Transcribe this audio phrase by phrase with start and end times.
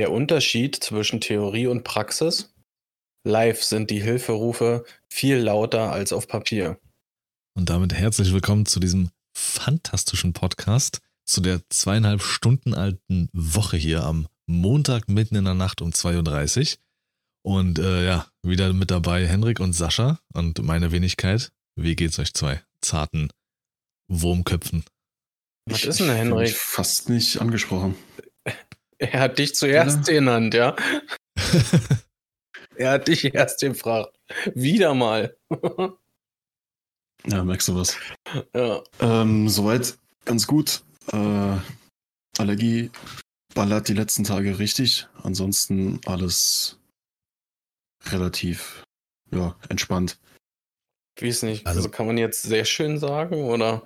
[0.00, 2.54] Der Unterschied zwischen Theorie und Praxis?
[3.22, 6.80] Live sind die Hilferufe viel lauter als auf Papier.
[7.54, 14.04] Und damit herzlich willkommen zu diesem fantastischen Podcast, zu der zweieinhalb Stunden alten Woche hier
[14.04, 16.78] am Montag mitten in der Nacht um 2.30 Uhr.
[17.42, 21.52] Und äh, ja, wieder mit dabei Henrik und Sascha und meine Wenigkeit.
[21.76, 23.28] Wie geht's euch zwei zarten
[24.08, 24.82] Wurmköpfen?
[25.66, 26.48] Was ist denn, Henrik?
[26.48, 27.96] Ich fast nicht angesprochen.
[29.00, 30.14] Er hat dich zuerst ja.
[30.14, 30.76] genannt, ja?
[32.76, 34.14] er hat dich erst gefragt.
[34.54, 35.36] Wieder mal.
[37.26, 37.96] ja, merkst du was?
[38.54, 38.82] Ja.
[39.00, 40.82] Ähm, soweit ganz gut.
[41.12, 41.56] Äh,
[42.38, 42.90] Allergie
[43.54, 45.08] ballert die letzten Tage richtig.
[45.22, 46.78] Ansonsten alles
[48.04, 48.84] relativ
[49.30, 50.18] ja, entspannt.
[51.16, 51.66] Wie ist nicht?
[51.66, 53.82] Also, also kann man jetzt sehr schön sagen oder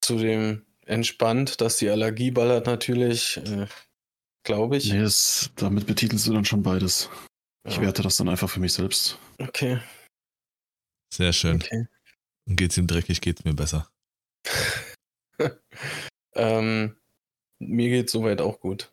[0.00, 3.66] zu dem entspannt, dass die Allergie ballert natürlich, äh,
[4.44, 4.92] glaube ich.
[4.92, 7.10] Nee, das, damit betitelst du dann schon beides.
[7.66, 7.72] Ja.
[7.72, 9.18] Ich werte das dann einfach für mich selbst.
[9.38, 9.80] Okay.
[11.12, 11.56] Sehr schön.
[11.56, 11.86] Okay.
[12.48, 13.90] Geht's ihm dreckig, geht's mir besser.
[16.34, 16.96] ähm,
[17.58, 18.92] mir geht's soweit auch gut.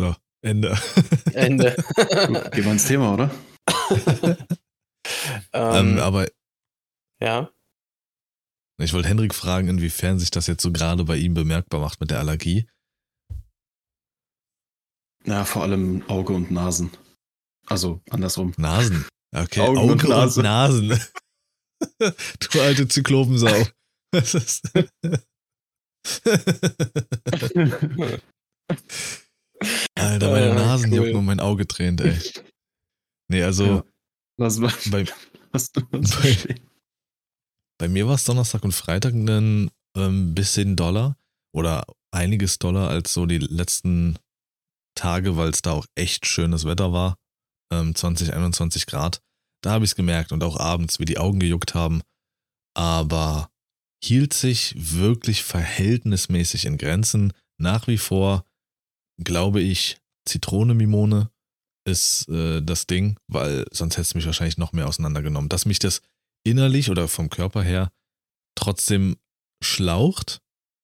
[0.00, 0.78] So, Ende.
[1.34, 1.74] Ende.
[1.96, 3.30] gut, gehen wir ins Thema, oder?
[5.52, 6.28] ähm, ähm, aber.
[7.20, 7.50] Ja.
[8.80, 12.10] Ich wollte Henrik fragen, inwiefern sich das jetzt so gerade bei ihm bemerkbar macht mit
[12.10, 12.68] der Allergie.
[15.24, 16.90] Ja, vor allem Auge und Nasen.
[17.66, 18.54] Also andersrum.
[18.56, 19.06] Nasen.
[19.34, 20.40] Okay, Augen Auge und, Nase.
[20.40, 21.00] und Nasen.
[21.98, 23.66] du alte Zyklopensau.
[24.12, 24.62] Ist
[29.94, 30.96] Alter, meine Nasen cool.
[30.98, 32.18] jucken und mein Auge tränt, ey.
[33.28, 33.64] Nee, also.
[33.64, 33.84] Ja.
[34.38, 35.04] Was war bei,
[35.52, 35.82] was bei,
[37.78, 41.16] bei mir war es Donnerstag und Freitag ein ähm, bisschen Dollar
[41.52, 44.18] oder einiges Dollar als so die letzten
[44.94, 47.16] Tage, weil es da auch echt schönes Wetter war.
[47.72, 49.22] Ähm, 20, 21 Grad.
[49.62, 52.02] Da habe ich es gemerkt und auch abends, wie die Augen gejuckt haben.
[52.74, 53.50] Aber
[54.02, 57.32] hielt sich wirklich verhältnismäßig in Grenzen.
[57.58, 58.44] Nach wie vor
[59.22, 61.30] glaube ich, Zitrone Mimone
[61.84, 65.48] ist äh, das Ding, weil sonst hätte es mich wahrscheinlich noch mehr auseinandergenommen.
[65.48, 66.02] Dass mich das
[66.50, 67.92] innerlich oder vom Körper her
[68.54, 69.16] trotzdem
[69.62, 70.40] schlaucht,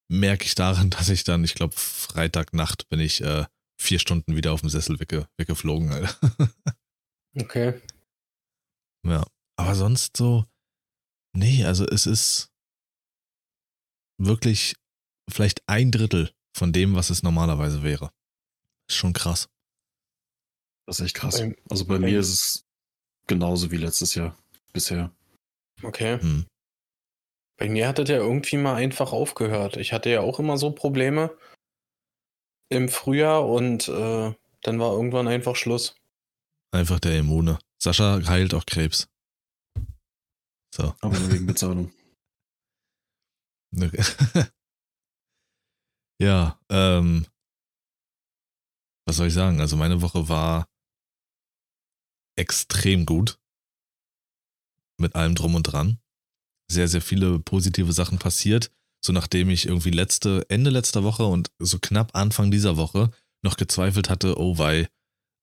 [0.08, 3.46] merke ich daran, dass ich dann, ich glaube, Freitagnacht bin ich äh,
[3.80, 5.90] vier Stunden wieder auf dem Sessel wegge weggeflogen.
[5.92, 6.16] Alter.
[7.36, 7.80] okay.
[9.06, 9.26] Ja,
[9.56, 10.46] aber sonst so,
[11.36, 12.50] nee, also es ist
[14.18, 14.74] wirklich
[15.28, 18.10] vielleicht ein Drittel von dem, was es normalerweise wäre.
[18.88, 19.48] Ist schon krass.
[20.86, 21.42] Das ist echt krass.
[21.68, 22.66] Also bei mir ist es
[23.26, 24.36] genauso wie letztes Jahr
[24.72, 25.10] bisher.
[25.84, 26.20] Okay.
[26.20, 26.46] Hm.
[27.56, 29.76] Bei mir hat das ja irgendwie mal einfach aufgehört.
[29.76, 31.36] Ich hatte ja auch immer so Probleme
[32.68, 35.94] im Frühjahr und äh, dann war irgendwann einfach Schluss.
[36.72, 37.58] Einfach der Immune.
[37.80, 39.08] Sascha heilt auch Krebs.
[40.74, 40.94] So.
[41.00, 41.92] Aber nur wegen Bezahlung.
[46.20, 47.26] ja, ähm,
[49.06, 49.60] was soll ich sagen?
[49.60, 50.66] Also meine Woche war
[52.36, 53.38] extrem gut.
[54.98, 55.98] Mit allem drum und dran.
[56.70, 58.70] Sehr, sehr viele positive Sachen passiert.
[59.04, 63.10] So nachdem ich irgendwie letzte, Ende letzter Woche und so knapp Anfang dieser Woche
[63.42, 64.88] noch gezweifelt hatte, oh weil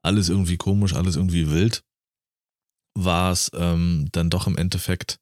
[0.04, 1.84] alles irgendwie komisch, alles irgendwie wild,
[2.98, 5.20] war es ähm, dann doch im Endeffekt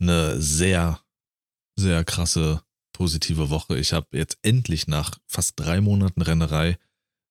[0.00, 1.00] eine sehr,
[1.78, 3.78] sehr krasse positive Woche.
[3.78, 6.78] Ich habe jetzt endlich nach fast drei Monaten Rennerei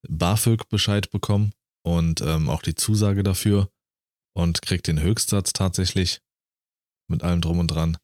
[0.08, 1.54] BAföG Bescheid bekommen
[1.84, 3.70] und ähm, auch die Zusage dafür
[4.36, 6.22] und krieg den Höchstsatz tatsächlich
[7.10, 7.98] mit allem drum und dran.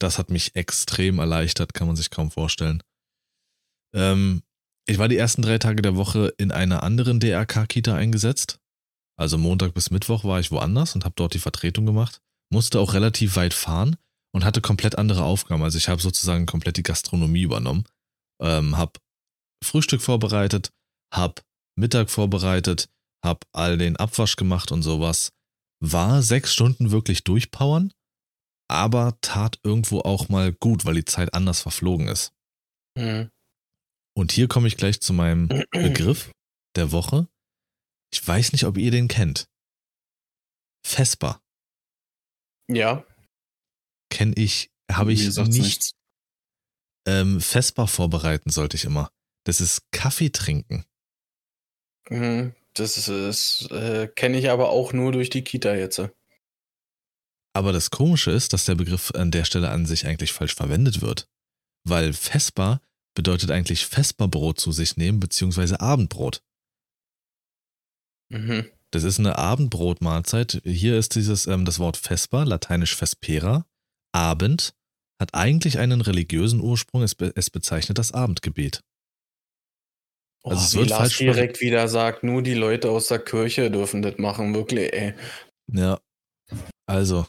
[0.00, 2.82] Das hat mich extrem erleichtert, kann man sich kaum vorstellen.
[3.94, 4.42] Ähm,
[4.86, 8.58] ich war die ersten drei Tage der Woche in einer anderen DRK-Kita eingesetzt.
[9.18, 12.20] Also Montag bis Mittwoch war ich woanders und habe dort die Vertretung gemacht.
[12.50, 13.96] Musste auch relativ weit fahren
[14.32, 15.62] und hatte komplett andere Aufgaben.
[15.62, 17.84] Also ich habe sozusagen komplett die Gastronomie übernommen.
[18.40, 18.92] Ähm, habe
[19.64, 20.70] Frühstück vorbereitet,
[21.12, 21.42] hab
[21.76, 22.88] Mittag vorbereitet,
[23.24, 25.32] hab all den Abwasch gemacht und sowas.
[25.80, 27.92] War sechs Stunden wirklich durchpowern,
[28.68, 32.32] aber tat irgendwo auch mal gut, weil die Zeit anders verflogen ist.
[32.96, 33.30] Mhm.
[34.16, 36.32] Und hier komme ich gleich zu meinem Begriff
[36.74, 37.28] der Woche.
[38.12, 39.48] Ich weiß nicht, ob ihr den kennt.
[40.84, 41.40] Vesper.
[42.68, 43.04] Ja.
[44.10, 45.92] Kenne ich, habe ich nicht.
[47.06, 49.10] Ähm, Vesper vorbereiten sollte ich immer.
[49.44, 50.84] Das ist Kaffee trinken.
[52.10, 52.54] Mhm.
[52.78, 56.00] Das ist, äh, kenne ich aber auch nur durch die Kita jetzt.
[57.52, 61.00] Aber das Komische ist, dass der Begriff an der Stelle an sich eigentlich falsch verwendet
[61.00, 61.28] wird.
[61.84, 62.80] Weil Vesper
[63.14, 66.42] bedeutet eigentlich Vesperbrot zu sich nehmen, beziehungsweise Abendbrot.
[68.30, 68.70] Mhm.
[68.92, 70.62] Das ist eine Abendbrotmahlzeit.
[70.64, 73.66] Hier ist dieses, ähm, das Wort Vesper, lateinisch Vespera,
[74.12, 74.74] Abend,
[75.20, 77.02] hat eigentlich einen religiösen Ursprung.
[77.02, 78.82] Es, be es bezeichnet das Abendgebet.
[80.48, 83.18] Oh, Also es wie wird Lars falsch direkt wieder sagt, nur die Leute aus der
[83.18, 85.14] Kirche dürfen das machen, wirklich, ey.
[85.70, 86.00] Ja.
[86.86, 87.26] Also.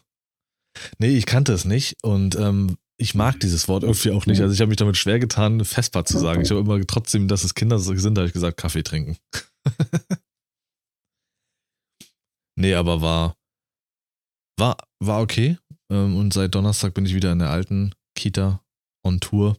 [1.00, 4.40] Nee, ich kannte es nicht und ähm, ich mag dieses Wort irgendwie auch nicht.
[4.40, 6.42] Also ich habe mich damit schwer getan, Vesper zu sagen.
[6.42, 9.18] Ich habe immer trotzdem, dass es Kinder sind, habe ich gesagt, Kaffee trinken.
[12.56, 13.36] nee, aber war,
[14.58, 15.58] war, war okay.
[15.92, 18.64] Ähm, und seit Donnerstag bin ich wieder in der alten Kita
[19.06, 19.58] on Tour.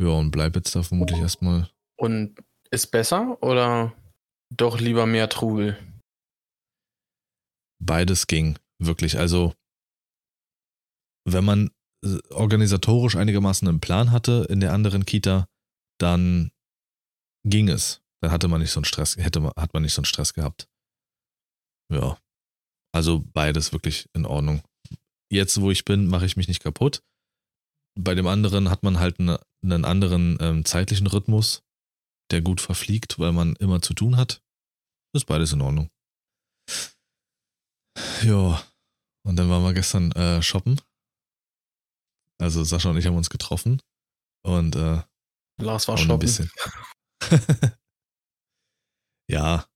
[0.00, 1.68] Ja, und bleib jetzt da vermutlich erstmal.
[1.98, 2.36] Und
[2.70, 3.94] ist besser oder
[4.54, 5.78] doch lieber mehr Trubel?
[7.82, 9.18] Beides ging, wirklich.
[9.18, 9.54] Also,
[11.26, 11.70] wenn man
[12.04, 15.46] äh, organisatorisch einigermaßen einen Plan hatte in der anderen Kita,
[15.98, 16.50] dann
[17.46, 18.02] ging es.
[18.22, 20.34] Dann hatte man nicht so einen Stress, hätte man, hat man nicht so einen Stress
[20.34, 20.68] gehabt.
[21.92, 22.18] Ja.
[22.94, 24.62] Also beides wirklich in Ordnung.
[25.30, 27.02] Jetzt, wo ich bin, mache ich mich nicht kaputt.
[27.98, 31.62] Bei dem anderen hat man halt eine, einen anderen ähm, zeitlichen Rhythmus,
[32.30, 34.42] der gut verfliegt, weil man immer zu tun hat.
[35.14, 35.90] Ist beides in Ordnung.
[38.22, 38.62] Ja.
[39.24, 40.80] Und dann waren wir gestern äh, shoppen.
[42.38, 43.82] Also Sascha und ich haben uns getroffen.
[44.44, 45.02] Und äh,
[45.60, 46.18] Lars war auch ein shoppen.
[46.20, 46.50] bisschen.
[49.30, 49.66] ja,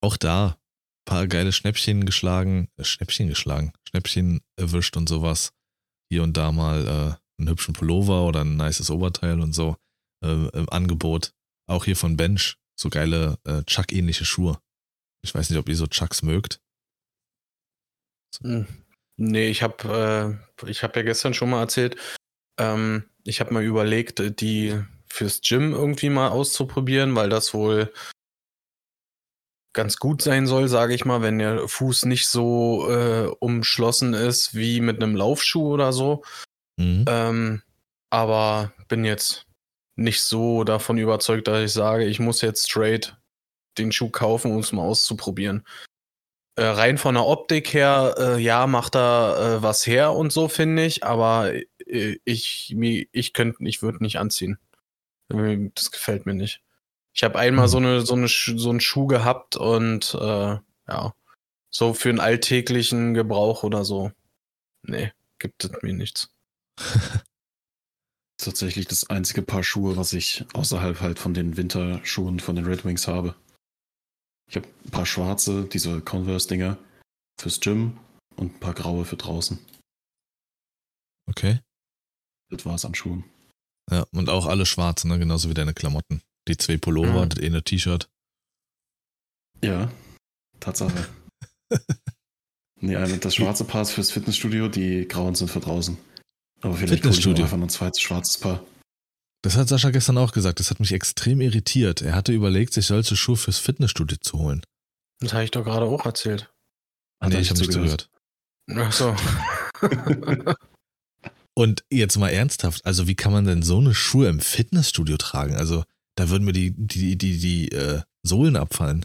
[0.00, 0.58] auch da
[1.04, 5.52] paar geile Schnäppchen geschlagen, äh, Schnäppchen geschlagen, Schnäppchen erwischt und sowas.
[6.10, 9.76] Hier und da mal äh, einen hübschen Pullover oder ein nices Oberteil und so
[10.24, 11.32] äh, im Angebot.
[11.66, 14.58] Auch hier von Bench, so geile äh, Chuck-ähnliche Schuhe.
[15.22, 16.60] Ich weiß nicht, ob ihr so Chucks mögt.
[18.42, 18.66] Hm.
[19.16, 21.96] Nee, ich habe äh, ich hab ja gestern schon mal erzählt,
[22.58, 27.92] ähm, ich habe mal überlegt, die fürs Gym irgendwie mal auszuprobieren, weil das wohl
[29.72, 34.54] ganz gut sein soll, sage ich mal, wenn der Fuß nicht so äh, umschlossen ist
[34.54, 36.24] wie mit einem Laufschuh oder so.
[36.76, 37.04] Mhm.
[37.08, 37.62] Ähm,
[38.10, 39.46] aber bin jetzt
[39.96, 43.16] nicht so davon überzeugt, dass ich sage, ich muss jetzt straight
[43.78, 45.64] den Schuh kaufen, um es mal auszuprobieren.
[46.56, 50.48] Äh, rein von der Optik her, äh, ja, macht er äh, was her und so,
[50.48, 51.52] finde ich, aber
[51.86, 54.58] äh, ich, mir, ich könnte, ich würde nicht anziehen.
[55.28, 56.62] Das gefällt mir nicht.
[57.12, 60.58] Ich habe einmal so, eine, so, eine, so einen Schuh gehabt und äh,
[60.88, 61.14] ja,
[61.70, 64.12] so für einen alltäglichen Gebrauch oder so.
[64.82, 66.30] Nee, gibt es mir nichts.
[68.36, 72.84] Tatsächlich das einzige Paar Schuhe, was ich außerhalb halt von den Winterschuhen von den Red
[72.84, 73.34] Wings habe.
[74.50, 76.76] Ich habe ein paar schwarze, diese Converse-Dinger
[77.40, 77.98] fürs Gym
[78.36, 79.58] und ein paar graue für draußen.
[81.26, 81.60] Okay.
[82.50, 83.24] Das war's an Schuhen.
[83.90, 85.18] Ja, und auch alle schwarz, ne?
[85.18, 86.20] Genauso wie deine Klamotten.
[86.48, 87.28] Die zwei Pullover, Mhm.
[87.30, 88.08] das eine T-Shirt.
[89.62, 89.90] Ja,
[90.60, 91.08] Tatsache.
[92.80, 95.96] nee, ein- das schwarze Paar ist fürs Fitnessstudio, die grauen sind für draußen.
[96.64, 97.44] Aber vielleicht ich Fitnessstudio.
[97.44, 98.64] einfach noch ein zweites schwarzes Paar.
[99.42, 100.60] Das hat Sascha gestern auch gesagt.
[100.60, 102.00] Das hat mich extrem irritiert.
[102.00, 104.62] Er hatte überlegt, sich solche Schuhe fürs Fitnessstudio zu holen.
[105.20, 106.50] Das habe ich doch gerade auch erzählt.
[107.22, 108.08] Hat nee, ich habe nicht zugehört.
[108.70, 109.14] Ach so.
[111.54, 115.54] Und jetzt mal ernsthaft, also wie kann man denn so eine Schuhe im Fitnessstudio tragen?
[115.54, 115.84] Also
[116.16, 119.04] da würden mir die, die, die, die äh, Sohlen abfallen.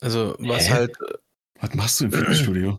[0.00, 0.72] Also, was Hä?
[0.72, 0.96] halt,
[1.60, 2.76] Was machst du im Fitnessstudio?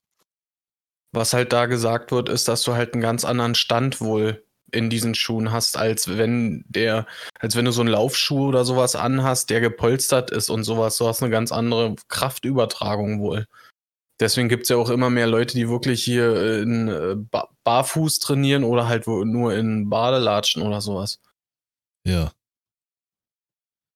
[1.14, 4.90] Was halt da gesagt wird, ist, dass du halt einen ganz anderen Stand wohl in
[4.90, 7.06] diesen Schuhen hast, als wenn der,
[7.40, 10.98] als wenn du so einen Laufschuh oder sowas anhast, der gepolstert ist und sowas.
[10.98, 13.46] Du hast eine ganz andere Kraftübertragung wohl.
[14.20, 17.50] Deswegen gibt es ja auch immer mehr Leute, die wirklich hier äh, in äh, ba
[17.64, 21.22] Barfuß trainieren oder halt nur in Badelatschen oder sowas.
[22.06, 22.34] Ja.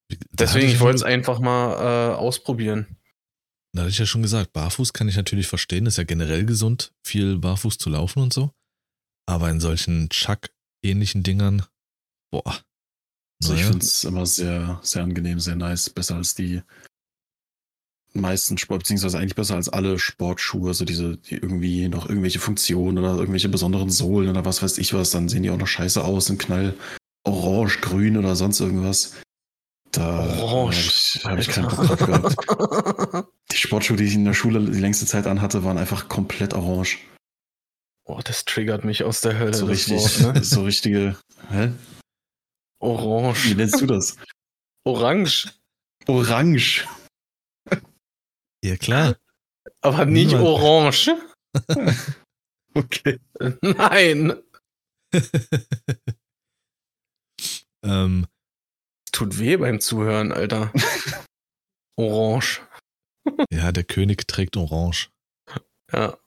[0.09, 2.97] Da Deswegen, ich wollte es einfach mal äh, ausprobieren.
[3.77, 6.93] Da hatte ich ja schon gesagt, barfuß kann ich natürlich verstehen, ist ja generell gesund,
[7.05, 8.49] viel barfuß zu laufen und so.
[9.27, 11.63] Aber in solchen Chuck-ähnlichen Dingern,
[12.31, 12.59] boah.
[13.39, 15.91] Also ich finde es immer sehr, sehr angenehm, sehr nice.
[15.91, 16.63] Besser als die
[18.13, 22.97] meisten Sport, beziehungsweise eigentlich besser als alle Sportschuhe, so diese, die irgendwie noch irgendwelche Funktionen
[22.97, 26.03] oder irgendwelche besonderen Sohlen oder was weiß ich was, dann sehen die auch noch scheiße
[26.03, 26.73] aus im Knall
[27.25, 29.13] orange, grün oder sonst irgendwas.
[29.91, 30.65] Da Orange.
[30.65, 33.27] habe ich, hab ich keinen Bock drauf gehabt.
[33.57, 36.99] Die Sportschuhe, die ich in der Schule die längste Zeit anhatte, waren einfach komplett orange.
[38.05, 39.55] Oh, das triggert mich aus der Hölle.
[39.55, 40.43] So das richtig, Wort, ne?
[40.43, 41.17] so richtige,
[41.49, 41.69] hä?
[41.69, 43.55] Wie Orange.
[43.55, 44.15] nennst du das?
[44.85, 45.51] Orange.
[46.05, 46.87] Orange.
[48.63, 49.17] Ja, klar.
[49.81, 50.45] Aber nicht Niemand.
[50.45, 51.15] orange.
[52.75, 53.19] Okay.
[53.63, 54.39] Nein.
[57.83, 58.27] ähm,
[59.11, 60.71] Tut weh beim Zuhören, Alter.
[61.95, 62.61] Orange.
[63.51, 65.09] Ja, der König trägt Orange.
[65.91, 66.17] Ja.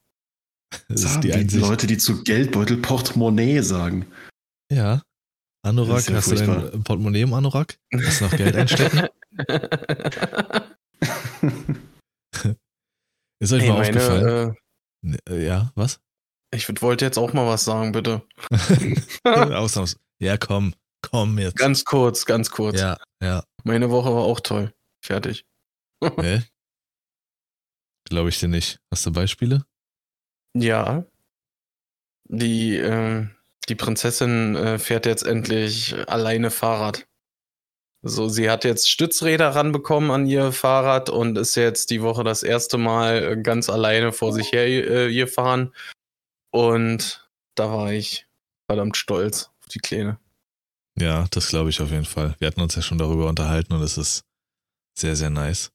[0.89, 1.63] Das Sagen ist die einzige.
[1.67, 4.07] Leute, die zu Geldbeutel Portemonnaie sagen.
[4.71, 5.03] Ja.
[5.63, 7.79] Anorak, ja hast du dein Portemonnaie im Anorak?
[7.93, 9.09] Hast du noch Geld einstecken?
[13.43, 14.51] Ist euch Ey, mal meine, aufgefallen?
[14.51, 14.55] äh,
[15.03, 15.99] Ne, äh, ja, was?
[16.55, 18.21] ich wollte jetzt auch mal was sagen, bitte.
[19.25, 19.97] Ausnahms.
[20.21, 21.57] Ja, komm, komm jetzt.
[21.57, 22.79] Ganz kurz, ganz kurz.
[22.79, 23.43] ja, ja.
[23.65, 24.75] Meine Woche war auch toll.
[25.03, 25.47] Fertig.
[26.21, 26.43] Hä?
[28.11, 28.81] Glaube ich dir nicht.
[28.91, 29.65] Hast du Beispiele?
[30.55, 31.05] Ja.
[32.29, 33.31] Die, ähm,
[33.69, 37.07] die Prinzessin äh, fährt jetzt endlich alleine Fahrrad.
[38.03, 42.43] So, sie hat jetzt Stützräder ranbekommen an ihr Fahrrad und ist jetzt die Woche das
[42.43, 45.73] erste Mal äh, ganz alleine vor sich her äh, gefahren.
[46.51, 48.27] Und da war ich
[48.69, 50.19] verdammt stolz auf die Kleine.
[50.99, 52.35] Ja, das glaube ich auf jeden Fall.
[52.39, 54.25] Wir hatten uns ja schon darüber unterhalten und es ist
[54.99, 55.71] sehr, sehr nice.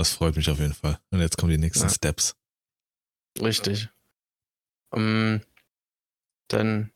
[0.00, 0.98] Das freut mich auf jeden Fall.
[1.10, 1.90] Und jetzt kommen die nächsten Ja.
[1.90, 2.34] Steps.
[3.38, 3.90] Richtig.
[4.94, 5.42] Ähm,
[6.48, 6.90] dann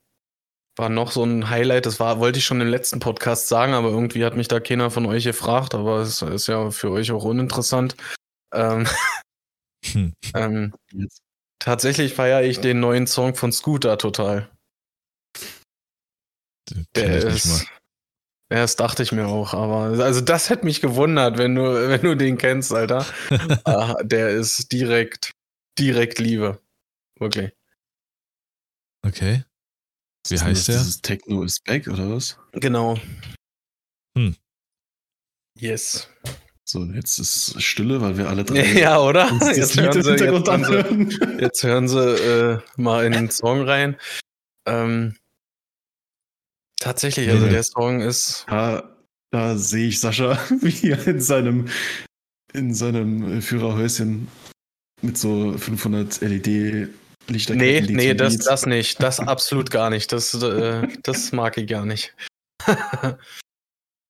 [0.76, 3.90] war noch so ein Highlight, das war, wollte ich schon im letzten Podcast sagen, aber
[3.90, 7.24] irgendwie hat mich da keiner von euch gefragt, aber es ist ja für euch auch
[7.24, 7.94] uninteressant.
[8.54, 8.86] Ähm,
[9.84, 10.14] Hm.
[10.34, 10.74] ähm,
[11.58, 14.50] tatsächlich feiere ich den neuen Song von Scooter total.
[16.66, 17.66] Kenn Der ist.
[18.52, 22.02] Ja, das dachte ich mir auch, aber also das hätte mich gewundert, wenn du, wenn
[22.02, 23.06] du den kennst, Alter.
[23.64, 25.32] Ah, der ist direkt,
[25.78, 26.60] direkt Liebe.
[27.18, 27.52] Wirklich.
[29.06, 29.44] Okay.
[30.28, 30.78] Wie Ist heißt das der?
[30.78, 32.38] Dieses Techno is back oder was?
[32.52, 32.98] Genau.
[34.16, 34.36] Hm.
[35.58, 36.08] Yes.
[36.66, 39.30] So, jetzt ist Stille, weil wir alle drei Ja, oder?
[39.54, 43.98] Jetzt hören sie, jetzt hören sie, jetzt hören sie äh, mal in den Song rein.
[44.66, 45.16] Ähm,
[46.84, 47.52] tatsächlich, also Nee.
[47.52, 48.44] der Song ist.
[48.48, 48.96] Da,
[49.30, 51.68] da sehe ich Sascha, wie er in seinem,
[52.52, 54.28] in seinem Führerhäuschen
[55.02, 57.56] mit so 500 LED-Lichterketten.
[57.56, 59.02] Nee, die nee, zum das, das nicht.
[59.02, 60.12] Das absolut gar nicht.
[60.12, 62.14] Das, äh, das mag ich gar nicht.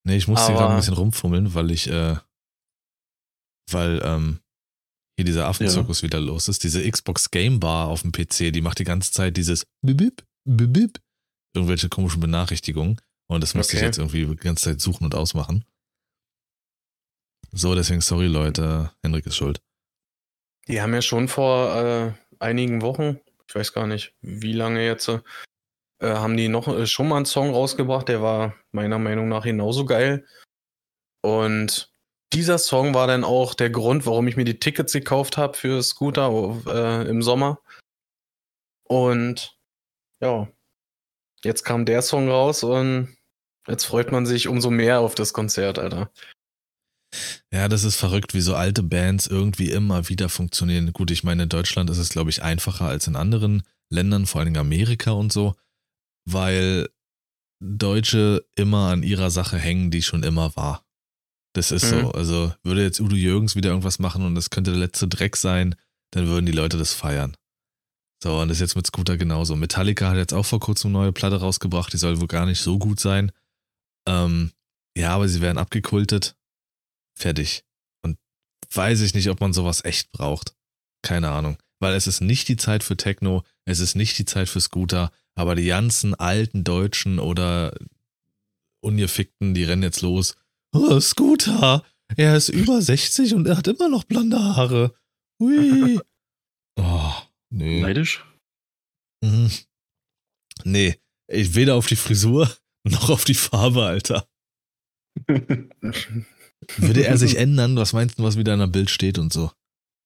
[0.07, 2.17] Nee, ich musste gerade ein bisschen rumfummeln, weil ich, äh,
[3.71, 4.41] weil, ähm,
[5.17, 6.63] hier dieser Affenzirkus wieder los ist.
[6.63, 10.99] Diese Xbox Game Bar auf dem PC, die macht die ganze Zeit dieses Bibib, Bibib,
[11.55, 13.01] irgendwelche komischen Benachrichtigungen.
[13.27, 13.87] Und das musste ich Okay.
[13.87, 15.65] jetzt irgendwie die ganze Zeit suchen und ausmachen.
[17.53, 18.91] So, deswegen sorry, Leute.
[19.03, 19.61] Henrik ist schuld.
[20.69, 25.09] Die haben ja schon vor äh, einigen Wochen, ich weiß gar nicht, wie lange jetzt,
[25.09, 25.21] äh,
[26.03, 29.85] haben die noch äh, schon mal einen Song rausgebracht, der war meiner Meinung nach genauso
[29.85, 30.27] geil.
[31.23, 31.93] Und
[32.33, 35.83] dieser Song war dann auch der Grund, warum ich mir die Tickets gekauft habe für
[35.83, 36.31] Scooter
[36.67, 37.61] äh, im Sommer.
[38.89, 39.57] Und
[40.21, 40.49] ja,
[41.45, 43.17] jetzt kam der Song raus und
[43.69, 46.11] jetzt freut man sich umso mehr auf das Konzert, Alter.
[47.53, 50.93] Ja, das ist verrückt, wie so alte Bands irgendwie immer wieder funktionieren.
[50.93, 54.41] Gut, ich meine, in Deutschland ist es, glaube ich, einfacher als in anderen Ländern, vor
[54.41, 55.55] allem Amerika und so,
[56.29, 56.89] weil
[57.63, 60.85] Deutsche immer an ihrer Sache hängen, die schon immer war.
[61.55, 62.01] Das ist Mhm.
[62.01, 62.11] so.
[62.11, 65.77] Also würde jetzt Udo Jürgens wieder irgendwas machen und das könnte der letzte Dreck sein,
[66.11, 67.37] dann würden die Leute das feiern.
[68.25, 69.55] So, und das ist jetzt mit Scooter genauso.
[69.55, 72.59] Metallica hat jetzt auch vor kurzem eine neue Platte rausgebracht, die soll wohl gar nicht
[72.59, 73.33] so gut sein.
[74.09, 74.51] Ähm,
[74.97, 76.35] ja, aber sie werden abgekultet.
[77.15, 77.65] Fertig.
[78.03, 78.17] Und
[78.73, 80.57] weiß ich nicht, ob man sowas echt braucht.
[81.03, 81.59] Keine Ahnung.
[81.81, 85.13] Weil es ist nicht die Zeit für Techno, es ist nicht die Zeit für Scooter,
[85.35, 87.77] aber die ganzen alten Deutschen oder
[88.81, 90.35] Ungefickten, die rennen jetzt los.
[90.73, 91.85] Oh, Scooter!
[92.17, 94.95] Er ist über 60 und er hat immer noch blonde Haare.
[95.39, 96.01] Hui.
[96.77, 97.13] Oh,
[97.55, 97.81] nee.
[97.81, 98.25] Neidisch?
[99.23, 99.51] Mhm.
[100.65, 104.29] Nee, ich weder auf die Frisur noch auf die Farbe, Alter.
[105.27, 107.77] Würde er sich ändern?
[107.77, 109.51] Was meinst du, was wieder in der Bild steht und so?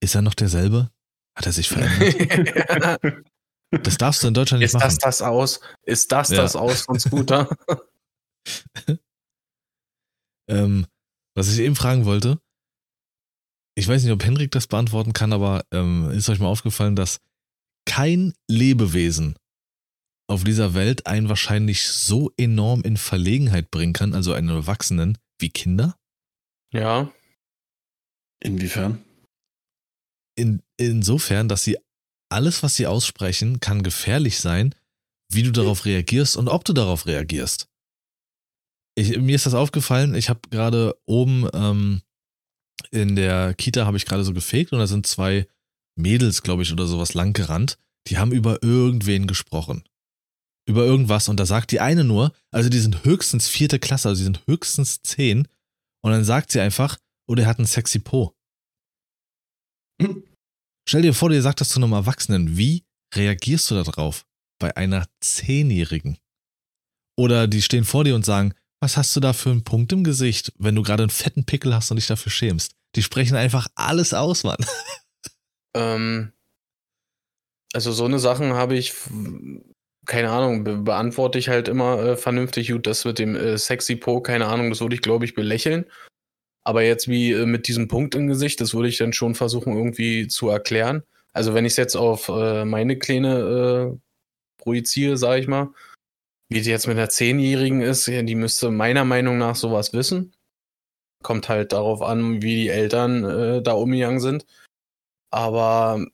[0.01, 0.91] Ist er noch derselbe?
[1.37, 3.25] Hat er sich verändert?
[3.71, 4.99] Das darfst du in Deutschland nicht Ist das machen.
[5.03, 5.61] das aus?
[5.85, 6.39] Ist das Ja.
[6.39, 7.55] das aus von Scooter?
[10.49, 10.87] Ähm,
[11.37, 12.41] was ich eben fragen wollte,
[13.77, 17.21] ich weiß nicht, ob Henrik das beantworten kann, aber ähm, ist euch mal aufgefallen, dass
[17.89, 19.37] kein Lebewesen
[20.31, 25.51] auf dieser Welt einen wahrscheinlich so enorm in Verlegenheit bringen kann, also einen Erwachsenen, wie
[25.51, 25.97] Kinder?
[26.73, 27.11] ja.
[28.41, 29.03] Inwiefern?
[30.39, 31.77] in, insofern, dass sie
[32.31, 34.75] alles, was sie aussprechen, kann gefährlich sein,
[35.31, 37.69] wie du darauf reagierst und ob du darauf reagierst.
[38.95, 42.03] Ich, mir ist das aufgefallen, ich habe gerade oben ähm,
[42.91, 45.49] in der Kita habe ich gerade so gefegt und da sind zwei
[45.99, 47.79] Mädels, glaube ich, oder sowas lang gerannt.
[48.07, 49.85] Die haben über irgendwen gesprochen.
[50.67, 54.21] Über irgendwas und da sagt die eine nur, also die sind höchstens vierte Klasse, also
[54.21, 55.49] die sind höchstens zehn
[56.03, 58.35] und dann sagt sie einfach, oh, der hat einen sexy Po.
[60.89, 62.57] Stell dir vor, dir sagt das zu einem Erwachsenen.
[62.57, 64.27] Wie reagierst du darauf
[64.59, 66.19] bei einer Zehnjährigen?
[67.19, 70.05] Oder die stehen vor dir und sagen, was hast du da für einen Punkt im
[70.05, 72.75] Gesicht, wenn du gerade einen fetten Pickel hast und dich dafür schämst?
[72.95, 74.59] Die sprechen einfach alles aus, Mann.
[75.75, 76.33] Ähm,
[77.73, 78.95] also so eine Sachen habe ich,
[80.07, 82.71] keine Ahnung, be beantworte ich halt immer äh, vernünftig.
[82.71, 85.85] Gut, das mit dem äh, Sexy Po, keine Ahnung, das würde ich, glaube ich, belächeln.
[86.65, 89.75] Aber jetzt wie äh, mit diesem Punkt im Gesicht, das würde ich dann schon versuchen
[89.75, 91.03] irgendwie zu erklären.
[91.33, 93.99] Also wenn ich es jetzt auf äh, meine Kleine äh,
[94.63, 95.73] projiziere, sage ich mal,
[96.49, 100.33] wie sie jetzt mit einer Zehnjährigen ist, die müsste meiner Meinung nach sowas wissen.
[101.23, 104.47] Kommt halt darauf an, wie die Eltern äh, da umgegangen sind.
[105.31, 106.05] Aber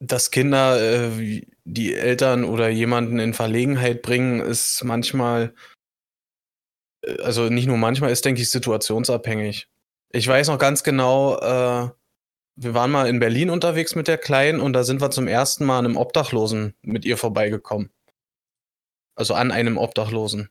[0.00, 5.54] dass Kinder äh, die Eltern oder jemanden in Verlegenheit bringen, ist manchmal,
[7.02, 9.68] äh, also nicht nur manchmal, ist, denke ich, situationsabhängig.
[10.10, 11.90] Ich weiß noch ganz genau, äh,
[12.56, 15.64] wir waren mal in Berlin unterwegs mit der Kleinen und da sind wir zum ersten
[15.64, 17.90] Mal an einem Obdachlosen mit ihr vorbeigekommen.
[19.16, 20.48] Also an einem Obdachlosen.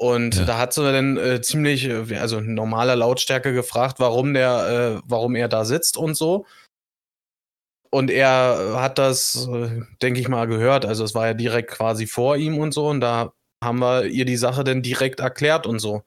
[0.00, 0.44] Und ja.
[0.44, 5.34] da hat sie dann äh, ziemlich, äh, also normaler Lautstärke gefragt, warum der, äh, warum
[5.34, 6.46] er da sitzt und so.
[7.90, 10.84] Und er hat das, äh, denke ich mal, gehört.
[10.84, 12.86] Also es war ja direkt quasi vor ihm und so.
[12.88, 16.04] Und da haben wir ihr die Sache dann direkt erklärt und so.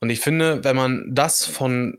[0.00, 1.98] Und ich finde, wenn man das von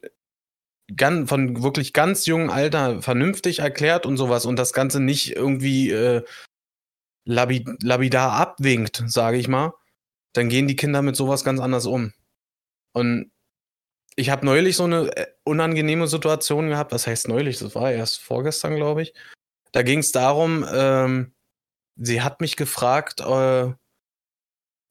[0.95, 5.91] ganz, von wirklich ganz jungen Alter vernünftig erklärt und sowas und das Ganze nicht irgendwie
[5.91, 6.23] äh,
[7.25, 9.73] labid labidar abwinkt, sage ich mal,
[10.33, 12.13] dann gehen die Kinder mit sowas ganz anders um.
[12.93, 13.31] Und
[14.15, 16.91] ich habe neulich so eine äh, unangenehme Situation gehabt.
[16.91, 17.59] Was heißt neulich?
[17.59, 19.13] Das war erst vorgestern, glaube ich.
[19.71, 21.33] Da ging es darum, ähm,
[21.95, 23.73] sie hat mich gefragt, äh,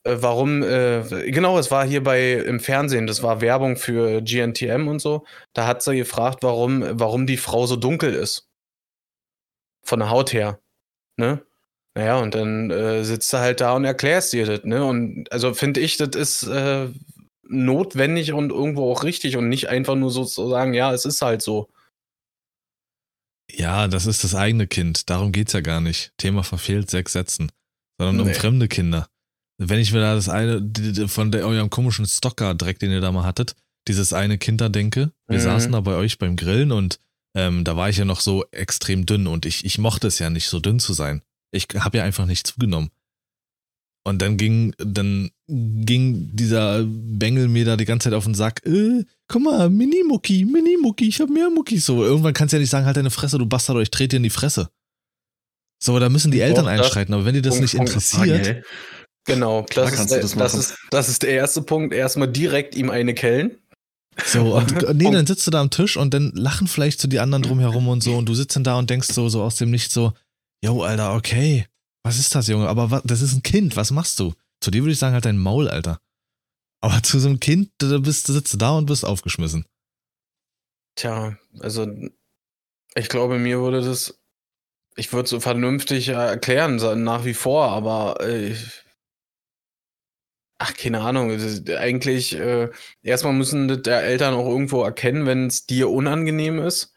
[0.09, 4.89] äh, warum, äh, genau, es war hier bei im Fernsehen, das war Werbung für GNTM
[4.89, 5.27] und so.
[5.53, 8.49] Da hat sie gefragt, warum, warum die Frau so dunkel ist.
[9.83, 10.61] Von der Haut her.
[11.17, 11.45] Ne?
[11.95, 14.85] Naja, und dann äh, sitzt du halt da und erklärst dir das, ne?
[14.85, 16.89] Und also finde ich, das ist äh,
[17.49, 21.23] notwendig und irgendwo auch richtig und nicht einfach nur so zu sagen, ja, es ist
[21.23, 21.69] halt so.
[23.51, 25.09] Ja, das ist das eigene Kind.
[25.11, 26.13] Darum geht's ja gar nicht.
[26.19, 27.51] Thema verfehlt, sechs Sätzen.
[27.99, 28.31] Sondern nee.
[28.31, 29.09] um fremde Kinder.
[29.57, 30.63] Wenn ich mir da das eine,
[31.09, 33.57] von der, eurem komischen Stocker-Dreck, den ihr da mal hattet,
[33.89, 35.43] dieses eine Kind da denke, wir mhm.
[35.43, 37.01] saßen da bei euch beim Grillen und
[37.35, 40.31] ähm, da war ich ja noch so extrem dünn und ich, ich mochte es ja
[40.31, 41.23] nicht, so dünn zu sein.
[41.51, 42.91] Ich habe ja einfach nicht zugenommen.
[44.05, 48.65] Und dann ging, dann ging dieser Bengel mir da die ganze Zeit auf den Sack.
[48.65, 51.85] Äh, komm mal, Mini-Mucki, Mini-Mucki, ich hab mehr Muckis.
[51.85, 54.09] So, irgendwann kannst du ja nicht sagen, halt deine Fresse, du Bastard, oder ich trete
[54.09, 54.71] dir in die Fresse.
[55.83, 58.45] So, da müssen die Eltern einschreiten, aber wenn die das Punkt, nicht interessiert.
[58.45, 58.67] Punkt,
[59.27, 61.95] genau, das ist, der, das, das, ist, das ist der erste Punkt.
[61.95, 63.59] Erstmal direkt ihm eine kellen.
[64.25, 67.21] So, und nee, dann sitzt du da am Tisch und dann lachen vielleicht so die
[67.21, 69.71] anderen drumherum und so und du sitzt dann da und denkst so, so aus dem
[69.71, 70.13] Nichts so,
[70.63, 71.67] yo, Alter, okay,
[72.05, 72.69] was ist das, Junge?
[72.69, 74.35] Aber was, das ist ein Kind, was machst du?
[74.61, 76.01] Zu dir würde ich sagen, halt dein Maul, Alter.
[76.81, 79.67] Aber zu so einem Kind, da bist, du sitzt da und bist aufgeschmissen.
[80.97, 81.87] Tja, also
[82.95, 84.21] ich glaube, mir würde das,
[84.97, 88.57] ich würde es so vernünftig erklären, nach wie vor, aber äh,
[90.59, 92.71] ach, keine Ahnung, eigentlich, äh,
[93.03, 96.95] erstmal müssen der Eltern auch irgendwo erkennen, wenn es dir unangenehm ist.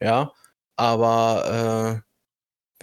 [0.00, 0.32] Ja,
[0.76, 2.13] aber äh,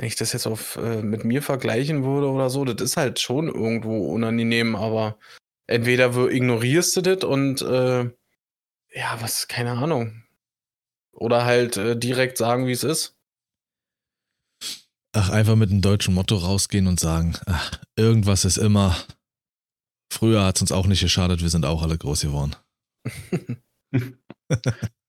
[0.01, 3.19] wenn ich das jetzt auf, äh, mit mir vergleichen würde oder so, das ist halt
[3.19, 5.19] schon irgendwo unangenehm, aber
[5.67, 8.05] entweder ignorierst du das und äh,
[8.95, 10.23] ja, was, keine Ahnung.
[11.11, 13.15] Oder halt äh, direkt sagen, wie es ist.
[15.13, 18.97] Ach, einfach mit einem deutschen Motto rausgehen und sagen, ach, irgendwas ist immer.
[20.11, 22.55] Früher hat es uns auch nicht geschadet, wir sind auch alle groß geworden.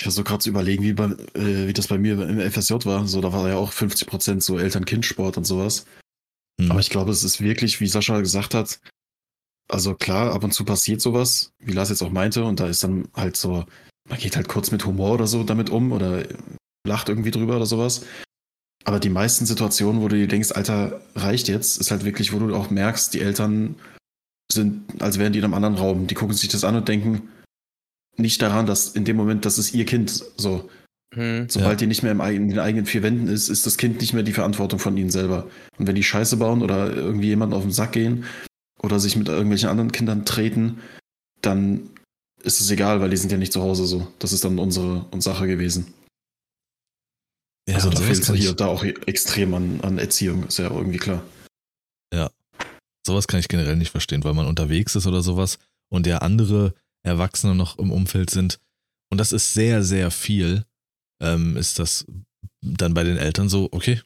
[0.00, 3.06] Ich versuche gerade zu überlegen, wie, bei, äh, wie das bei mir im FSJ war.
[3.06, 5.84] So, da war ja auch 50% so Eltern-Kind-Sport und sowas.
[6.58, 6.70] Mhm.
[6.70, 8.80] Aber ich glaube, es ist wirklich, wie Sascha gesagt hat,
[9.68, 12.82] also klar, ab und zu passiert sowas, wie Lars jetzt auch meinte, und da ist
[12.82, 13.66] dann halt so,
[14.08, 16.24] man geht halt kurz mit Humor oder so damit um oder
[16.88, 18.06] lacht irgendwie drüber oder sowas.
[18.86, 22.38] Aber die meisten Situationen, wo du dir denkst, Alter, reicht jetzt, ist halt wirklich, wo
[22.38, 23.74] du auch merkst, die Eltern
[24.50, 26.06] sind, als wären die in einem anderen Raum.
[26.06, 27.28] Die gucken sich das an und denken,
[28.20, 30.68] nicht daran, dass in dem Moment, das ist ihr Kind so.
[31.14, 31.76] Hm, Sobald ja.
[31.76, 34.12] die nicht mehr im eigenen, in den eigenen vier Wänden ist, ist das Kind nicht
[34.12, 35.48] mehr die Verantwortung von ihnen selber.
[35.76, 38.24] Und wenn die Scheiße bauen oder irgendwie jemanden auf den Sack gehen
[38.80, 40.78] oder sich mit irgendwelchen anderen Kindern treten,
[41.42, 41.90] dann
[42.42, 44.06] ist es egal, weil die sind ja nicht zu Hause so.
[44.18, 45.92] Das ist dann unsere, unsere Sache gewesen.
[47.68, 50.70] Ja, also da fehlt es hier und da auch extrem an, an Erziehung, ist ja
[50.70, 51.22] irgendwie klar.
[52.12, 52.30] Ja.
[53.06, 56.74] Sowas kann ich generell nicht verstehen, weil man unterwegs ist oder sowas und der andere
[57.02, 58.60] Erwachsene noch im Umfeld sind
[59.10, 60.64] und das ist sehr, sehr viel,
[61.20, 62.06] ähm, ist das
[62.62, 64.00] dann bei den Eltern so, okay,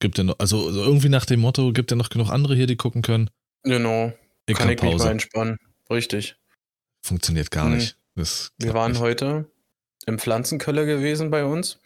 [0.00, 2.66] gibt ja noch, also, also irgendwie nach dem Motto, gibt ja noch genug andere hier,
[2.66, 3.30] die gucken können.
[3.64, 4.12] Genau.
[4.46, 5.04] Ich Kann hab ich mich Pause.
[5.04, 5.56] mal entspannen.
[5.90, 6.36] Richtig.
[7.04, 7.74] Funktioniert gar Mhm.
[7.76, 7.98] nicht.
[8.14, 9.00] Das Wir waren nicht.
[9.00, 9.50] heute
[10.06, 11.80] im Pflanzenkeller gewesen bei uns.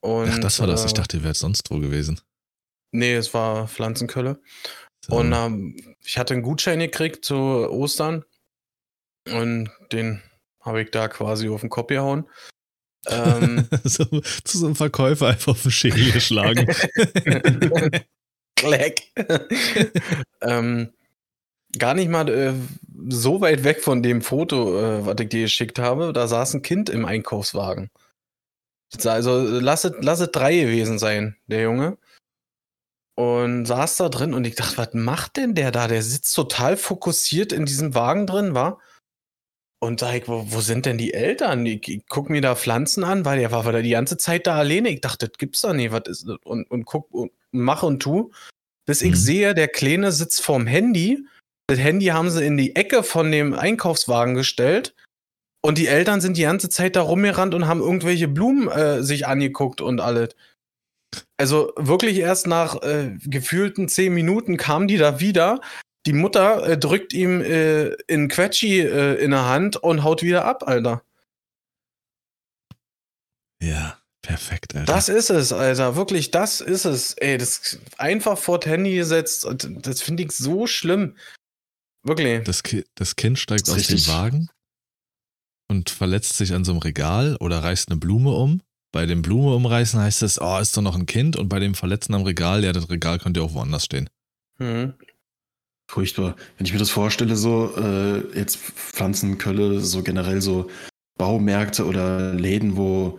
[0.00, 0.84] Und, Ach, das war das.
[0.84, 2.20] Ich dachte, ihr wärt sonst wo gewesen.
[2.92, 4.40] Nee, es war Pflanzenkölle.
[5.06, 5.16] So.
[5.16, 8.24] Und ähm, ich hatte einen Gutschein gekriegt zu Ostern.
[9.32, 10.22] Und den
[10.60, 12.28] habe ich da quasi auf den Kopf gehauen.
[13.08, 16.66] Ähm, so, zu so einem Verkäufer einfach auf den Schädel geschlagen.
[18.56, 19.10] Kleck.
[20.42, 20.92] ähm,
[21.78, 22.52] gar nicht mal äh,
[23.08, 26.12] so weit weg von dem Foto, äh, was ich dir geschickt habe.
[26.12, 27.90] Da saß ein Kind im Einkaufswagen.
[29.04, 31.96] Also lasset, lasset drei gewesen sein, der Junge.
[33.14, 35.88] Und saß da drin und ich dachte, was macht denn der da?
[35.88, 38.80] Der sitzt total fokussiert in diesem Wagen drin, war.
[39.82, 41.64] Und sag ich, wo, wo sind denn die Eltern?
[41.64, 44.56] Ich, ich guck mir da Pflanzen an, weil der war da die ganze Zeit da
[44.56, 44.90] alleine.
[44.90, 45.90] Ich dachte, das gibt's doch nicht.
[45.90, 46.36] Was ist das?
[46.44, 48.30] Und, und guck und mach und tu.
[48.86, 49.16] Bis ich Mhm.
[49.16, 51.24] sehe, der Kleine sitzt vorm Handy.
[51.66, 54.94] Das Handy haben sie in die Ecke von dem Einkaufswagen gestellt.
[55.62, 59.26] Und die Eltern sind die ganze Zeit da rumgerannt und haben irgendwelche Blumen äh, sich
[59.26, 60.34] angeguckt und alles.
[61.38, 65.60] Also wirklich erst nach äh, gefühlten zehn Minuten kamen die da wieder.
[66.06, 70.44] Die Mutter äh, drückt ihm äh, in Quetschi äh, in der Hand und haut wieder
[70.44, 71.02] ab, Alter.
[73.62, 74.90] ja, perfekt, Alter.
[74.92, 75.96] Das ist es, Alter.
[75.96, 77.14] Wirklich, das ist es.
[77.14, 79.46] Ey, das einfach vor das Handy gesetzt.
[79.82, 81.16] Das finde ich so schlimm.
[82.02, 82.44] Wirklich.
[82.44, 84.14] Das, Ki das Kind steigt Das aus ist dem richtig.
[84.14, 84.48] Wagen
[85.70, 88.62] und verletzt sich an so einem Regal oder reißt eine Blume um.
[88.92, 91.36] Bei dem Blume umreißen heißt es, oh, ist doch noch ein Kind.
[91.36, 94.08] Und bei dem Verletzten am Regal, ja, das Regal könnte ja auch woanders stehen.
[94.58, 94.94] Mhm.
[95.90, 96.36] Furchtbar.
[96.56, 100.70] Wenn ich mir das vorstelle, so äh, jetzt Pflanzenkölle, so generell so
[101.18, 103.18] Baumärkte oder Läden, wo,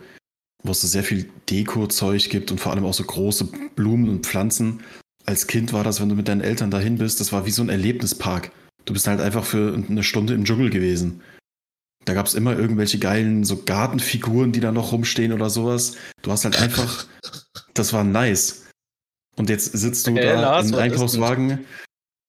[0.62, 4.24] wo es so sehr viel Deko-Zeug gibt und vor allem auch so große Blumen und
[4.24, 4.80] Pflanzen.
[5.26, 7.60] Als Kind war das, wenn du mit deinen Eltern dahin bist, das war wie so
[7.60, 8.52] ein Erlebnispark.
[8.86, 11.20] Du bist halt einfach für eine Stunde im Dschungel gewesen.
[12.06, 15.96] Da gab es immer irgendwelche geilen so Gartenfiguren, die da noch rumstehen oder sowas.
[16.22, 17.04] Du hast halt einfach,
[17.74, 18.64] das war nice.
[19.36, 21.66] Und jetzt sitzt du Hey, da Lars, im Einkaufswagen.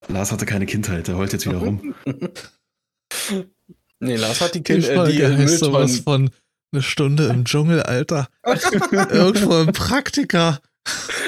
[0.07, 1.95] Lars hatte keine Kindheit, der heult jetzt wieder rum.
[3.99, 6.29] Nee, Lars hat die Die Kinder, äh, die heißt sowas von
[6.73, 8.27] eine Stunde im Dschungel, Alter.
[8.43, 10.59] Irgendwo im Praktika.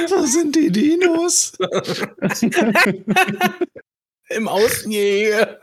[0.09, 1.53] Wo sind die Dinos?
[4.29, 5.59] Im Außenjäger.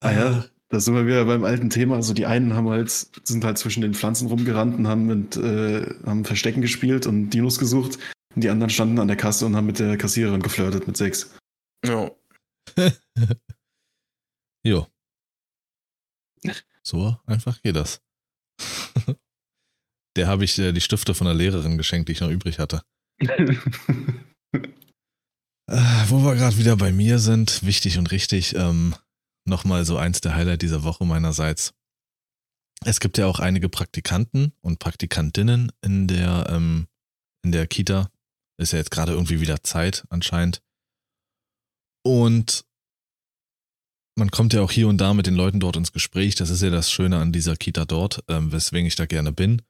[0.00, 1.94] Ah ja, da sind wir wieder beim alten Thema.
[1.96, 5.94] Also die einen haben halt, sind halt zwischen den Pflanzen rumgerannt und haben mit, äh,
[6.04, 7.98] haben Verstecken gespielt und Dinos gesucht.
[8.36, 11.34] Und die anderen standen an der Kasse und haben mit der Kassiererin geflirtet mit sechs.
[11.84, 12.10] Ja.
[14.64, 14.86] Jo.
[16.82, 18.00] So einfach geht das.
[20.16, 22.82] Der habe ich äh, die Stifte von der Lehrerin geschenkt, die ich noch übrig hatte.
[25.68, 28.94] Äh, wo wir gerade wieder bei mir sind, wichtig und richtig, ähm,
[29.44, 31.74] nochmal so eins der Highlight dieser Woche meinerseits.
[32.84, 36.86] Es gibt ja auch einige Praktikanten und Praktikantinnen in der, ähm,
[37.42, 38.10] in der Kita.
[38.58, 40.62] Ist ja jetzt gerade irgendwie wieder Zeit anscheinend.
[42.04, 42.64] Und
[44.16, 46.36] man kommt ja auch hier und da mit den Leuten dort ins Gespräch.
[46.36, 49.62] Das ist ja das Schöne an dieser Kita dort, ähm, weswegen ich da gerne bin,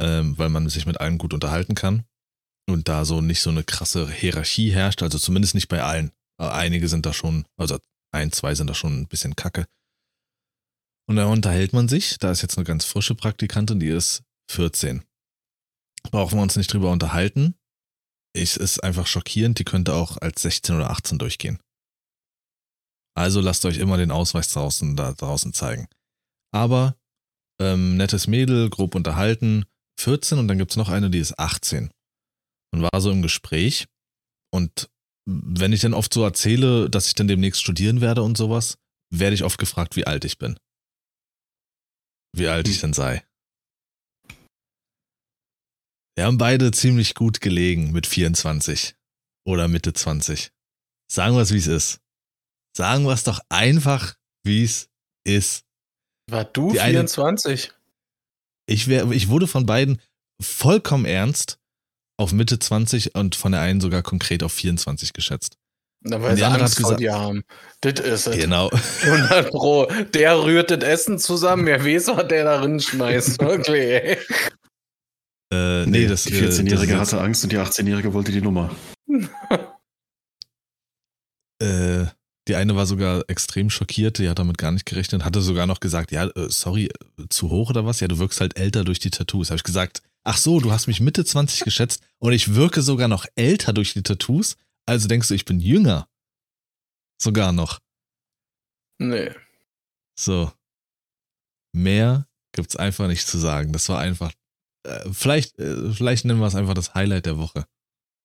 [0.00, 2.04] ähm, weil man sich mit allen gut unterhalten kann
[2.68, 6.10] und da so nicht so eine krasse Hierarchie herrscht, also zumindest nicht bei allen.
[6.40, 7.78] Äh, Einige sind da schon, also
[8.12, 9.66] ein, zwei sind da schon ein bisschen kacke.
[11.08, 12.18] Und da unterhält man sich.
[12.18, 15.02] Da ist jetzt eine ganz frische Praktikantin, die ist 14.
[16.10, 17.54] Brauchen wir uns nicht drüber unterhalten.
[18.34, 21.58] Es ist einfach schockierend, die könnte auch als 16 oder 18 durchgehen.
[23.14, 25.86] Also lasst euch immer den Ausweis draußen, da draußen zeigen.
[26.50, 26.96] Aber
[27.60, 29.64] ähm, nettes Mädel, grob unterhalten,
[30.00, 31.90] 14 und dann gibt's noch eine, die ist 18.
[32.72, 33.86] Und war so im Gespräch.
[34.50, 34.88] Und
[35.26, 38.78] wenn ich dann oft so erzähle, dass ich dann demnächst studieren werde und sowas,
[39.10, 40.58] werde ich oft gefragt, wie alt ich bin.
[42.34, 43.22] Wie alt ich denn sei.
[46.16, 48.94] Wir haben beide ziemlich gut gelegen mit 24
[49.46, 50.50] oder Mitte 20.
[51.10, 52.00] Sagen wir es, wie es ist.
[52.76, 54.88] Sagen wir es doch einfach, wie es
[55.24, 55.64] ist.
[56.30, 57.72] War du Die eine- 24?
[58.66, 60.00] Ich, wär, ich wurde von beiden
[60.40, 61.58] vollkommen ernst
[62.18, 65.56] auf Mitte 20 und von der einen sogar konkret auf 24 geschätzt.
[66.04, 67.42] Na, weil sie Angst vor gesagt- dir haben.
[67.80, 68.36] Das ist es.
[68.36, 68.70] Genau.
[69.02, 69.86] 100 Pro.
[70.14, 71.66] Der rührt das Essen zusammen.
[71.66, 73.40] Wer weiß, was der da drin schmeißt.
[73.40, 74.18] Wirklich, ey.
[75.52, 78.40] Äh, nee, das die äh, 14-Jährige das ist hatte Angst und die 18-Jährige wollte die
[78.40, 78.74] Nummer.
[81.58, 82.06] äh,
[82.48, 85.80] Die eine war sogar extrem schockiert, die hat damit gar nicht gerechnet, hatte sogar noch
[85.80, 88.00] gesagt, ja, äh, sorry, äh, zu hoch oder was?
[88.00, 89.50] Ja, du wirkst halt älter durch die Tattoos.
[89.50, 93.08] Habe ich gesagt, ach so, du hast mich Mitte 20 geschätzt und ich wirke sogar
[93.08, 96.08] noch älter durch die Tattoos, also denkst du, ich bin jünger.
[97.20, 97.78] Sogar noch.
[98.98, 99.30] Nee.
[100.18, 100.50] So.
[101.72, 103.72] Mehr gibt's einfach nicht zu sagen.
[103.72, 104.32] Das war einfach,
[104.84, 107.66] äh, vielleicht, äh, vielleicht nennen wir es einfach das Highlight der Woche.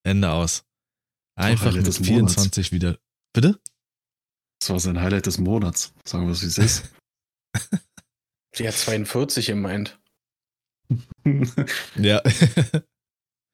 [0.03, 0.63] Ende aus.
[1.35, 2.33] Einfach mit des Monats.
[2.33, 2.97] 24 wieder.
[3.33, 3.59] Bitte?
[4.59, 5.93] Das war sein Highlight des Monats.
[6.03, 6.91] Sagen wir es, wie es ist.
[8.57, 9.99] Die hat 42 gemeint.
[11.95, 12.21] Ja.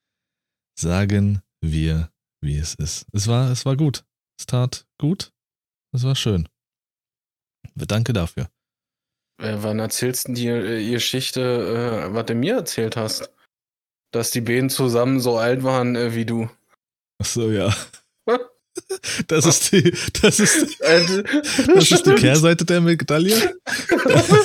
[0.80, 2.12] Sagen wir,
[2.42, 3.06] wie es ist.
[3.12, 4.06] Es war, es war gut.
[4.40, 5.34] Es tat gut.
[5.94, 6.48] Es war schön.
[7.76, 8.50] Danke dafür.
[9.44, 13.30] Äh, wann erzählst du die äh, Geschichte, äh, was du mir erzählt hast?
[14.12, 16.50] Dass die beiden zusammen so alt waren äh, wie du.
[17.22, 17.76] Ach so, ja.
[19.28, 21.22] Das ist die, das ist, Alter,
[21.76, 23.56] das ist die Kehrseite der Medaille.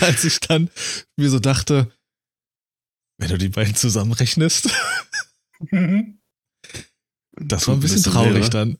[0.00, 0.70] Als ich dann
[1.18, 1.92] mir so dachte,
[3.18, 4.70] wenn du die beiden zusammenrechnest,
[7.32, 8.78] das war ein bisschen traurig dann.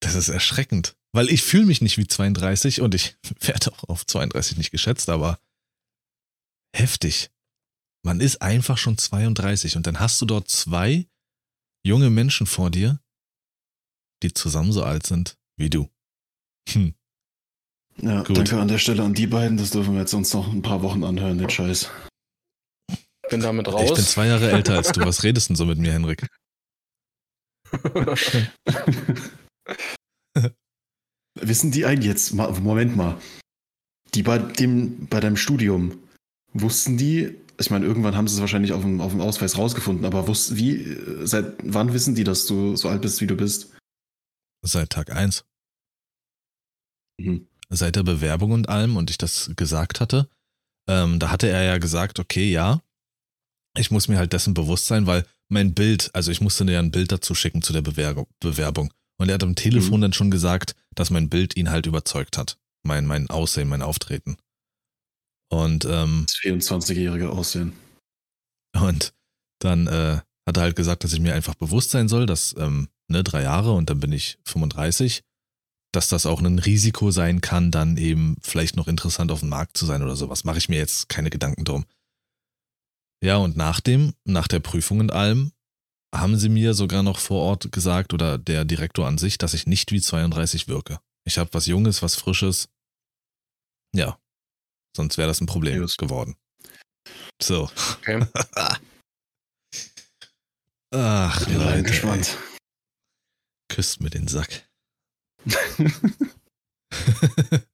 [0.00, 0.94] Das ist erschreckend.
[1.14, 5.08] Weil ich fühle mich nicht wie 32 und ich werde auch auf 32 nicht geschätzt,
[5.08, 5.38] aber
[6.74, 7.30] heftig.
[8.04, 11.06] Man ist einfach schon 32 und dann hast du dort zwei
[11.86, 13.00] junge Menschen vor dir,
[14.22, 15.88] die zusammen so alt sind wie du.
[16.70, 16.94] Hm.
[18.02, 18.36] Ja, Gut.
[18.36, 19.56] danke an der Stelle an die beiden.
[19.56, 21.88] Das dürfen wir jetzt uns noch ein paar Wochen anhören, den Scheiß.
[23.30, 24.10] bin damit Ich bin raus.
[24.10, 25.00] zwei Jahre älter als du.
[25.06, 26.26] Was redest denn so mit mir, Henrik?
[31.34, 33.20] Wissen die eigentlich jetzt, Moment mal,
[34.14, 35.98] die bei, dem, bei deinem Studium,
[36.52, 40.04] wussten die, ich meine, irgendwann haben sie es wahrscheinlich auf dem, auf dem Ausweis rausgefunden,
[40.04, 43.72] aber wussten, wie, seit wann wissen die, dass du so alt bist, wie du bist?
[44.62, 45.44] Seit Tag eins.
[47.18, 47.48] Mhm.
[47.70, 50.28] Seit der Bewerbung und allem und ich das gesagt hatte,
[50.88, 52.80] ähm, da hatte er ja gesagt, okay, ja,
[53.76, 56.78] ich muss mir halt dessen bewusst sein, weil mein Bild, also ich musste dir ja
[56.78, 58.26] ein Bild dazu schicken zu der Bewerbung.
[58.38, 58.92] Bewerbung.
[59.18, 60.02] Und er hat am Telefon Mhm.
[60.02, 62.58] dann schon gesagt, dass mein Bild ihn halt überzeugt hat.
[62.82, 64.36] Mein, mein Aussehen, mein Auftreten.
[65.50, 67.72] Und ähm, Das 24-jährige Aussehen.
[68.74, 69.14] Und
[69.60, 72.88] dann äh, hat er halt gesagt, dass ich mir einfach bewusst sein soll, dass, ähm,
[73.08, 75.22] ne, drei Jahre und dann bin ich 35,
[75.92, 79.76] dass das auch ein Risiko sein kann, dann eben vielleicht noch interessant auf dem Markt
[79.76, 80.44] zu sein oder sowas.
[80.44, 81.84] Mache ich mir jetzt keine Gedanken drum.
[83.22, 85.52] Ja, und nach dem, nach der Prüfung und allem,
[86.14, 89.66] haben sie mir sogar noch vor Ort gesagt, oder der Direktor an sich, dass ich
[89.66, 91.00] nicht wie 32 wirke.
[91.26, 92.68] Ich habe was Junges, was Frisches.
[93.94, 94.18] Ja,
[94.96, 95.98] sonst wäre das ein Problem Just.
[95.98, 96.36] geworden.
[97.42, 97.70] So.
[98.00, 98.24] Okay.
[100.94, 102.28] Ach, bin Leute, gespannt.
[102.28, 102.36] ey.
[103.68, 104.68] Küsst mir den Sack.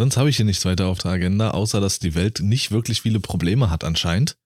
[0.00, 3.02] Sonst habe ich hier nichts weiter auf der Agenda, außer dass die Welt nicht wirklich
[3.02, 4.38] viele Probleme hat anscheinend,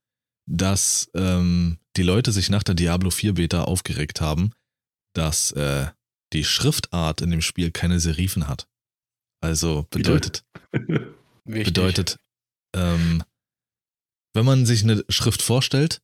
[0.46, 4.52] dass ähm, die Leute sich nach der Diablo 4 Beta aufgeregt haben,
[5.14, 5.87] dass äh,
[6.33, 8.68] die Schriftart in dem Spiel keine Serifen hat.
[9.40, 10.44] Also bedeutet,
[11.44, 12.18] bedeutet,
[12.74, 13.22] ähm,
[14.35, 16.00] wenn man sich eine Schrift vorstellt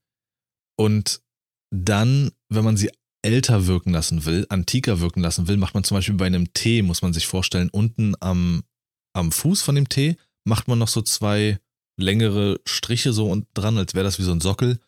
[0.76, 1.22] und
[1.70, 2.90] dann, wenn man sie
[3.22, 6.82] älter wirken lassen will, antiker wirken lassen will, macht man zum Beispiel bei einem T,
[6.82, 8.64] muss man sich vorstellen, unten am,
[9.12, 11.58] am Fuß von dem T macht man noch so zwei
[11.98, 14.80] längere Striche so unten dran, als wäre das wie so ein Sockel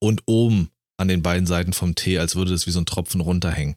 [0.00, 3.20] und oben an den beiden Seiten vom T, als würde das wie so ein Tropfen
[3.20, 3.76] runterhängen.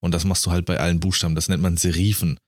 [0.00, 1.34] Und das machst du halt bei allen Buchstaben.
[1.34, 2.38] Das nennt man Serifen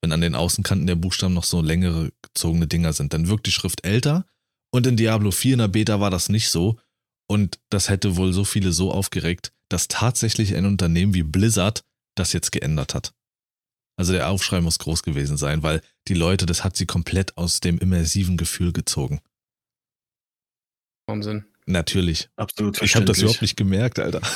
[0.00, 3.12] wenn an den Außenkanten der Buchstaben noch so längere gezogene Dinger sind.
[3.12, 4.26] Dann wirkt die Schrift älter
[4.72, 6.78] und in Diablo 4 in der Beta war das nicht so.
[7.30, 11.84] Und das hätte wohl so viele so aufgeregt, dass tatsächlich ein Unternehmen wie Blizzard
[12.16, 13.12] das jetzt geändert hat.
[13.98, 17.58] Also der Aufschrei muss groß gewesen sein, weil die Leute, das hat sie komplett aus
[17.58, 19.20] dem immersiven Gefühl gezogen.
[21.08, 21.46] Wahnsinn.
[21.66, 22.30] Natürlich.
[22.36, 24.22] Absolut Ich habe das überhaupt nicht gemerkt, Alter.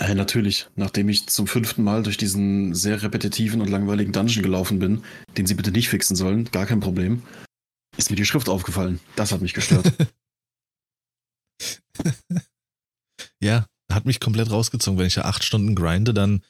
[0.00, 4.78] Äh, natürlich, nachdem ich zum fünften Mal durch diesen sehr repetitiven und langweiligen Dungeon gelaufen
[4.78, 5.02] bin,
[5.36, 7.24] den sie bitte nicht fixen sollen, gar kein Problem,
[7.96, 9.00] ist mir die Schrift aufgefallen.
[9.16, 9.92] Das hat mich gestört.
[13.40, 14.98] Ja, hat mich komplett rausgezogen.
[14.98, 16.42] Wenn ich ja acht Stunden grinde, dann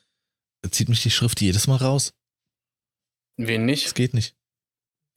[0.71, 2.13] zieht mich die Schrift jedes Mal raus.
[3.37, 3.95] Wen Das nicht?
[3.95, 4.37] geht nicht.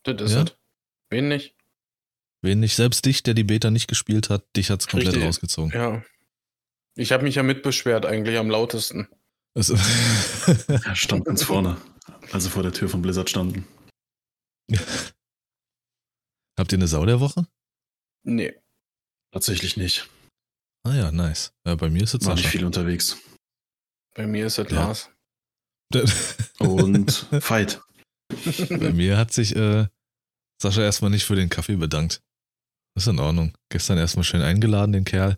[0.04, 0.44] Das ist Ja?
[0.44, 0.56] es.
[1.10, 1.56] Wen nicht?
[2.44, 5.26] Wen nicht, selbst dich, der die Beta nicht gespielt hat, dich hat's komplett Richtig.
[5.28, 5.72] rausgezogen.
[5.74, 6.04] Ja.
[6.96, 9.08] Ich habe mich ja mitbeschwert, eigentlich am lautesten.
[9.54, 9.70] Es-
[10.68, 11.80] er stand ganz vorne,
[12.32, 13.68] als sie vor der Tür von Blizzard standen.
[16.60, 17.48] Habt ihr eine Sau der Woche?
[18.24, 18.54] Nee.
[19.34, 20.10] Tatsächlich nicht.
[20.84, 21.54] Ah ja, nice.
[21.66, 23.18] Ja, bei mir ist es War nicht viel unterwegs.
[24.16, 24.76] Bei mir ist es Ja.
[24.86, 25.10] Lars.
[26.60, 27.82] Und Fight.
[28.70, 29.88] bei mir hat sich äh,
[30.62, 32.22] Sascha erstmal nicht für den Kaffee bedankt.
[32.96, 33.54] ist in Ordnung.
[33.70, 35.38] Gestern erstmal schön eingeladen, den Kerl.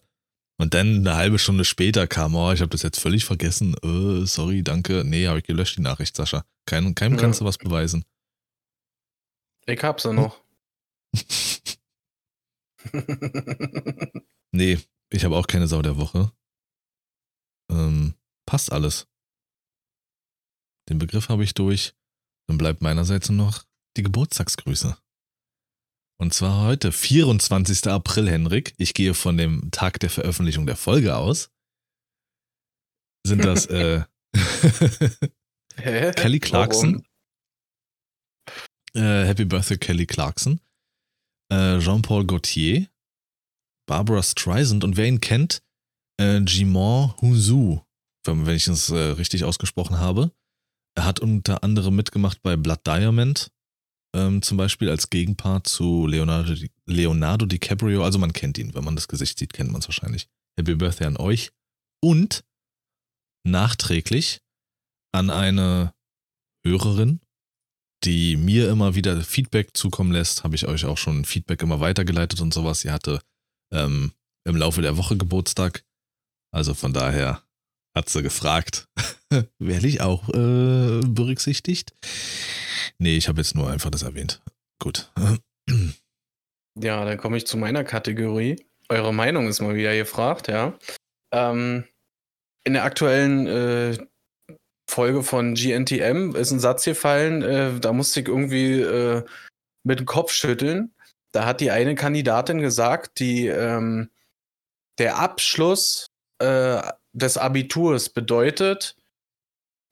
[0.59, 3.75] Und dann eine halbe Stunde später kam, oh, ich habe das jetzt völlig vergessen.
[3.83, 5.03] Äh, sorry, danke.
[5.03, 6.45] Nee, habe ich gelöscht, die Nachricht, Sascha.
[6.65, 7.21] Kein, keinem Ja.
[7.21, 8.05] kannst du was beweisen.
[9.65, 10.41] Ich hab's ja noch.
[14.55, 14.77] Nee,
[15.09, 16.31] ich habe auch keine Sau der Woche.
[17.71, 18.13] Ähm,
[18.45, 19.07] passt alles.
[20.89, 21.93] Den Begriff habe ich durch.
[22.47, 23.63] Dann bleibt meinerseits nur noch
[23.95, 24.97] die Geburtstagsgrüße.
[26.19, 27.87] Und zwar heute, 24.
[27.87, 28.73] April, Henrik.
[28.77, 31.51] Ich gehe von dem Tag der Veröffentlichung der Folge aus.
[33.25, 34.03] Sind das äh?
[35.77, 37.05] Kelly Clarkson?
[38.95, 40.61] Äh, Happy Birthday Kelly Clarkson,
[41.51, 42.87] äh, Jean-Paul Gaultier,
[43.87, 45.63] Barbara Streisand und wer ihn kennt,
[46.21, 47.81] äh, Jimon Hunsu,
[48.23, 50.31] wenn wenn ich es äh, richtig ausgesprochen habe.
[50.95, 53.51] Er hat unter anderem mitgemacht bei Blood Diamond,
[54.15, 56.53] ähm, zum Beispiel als Gegenpart zu Leonardo,
[56.85, 58.03] Leonardo DiCaprio.
[58.03, 60.27] Also man kennt ihn, wenn man das Gesicht sieht, kennt man es wahrscheinlich.
[60.57, 61.51] Happy Birthday an euch.
[62.01, 62.43] Und
[63.45, 64.41] nachträglich
[65.13, 65.93] an eine
[66.65, 67.21] Hörerin,
[68.03, 72.41] die mir immer wieder Feedback zukommen lässt, habe ich euch auch schon Feedback immer weitergeleitet
[72.41, 72.81] und sowas.
[72.81, 73.21] Sie hatte
[73.71, 74.11] ähm,
[74.45, 75.83] im Laufe der Woche Geburtstag.
[76.51, 77.43] Also von daher
[77.95, 78.87] hat sie gefragt,
[79.59, 81.93] werde ich auch äh, berücksichtigt?
[82.97, 84.41] Nee, ich habe jetzt nur einfach das erwähnt.
[84.79, 85.11] Gut.
[86.75, 88.65] Ja, dann komme ich zu meiner Kategorie.
[88.89, 90.73] Eure Meinung ist mal wieder gefragt, ja.
[91.31, 91.83] Ähm,
[92.63, 93.97] in der aktuellen äh,
[94.89, 99.23] Folge von GNTM ist ein Satz gefallen, äh, da musste ich irgendwie äh,
[99.83, 100.93] mit dem Kopf schütteln.
[101.31, 104.09] Da hat die eine Kandidatin gesagt, die ähm,
[104.99, 106.07] der Abschluss
[106.39, 106.81] äh,
[107.13, 108.97] des Abiturs bedeutet,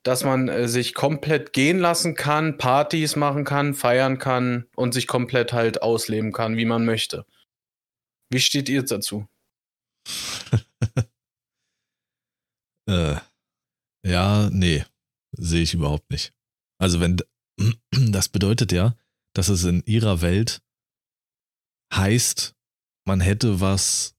[0.04, 5.08] dass man äh, sich komplett gehen lassen kann, Partys machen kann, feiern kann und sich
[5.08, 7.26] komplett halt ausleben kann, wie man möchte.
[8.32, 9.28] Wie steht ihr dazu?
[12.90, 13.16] äh,
[14.06, 14.86] ja, nee,
[15.38, 16.34] sehe ich überhaupt nicht.
[16.80, 17.18] Also wenn
[17.92, 18.96] das bedeutet ja,
[19.36, 20.64] dass es in ihrer Welt
[21.94, 22.56] heißt,
[23.06, 24.16] man hätte was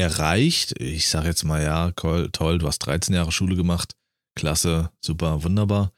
[0.00, 0.78] erreicht.
[0.80, 3.94] Ich sage jetzt mal, ja, toll, toll, du hast 13 Jahre Schule gemacht,
[4.36, 5.92] klasse, super, wunderbar.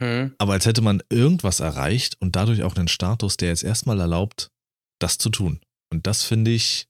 [0.00, 0.34] Hm?
[0.38, 4.50] Aber als hätte man irgendwas erreicht und dadurch auch einen Status, der jetzt erstmal erlaubt,
[5.00, 5.60] das zu tun.
[5.92, 6.88] Und das finde ich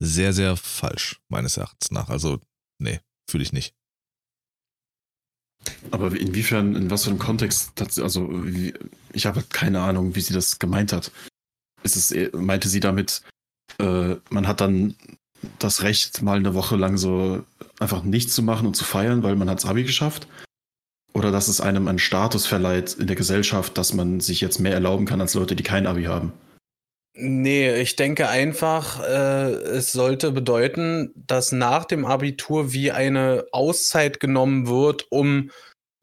[0.00, 2.08] sehr, sehr falsch, meines Erachtens nach.
[2.08, 2.40] Also,
[2.80, 3.74] nee, fühle ich nicht.
[5.92, 8.44] Aber inwiefern, in was für einem Kontext, hat sie- also
[9.12, 11.12] ich habe halt keine Ahnung, wie sie das gemeint hat.
[11.84, 13.22] Ist es, meinte sie damit,
[13.78, 14.94] äh, man hat dann
[15.58, 17.44] das Recht, mal eine Woche lang so
[17.80, 20.26] einfach nichts zu machen und zu feiern, weil man hat's Abi geschafft?
[21.14, 24.72] Oder dass es einem einen Status verleiht in der Gesellschaft, dass man sich jetzt mehr
[24.72, 26.32] erlauben kann als Leute, die kein Abi haben?
[27.14, 34.18] Nee, ich denke einfach, äh, es sollte bedeuten, dass nach dem Abitur wie eine Auszeit
[34.18, 35.50] genommen wird, um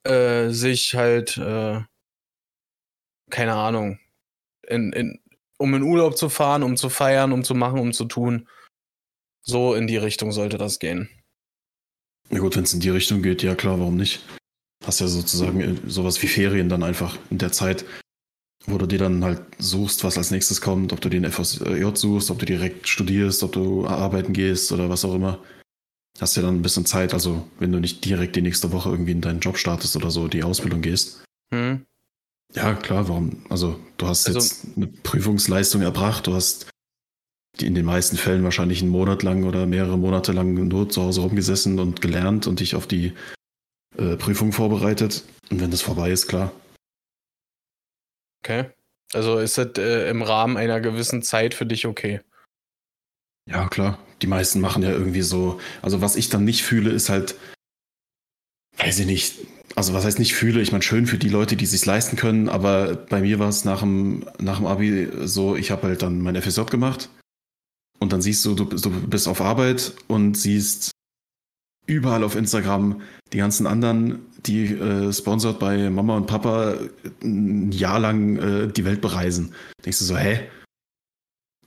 [0.03, 1.81] äh, sich halt, äh,
[3.31, 3.99] keine Ahnung,
[4.67, 5.19] in, in,
[5.59, 8.47] um in Urlaub zu fahren, um zu feiern, um zu machen, um zu tun.
[9.43, 11.09] So in die Richtung sollte das gehen.
[12.31, 14.23] Ja gut, wenn es in die Richtung geht, ja klar, warum nicht?
[14.85, 17.85] Hast ja sozusagen äh, sowas wie Ferien dann einfach in der Zeit,
[18.65, 22.31] wo du dir dann halt suchst, was als nächstes kommt, ob du den FSJ suchst,
[22.31, 25.43] ob du direkt studierst, ob du arbeiten gehst oder was auch immer.
[26.19, 29.11] Hast ja dann ein bisschen Zeit, also wenn du nicht direkt die nächste Woche irgendwie
[29.11, 31.23] in deinen Job startest oder so, die Ausbildung gehst.
[31.51, 31.85] Hm?
[32.53, 33.45] Ja, klar, warum?
[33.49, 36.67] Also du hast Also- jetzt eine Prüfungsleistung erbracht, du hast
[37.59, 41.01] die in den meisten Fällen wahrscheinlich einen Monat lang oder mehrere Monate lang nur zu
[41.01, 43.13] Hause rumgesessen und gelernt und dich auf die
[43.97, 45.23] äh, Prüfung vorbereitet.
[45.49, 46.53] Und wenn das vorbei ist, klar.
[48.43, 48.69] Okay.
[49.13, 52.21] Also ist das äh, im Rahmen einer gewissen Zeit für dich okay?
[53.49, 53.99] Ja, klar.
[54.21, 55.59] Die meisten machen ja irgendwie so.
[55.81, 57.35] Also, was ich dann nicht fühle, ist halt,
[58.77, 59.35] weiß ich nicht.
[59.79, 60.59] Also, was heißt nicht fühle?
[60.59, 63.47] Ich meine, schön für die Leute, die es sich leisten können, aber bei mir war
[63.47, 67.09] es nach dem, nach dem Abi so, ich habe halt dann mein FSJ gemacht
[67.97, 70.91] und dann siehst du, du, du bist auf Arbeit und siehst
[71.87, 73.01] überall auf Instagram
[73.31, 76.75] die ganzen anderen, die äh, sponsored bei Mama und Papa
[77.23, 79.53] ein Jahr lang äh, die Welt bereisen.
[79.85, 80.41] Denkst du so, hä?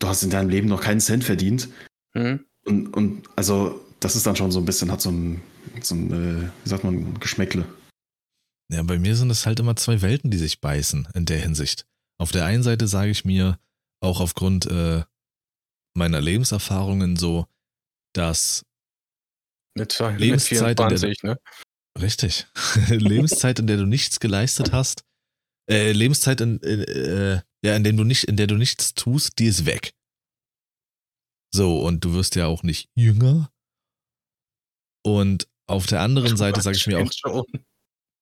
[0.00, 1.70] Du hast in deinem Leben noch keinen Cent verdient.
[2.12, 2.44] Hm?
[2.66, 5.40] Und, und also, das ist dann schon so ein bisschen, hat so ein,
[5.80, 7.64] so ein äh, wie sagt man, Geschmäckle.
[8.72, 11.86] Ja, bei mir sind es halt immer zwei Welten, die sich beißen in der Hinsicht.
[12.18, 13.58] Auf der einen Seite sage ich mir,
[14.00, 15.04] auch aufgrund äh,
[15.94, 17.46] meiner Lebenserfahrungen so,
[18.14, 18.64] dass
[19.76, 21.38] Mit, Lebenszeit, in der mit 24, ne?
[22.00, 22.46] Richtig.
[22.88, 25.04] Lebenszeit, in der du nichts geleistet hast.
[25.70, 29.38] Äh, Lebenszeit, in, in, äh, ja, in, dem du nicht, in der du nichts tust,
[29.38, 29.94] die ist weg.
[31.54, 33.52] So, und du wirst ja auch nicht jünger.
[35.04, 37.44] Und auf der anderen Seite sage ich mir auch.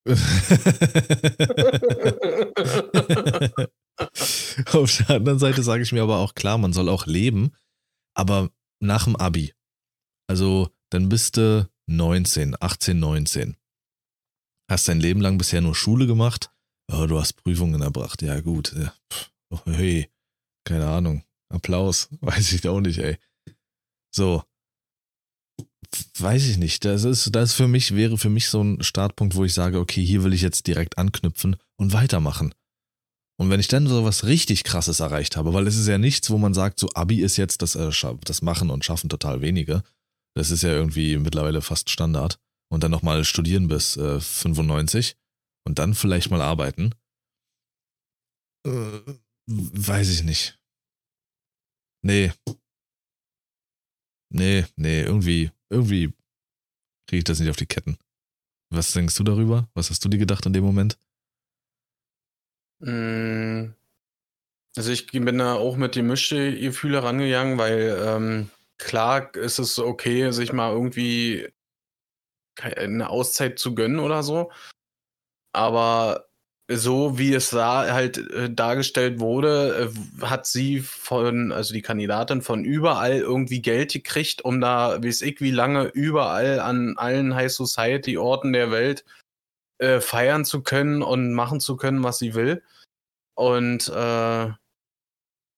[4.72, 7.52] Auf der anderen Seite sage ich mir aber auch klar, man soll auch leben,
[8.14, 9.52] aber nach dem Abi.
[10.26, 13.56] Also, dann bist du 19, 18, 19.
[14.70, 16.50] Hast dein Leben lang bisher nur Schule gemacht.
[16.92, 18.22] Oh, du hast Prüfungen erbracht.
[18.22, 18.74] Ja, gut.
[19.50, 20.10] Oh, hey,
[20.64, 21.24] keine Ahnung.
[21.48, 22.08] Applaus.
[22.20, 23.18] Weiß ich auch nicht, ey.
[24.14, 24.44] So.
[26.18, 26.84] Weiß ich nicht.
[26.84, 30.04] Das ist, das für mich, wäre für mich so ein Startpunkt, wo ich sage, okay,
[30.04, 32.54] hier will ich jetzt direkt anknüpfen und weitermachen.
[33.40, 36.30] Und wenn ich dann so was richtig krasses erreicht habe, weil es ist ja nichts,
[36.30, 37.90] wo man sagt, so Abi ist jetzt das, äh,
[38.24, 39.82] das Machen und Schaffen total wenige.
[40.36, 42.38] Das ist ja irgendwie mittlerweile fast Standard.
[42.70, 45.16] Und dann nochmal studieren bis äh, 95
[45.66, 46.94] und dann vielleicht mal arbeiten.
[48.64, 49.00] Äh,
[49.46, 50.60] weiß ich nicht.
[52.02, 52.32] Nee.
[54.32, 56.12] Nee, nee, irgendwie, irgendwie
[57.08, 57.98] kriege ich das nicht auf die Ketten.
[58.70, 59.68] Was denkst du darüber?
[59.74, 60.98] Was hast du dir gedacht in dem Moment?
[62.80, 63.74] Mm,
[64.76, 70.30] Also ich bin da auch mit gemischte Gefühle rangegangen, weil ähm, klar ist es okay,
[70.32, 71.48] sich mal irgendwie
[72.60, 74.50] eine Auszeit zu gönnen oder so.
[75.52, 76.29] Aber
[76.76, 79.90] so wie es da halt äh, dargestellt wurde,
[80.20, 85.22] äh, hat sie von, also die Kandidatin von überall irgendwie Geld gekriegt, um da, weiß
[85.22, 89.04] ich, wie lange überall an allen High Society Orten der Welt
[89.78, 92.62] äh, feiern zu können und machen zu können, was sie will.
[93.34, 94.48] Und äh,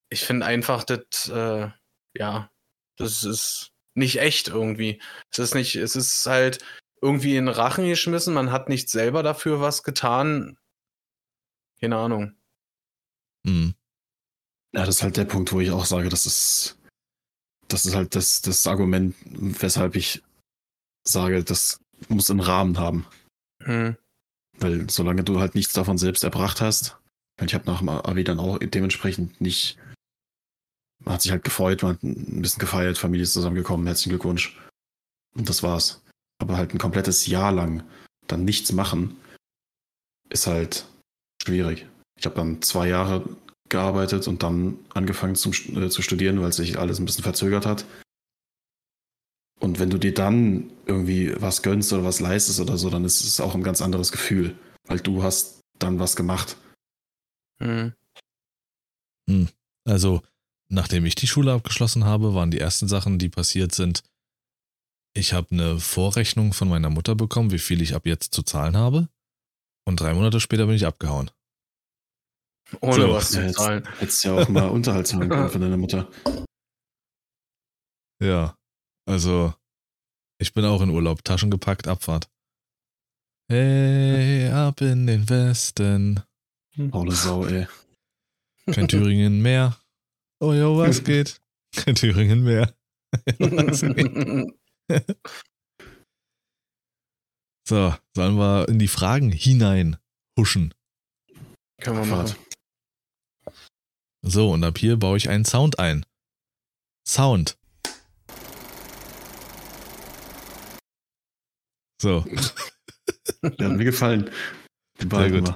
[0.09, 1.69] ich finde einfach, das, äh,
[2.17, 2.49] ja,
[2.97, 5.01] das ist nicht echt irgendwie.
[5.31, 6.59] Es ist nicht, es ist halt
[7.01, 10.57] irgendwie in Rachen geschmissen, man hat nicht selber dafür was getan.
[11.83, 12.33] Keine Ahnung.
[13.45, 13.73] Hm.
[14.73, 16.77] Ja, das ist halt der Punkt, wo ich auch sage, das ist,
[17.67, 20.23] das ist halt das, das Argument, weshalb ich
[21.05, 23.05] sage, das muss einen Rahmen haben.
[23.63, 23.97] Hm.
[24.59, 26.97] Weil solange du halt nichts davon selbst erbracht hast,
[27.35, 29.77] weil ich habe nach dem Abi dann auch dementsprechend nicht,
[30.99, 34.57] man hat sich halt gefreut, man hat ein bisschen gefeiert, Familie ist zusammengekommen, herzlichen Glückwunsch.
[35.35, 36.01] Und das war's.
[36.41, 37.83] Aber halt ein komplettes Jahr lang
[38.27, 39.17] dann nichts machen,
[40.29, 40.87] ist halt
[41.43, 41.85] schwierig.
[42.17, 43.23] Ich habe dann zwei Jahre
[43.69, 47.85] gearbeitet und dann angefangen zum, äh, zu studieren, weil sich alles ein bisschen verzögert hat.
[49.59, 53.21] Und wenn du dir dann irgendwie was gönnst oder was leistest oder so, dann ist
[53.21, 54.55] es auch ein ganz anderes Gefühl,
[54.87, 56.57] weil du hast dann was gemacht.
[59.29, 59.47] Hm.
[59.85, 60.21] Also,
[60.69, 64.03] nachdem ich die Schule abgeschlossen habe, waren die ersten Sachen, die passiert sind,
[65.15, 68.75] ich habe eine Vorrechnung von meiner Mutter bekommen, wie viel ich ab jetzt zu zahlen
[68.75, 69.09] habe.
[69.85, 71.29] Und drei Monate später bin ich abgehauen.
[72.81, 73.87] Ohne So, was zu zahlen.
[73.99, 76.09] hättest ja auch mal Unterhalt zahlen können von deiner Mutter.
[78.21, 78.57] Ja,
[79.05, 79.53] also
[80.39, 82.29] ich bin auch in Urlaub, Taschen gepackt, Abfahrt.
[83.49, 86.21] Hey, ab in den Westen,
[86.91, 87.67] Faule Sau, ey.
[88.71, 89.77] kein Thüringen mehr.
[90.39, 91.41] Oh jo, was geht?
[91.75, 92.73] Kein Thüringen mehr.
[93.39, 94.57] Was geht?
[97.67, 99.97] So, sollen wir in die Fragen hinein
[100.39, 100.73] huschen.
[101.81, 102.35] Können wir machen.
[104.21, 106.05] So, und ab hier baue ich einen Sound ein.
[107.07, 107.57] Sound.
[112.01, 112.25] So,
[113.43, 114.29] Der hat mir gefallen.
[114.99, 115.55] Den behalten gut.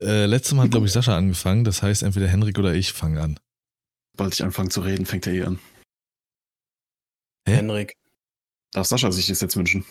[0.00, 0.08] wir.
[0.08, 1.64] äh, letztes Mal hat, glaube ich, Sascha angefangen.
[1.64, 3.40] Das heißt, entweder Henrik oder ich fangen an.
[4.12, 5.58] Sobald ich anfange zu reden, fängt er eh an.
[7.46, 7.56] Hä?
[7.56, 7.94] Henrik.
[8.72, 9.84] Darf Sascha sich das jetzt wünschen?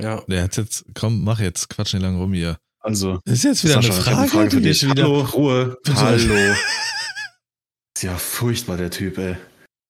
[0.00, 0.20] Ja.
[0.28, 2.58] Der hat jetzt, komm, mach jetzt, quatsch nicht lang rum hier.
[2.80, 4.82] Also, Das ist jetzt wieder Sascha, eine Frage, eine Frage für dich.
[4.82, 5.02] wieder.
[5.04, 5.78] Hallo, Ruhe.
[5.82, 5.96] Bitte.
[5.96, 6.54] Hallo.
[7.96, 9.36] Ist ja furchtbar, der Typ, ey.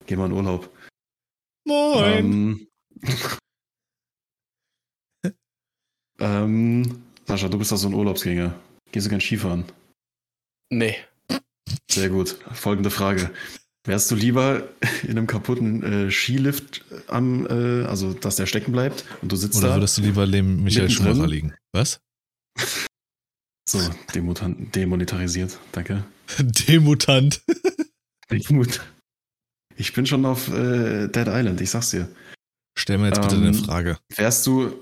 [0.06, 0.70] Geh mal in Urlaub.
[1.66, 2.14] Moin.
[2.14, 2.68] Ähm,
[6.20, 8.54] ähm, Sascha, du bist doch so ein Urlaubsgänger.
[8.92, 9.64] Gehst du gern Skifahren?
[10.70, 10.96] Nee.
[11.90, 12.38] Sehr gut.
[12.52, 13.34] Folgende Frage.
[13.86, 14.68] Wärst du lieber
[15.04, 19.58] in einem kaputten äh, Skilift am, äh, also dass der stecken bleibt und du sitzt
[19.58, 19.74] Oder da?
[19.76, 21.14] würdest du lieber neben Michael Mittendrin?
[21.14, 21.54] Schumacher liegen?
[21.72, 22.00] Was?
[23.68, 23.80] So,
[24.14, 25.58] demutan- demonetarisiert.
[25.72, 26.04] Danke.
[26.38, 27.42] Demutant.
[28.30, 28.80] Demut.
[29.74, 32.08] Ich bin schon auf äh, Dead Island, ich sag's dir.
[32.78, 33.98] Stell mir jetzt bitte Ähm, eine Frage.
[34.14, 34.72] Wärst du.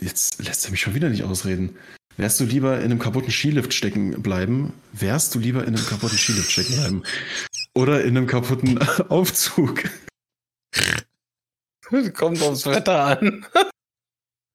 [0.00, 1.76] Jetzt lässt er mich schon wieder nicht ausreden.
[2.16, 4.72] Wärst du lieber in einem kaputten Skilift stecken bleiben?
[4.92, 7.02] Wärst du lieber in einem kaputten Skilift stecken bleiben?
[7.74, 8.78] Oder in einem kaputten
[9.10, 9.84] Aufzug?
[12.14, 13.46] Kommt aufs Wetter an.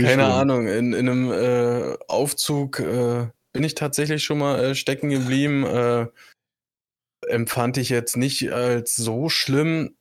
[0.00, 0.24] Keine.
[0.24, 5.64] Ahnung, in, in einem äh, Aufzug äh, bin ich tatsächlich schon mal äh, stecken geblieben.
[5.64, 6.06] Äh,
[7.28, 9.96] empfand ich jetzt nicht als so schlimm.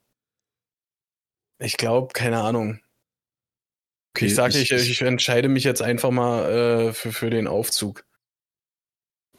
[1.59, 2.79] Ich glaube, keine Ahnung.
[4.15, 8.05] Okay, ich sage, ich, ich, entscheide mich jetzt einfach mal äh, für, für den Aufzug.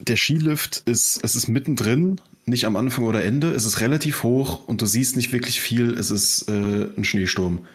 [0.00, 3.52] der Skilift ist, es ist mittendrin, nicht am Anfang oder Ende.
[3.52, 5.94] Es ist relativ hoch und du siehst nicht wirklich viel.
[5.94, 7.66] Es ist äh, ein Schneesturm.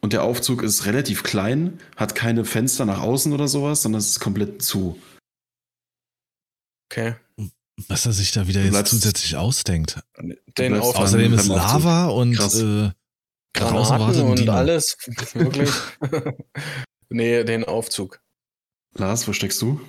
[0.00, 4.08] Und der Aufzug ist relativ klein, hat keine Fenster nach außen oder sowas, sondern es
[4.08, 4.98] ist komplett zu.
[6.90, 7.16] Okay.
[7.86, 10.00] Was er sich da wieder jetzt zusätzlich ausdenkt.
[10.56, 11.02] Den Aufzug.
[11.02, 11.48] Außerdem ist.
[11.48, 12.92] Lava und äh,
[13.54, 14.52] Granaten und Dino.
[14.52, 14.96] alles.
[15.34, 15.70] Wirklich.
[17.08, 18.20] nee, den Aufzug.
[18.94, 19.80] Lars, wo steckst du?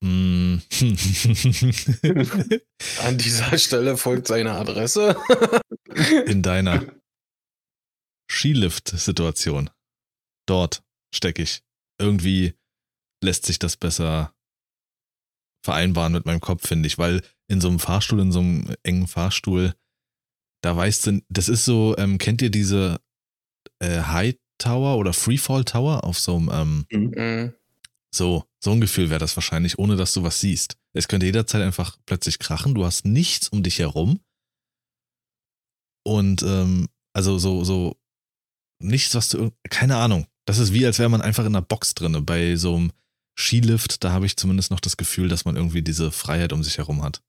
[0.00, 0.58] Mm.
[3.02, 5.16] An dieser Stelle folgt seine Adresse.
[6.26, 6.86] In deiner
[8.30, 9.70] Skilift-Situation.
[10.46, 10.82] Dort
[11.14, 11.62] stecke ich.
[12.00, 12.54] Irgendwie
[13.22, 14.32] lässt sich das besser
[15.64, 19.08] vereinbaren mit meinem Kopf, finde ich, weil in so einem Fahrstuhl, in so einem engen
[19.08, 19.74] Fahrstuhl,
[20.62, 23.00] da weißt du, das ist so, ähm, kennt ihr diese
[23.80, 27.54] äh, High Tower oder Freefall Tower auf so einem, ähm, Mhm.
[28.12, 30.76] so, so ein Gefühl wäre das wahrscheinlich, ohne dass du was siehst.
[30.92, 34.20] Es könnte jederzeit einfach plötzlich krachen, du hast nichts um dich herum.
[36.04, 37.96] Und ähm, also so, so
[38.82, 40.26] nichts, was du, keine Ahnung.
[40.46, 42.22] Das ist wie, als wäre man einfach in einer Box drinne.
[42.22, 42.92] Bei so einem
[43.38, 46.78] Skilift, da habe ich zumindest noch das Gefühl, dass man irgendwie diese Freiheit um sich
[46.78, 47.22] herum hat.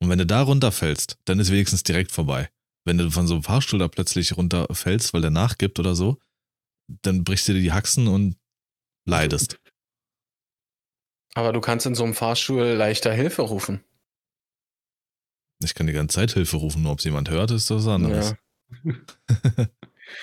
[0.00, 2.50] Und wenn du da runterfällst, dann ist wenigstens direkt vorbei.
[2.84, 6.18] Wenn du von so einem Fahrstuhl da plötzlich runterfällst, weil der nachgibt oder so,
[7.02, 8.36] dann brichst du dir die Haxen und
[9.06, 9.58] leidest.
[11.34, 13.84] Aber du kannst in so einem Fahrstuhl leichter Hilfe rufen.
[15.62, 17.92] Ich kann die ganze Zeit Hilfe rufen, nur ob es jemand hört, ist das was
[17.92, 18.34] anderes.
[18.84, 18.96] Ja.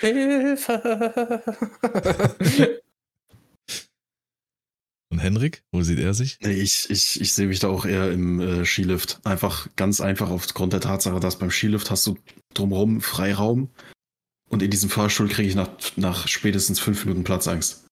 [0.00, 1.42] Hilfe!
[5.14, 6.38] Und Henrik, wo sieht er sich?
[6.42, 9.20] Nee, ich, ich, ich sehe mich da auch eher im äh, Skilift.
[9.22, 12.18] Einfach ganz einfach aufgrund der Tatsache, dass beim Skilift hast du
[12.52, 13.70] drumherum Freiraum
[14.50, 17.86] und in diesem Fahrstuhl kriege ich nach, nach spätestens fünf Minuten Platzangst.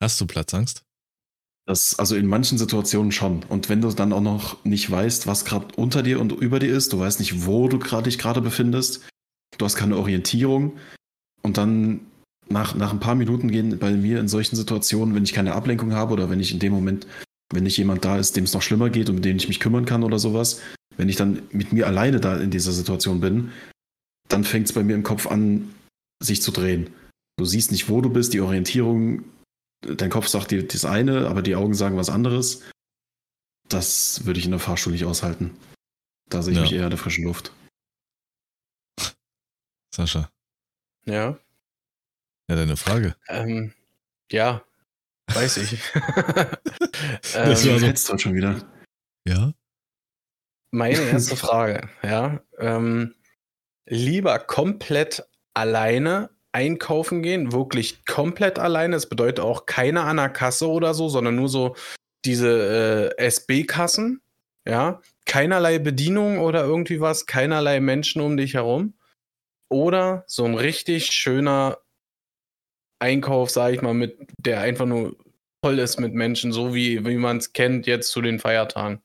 [0.00, 0.84] Hast du Platzangst?
[1.66, 3.42] Das, also in manchen Situationen schon.
[3.42, 6.74] Und wenn du dann auch noch nicht weißt, was gerade unter dir und über dir
[6.74, 9.06] ist, du weißt nicht, wo du gerade dich gerade befindest,
[9.58, 10.78] du hast keine Orientierung
[11.42, 12.06] und dann
[12.48, 15.92] nach, nach ein paar Minuten gehen bei mir in solchen Situationen, wenn ich keine Ablenkung
[15.94, 17.06] habe oder wenn ich in dem Moment,
[17.52, 19.60] wenn nicht jemand da ist, dem es noch schlimmer geht und mit dem ich mich
[19.60, 20.60] kümmern kann oder sowas,
[20.96, 23.50] wenn ich dann mit mir alleine da in dieser Situation bin,
[24.28, 25.74] dann fängt es bei mir im Kopf an,
[26.22, 26.90] sich zu drehen.
[27.38, 29.24] Du siehst nicht, wo du bist, die Orientierung
[29.82, 32.62] dein Kopf sagt dir das eine, aber die Augen sagen was anderes.
[33.68, 35.50] Das würde ich in der Fahrstuhl nicht aushalten.
[36.28, 36.62] Da sehe ich Ja.
[36.62, 37.52] mich eher in der frischen Luft.
[39.94, 40.30] Sascha,
[41.04, 41.38] ja,
[42.52, 43.14] ja, deine Frage.
[43.28, 43.72] ähm,
[44.30, 44.62] ja,
[45.32, 45.78] weiß ich.
[47.22, 48.56] Das war ähm, so- Jetzt schon wieder.
[49.26, 49.52] Ja?
[50.70, 52.40] meine erste Frage, ja.
[52.58, 53.14] Ähm,
[53.86, 55.24] lieber komplett
[55.54, 58.96] alleine einkaufen gehen, wirklich komplett alleine.
[58.96, 61.76] Das bedeutet auch keine an der Kasse oder so, sondern nur so
[62.24, 64.20] diese äh, SB-Kassen,
[64.66, 65.00] ja.
[65.26, 68.94] Keinerlei Bedienung oder irgendwie was, keinerlei Menschen um dich herum.
[69.70, 71.78] Oder so ein richtig schöner
[73.02, 75.16] Einkauf, sage ich mal, mit der einfach nur
[75.60, 79.02] toll ist mit Menschen, so wie, wie man es kennt jetzt zu den Feiertagen.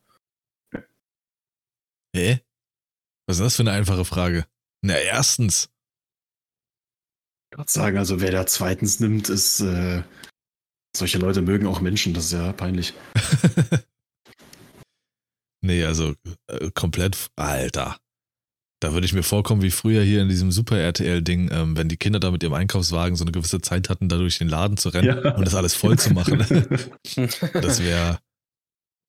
[2.16, 2.39] Hä?
[3.28, 4.45] Was ist das für eine einfache Frage?
[4.82, 5.70] Na, erstens,
[7.52, 10.04] Ich würde sagen, also wer da zweitens nimmt, ist, äh,
[10.95, 12.93] solche Leute mögen auch Menschen, das ist ja peinlich.
[15.62, 16.14] nee, also
[16.48, 17.98] äh, komplett, Alter.
[18.80, 21.98] Da würde ich mir vorkommen wie früher hier in diesem Super RTL-Ding, ähm, wenn die
[21.98, 24.90] Kinder da mit ihrem Einkaufswagen so eine gewisse Zeit hatten, da durch den Laden zu
[24.90, 25.36] rennen Ja.
[25.36, 26.38] und das alles voll zu machen.
[27.54, 28.20] Das wäre,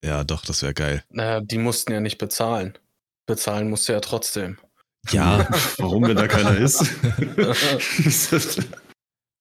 [0.02, 1.04] ja doch, das wäre geil.
[1.10, 2.78] Naja, die mussten ja nicht bezahlen.
[3.26, 4.58] Bezahlen musste ja trotzdem.
[5.10, 5.46] Ja,
[5.78, 6.82] Warum, wenn da keiner ist?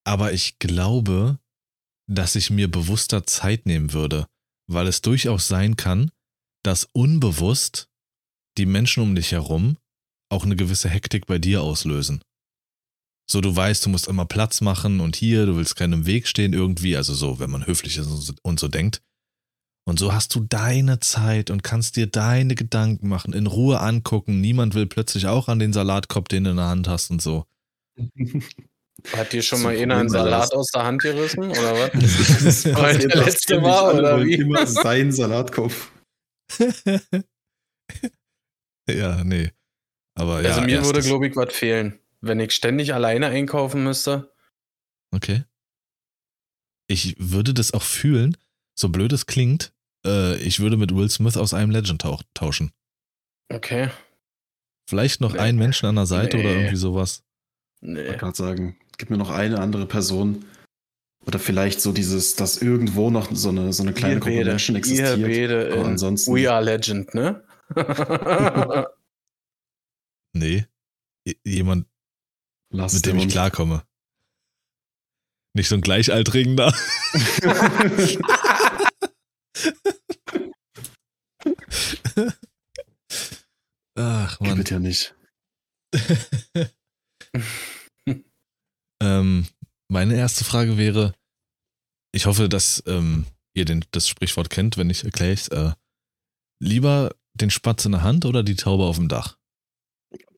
[0.03, 1.39] aber ich glaube,
[2.09, 4.27] dass ich mir bewusster Zeit nehmen würde,
[4.69, 6.11] weil es durchaus sein kann,
[6.63, 7.87] dass unbewusst
[8.57, 9.77] die Menschen um dich herum
[10.29, 12.21] auch eine gewisse Hektik bei dir auslösen.
[13.29, 16.27] So, du weißt, du musst immer Platz machen und hier, du willst keinem im Weg
[16.27, 19.01] stehen irgendwie, also so, wenn man höflich ist und so, und so denkt.
[19.85, 24.41] Und so hast du deine Zeit und kannst dir deine Gedanken machen, in Ruhe angucken.
[24.41, 27.45] Niemand will plötzlich auch an den Salatkopf, den du in der Hand hast und so.
[29.13, 32.65] Hat dir schon So mal einer einen Salat aus der Hand gerissen, oder was?
[32.75, 34.33] Weil der letzte war, oder wie?
[34.33, 35.91] Immer sein Salatkopf.
[38.89, 39.51] ja, nee.
[40.17, 40.49] Aber ja.
[40.49, 41.99] also mir würde, glaube ich, was fehlen.
[42.21, 44.33] Wenn ich ständig alleine einkaufen müsste.
[45.11, 45.43] Okay.
[46.87, 48.35] Ich würde das auch fühlen,
[48.73, 49.73] so blöd es klingt,
[50.05, 52.71] äh, ich würde mit Will Smith aus einem Legend tauch tauschen.
[53.53, 53.89] Okay.
[54.89, 55.39] Vielleicht noch Nee.
[55.39, 56.55] einen Menschen an der Seite oder Nee.
[56.55, 57.23] irgendwie sowas.
[57.81, 58.05] Ich Nee.
[58.05, 60.45] wollte gerade sagen, gib mir noch eine andere Person.
[61.25, 64.75] Oder vielleicht so dieses, dass irgendwo noch so eine, so eine kleine Ihr Gruppe Menschen
[64.75, 65.51] ihr existiert.
[65.51, 67.43] Aber in ansonsten- We Are Legend, ne?
[70.37, 70.65] Nee.
[71.43, 71.87] Jemand,
[72.69, 73.85] Lass mit dem ich klarkomme.
[75.53, 76.67] Nicht so ein Gleichaltrigen da.
[83.95, 84.61] Ach, Mann.
[84.61, 85.15] es ja nicht.
[88.99, 89.47] Ähm,
[89.89, 91.13] meine erste Frage wäre,
[92.11, 95.73] ich hoffe, dass ähm, ihr den, das Sprichwort kennt, wenn ich erkläre ich's, äh,
[96.59, 99.36] lieber den Spatz in der Hand oder die Taube auf dem Dach?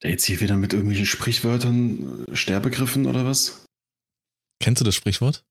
[0.02, 3.66] Der jetzt hier wieder mit irgendwelchen Sprichwörtern, äh, Sterbegriffen oder was?
[4.62, 5.44] Kennst du das Sprichwort?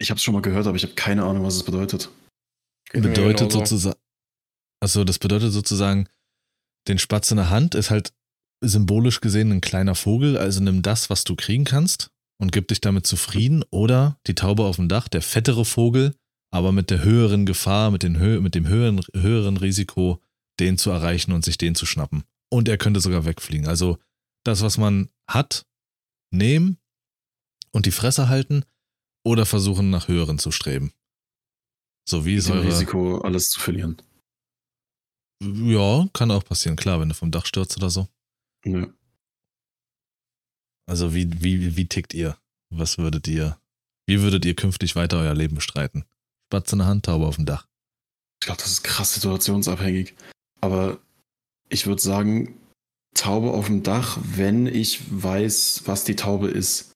[0.00, 2.10] Ich habe es schon mal gehört, aber ich habe keine Ahnung, was es bedeutet.
[2.90, 3.58] Geht bedeutet genauso.
[3.58, 3.98] sozusagen,
[4.80, 6.08] also das bedeutet sozusagen,
[6.86, 8.12] den Spatz in der Hand ist halt
[8.60, 12.10] symbolisch gesehen ein kleiner Vogel, also nimm das, was du kriegen kannst
[12.40, 16.14] und gib dich damit zufrieden oder die Taube auf dem Dach, der fettere Vogel,
[16.50, 20.22] aber mit der höheren Gefahr, mit, den Hö mit dem höheren, höheren Risiko,
[20.60, 22.24] den zu erreichen und sich den zu schnappen.
[22.50, 23.68] Und er könnte sogar wegfliegen.
[23.68, 23.98] Also
[24.44, 25.66] das, was man hat,
[26.30, 26.78] nehmen
[27.72, 28.64] und die Fresse halten
[29.24, 30.92] oder versuchen, nach höheren zu streben.
[32.08, 32.66] So wie ist dem eure...
[32.66, 34.00] Risiko, alles zu verlieren.
[35.42, 38.08] Ja, kann auch passieren, klar, wenn du vom Dach stürzt oder so.
[38.64, 38.92] Nö.
[40.86, 42.38] Also wie, wie, wie tickt ihr?
[42.70, 43.60] Was würdet ihr,
[44.06, 46.04] wie würdet ihr künftig weiter euer Leben bestreiten?
[46.46, 47.68] Spatz in der Hand, Taube auf dem Dach.
[48.40, 50.14] Ich glaube, das ist krass situationsabhängig.
[50.60, 50.98] Aber
[51.68, 52.58] ich würde sagen,
[53.14, 56.92] Taube auf dem Dach, wenn ich weiß, was die Taube ist.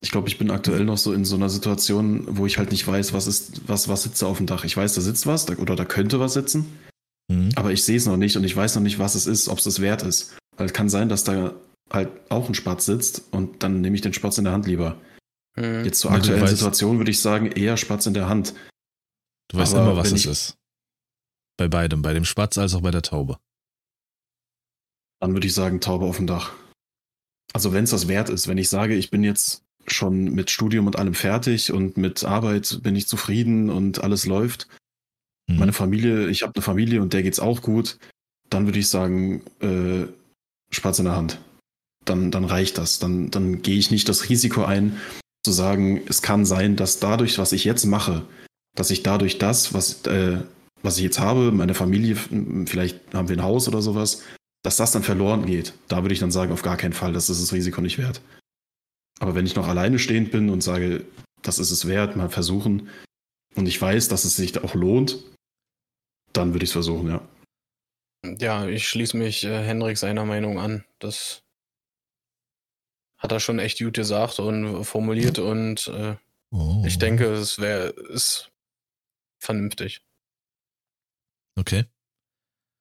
[0.00, 2.86] Ich glaube, ich bin aktuell noch so in so einer Situation, wo ich halt nicht
[2.86, 4.64] weiß, was ist, was, was sitzt da auf dem Dach.
[4.64, 6.66] Ich weiß, da sitzt was da, oder da könnte was sitzen,
[7.30, 7.50] Mhm.
[7.56, 9.58] aber ich sehe es noch nicht und ich weiß noch nicht, was es ist, ob
[9.58, 10.36] es das wert ist.
[10.56, 11.54] Weil es kann sein, dass da
[11.92, 15.00] halt auch ein Spatz sitzt und dann nehme ich den Spatz in der Hand lieber.
[15.58, 15.84] Hm.
[15.84, 18.54] Jetzt zur Ja, aktuellen weißt- Situation würde ich sagen, eher Spatz in der Hand.
[19.50, 20.54] Du weißt Aber immer, was es ich- ist.
[21.56, 23.38] Bei beidem, bei dem Spatz als auch bei der Taube.
[25.20, 26.52] Dann würde ich sagen, Taube auf dem Dach.
[27.52, 30.86] Also wenn es das wert ist, wenn ich sage, ich bin jetzt schon mit Studium
[30.86, 34.68] und allem fertig und mit Arbeit bin ich zufrieden und alles läuft.
[35.48, 35.58] Mhm.
[35.58, 37.98] Meine Familie, ich habe eine Familie und der geht's auch gut,
[38.50, 40.06] dann würde ich sagen, äh,
[40.70, 41.40] Spatz in der Hand.
[42.04, 42.98] Dann, dann reicht das.
[42.98, 44.98] Dann, dann gehe ich nicht das Risiko ein,
[45.44, 48.22] zu sagen, es kann sein, dass dadurch, was ich jetzt mache,
[48.74, 50.42] dass ich dadurch das, was, äh,
[50.82, 52.16] was ich jetzt habe, meine Familie,
[52.66, 54.22] vielleicht haben wir ein Haus oder sowas,
[54.62, 55.74] dass das dann verloren geht.
[55.88, 58.20] Da würde ich dann sagen, auf gar keinen Fall, das ist das Risiko nicht wert.
[59.20, 61.04] Aber wenn ich noch alleine stehend bin und sage,
[61.42, 62.88] das ist es wert, mal versuchen,
[63.54, 65.18] und ich weiß, dass es sich auch lohnt,
[66.32, 67.28] dann würde ich es versuchen, ja.
[68.38, 70.84] Ja, ich schließe mich äh, Henrik seiner Meinung an.
[70.98, 71.42] Das
[73.16, 76.16] hat er schon echt gut gesagt und formuliert und äh,
[76.50, 76.82] Oh.
[76.86, 78.50] ich denke, es wäre ist
[79.38, 80.00] vernünftig.
[81.56, 81.84] Okay.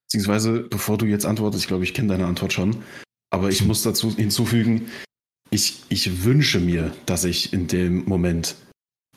[0.08, 2.78] Beziehungsweise, bevor du jetzt antwortest, ich glaube, ich kenne deine Antwort schon,
[3.30, 4.90] aber ich muss dazu hinzufügen,
[5.50, 8.56] ich, ich wünsche mir, dass ich in dem Moment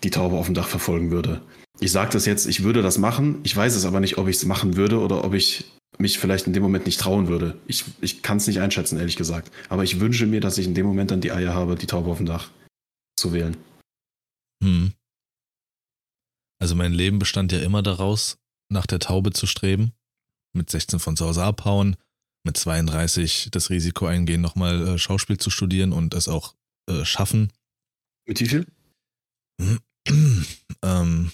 [0.02, 1.42] die Taube auf dem Dach verfolgen würde.
[1.78, 4.36] Ich sage das jetzt, ich würde das machen, ich weiß es aber nicht, ob ich
[4.36, 5.64] es machen würde oder ob ich
[5.98, 7.58] mich vielleicht in dem Moment nicht trauen würde.
[7.66, 9.52] Ich, ich kann es nicht einschätzen, ehrlich gesagt.
[9.68, 12.10] Aber ich wünsche mir, dass ich in dem Moment dann die Eier habe, die Taube
[12.10, 12.50] auf dem Dach
[13.16, 13.56] zu wählen.
[14.62, 14.92] Hm.
[16.58, 18.38] Also mein Leben bestand ja immer daraus,
[18.70, 19.92] nach der Taube zu streben,
[20.52, 21.96] mit 16 von zu Hause abhauen,
[22.44, 26.54] mit 32 das Risiko eingehen, nochmal äh, Schauspiel zu studieren und es auch
[26.88, 27.52] äh, schaffen.
[28.26, 28.66] Mit wie viel?
[30.82, 31.32] ähm,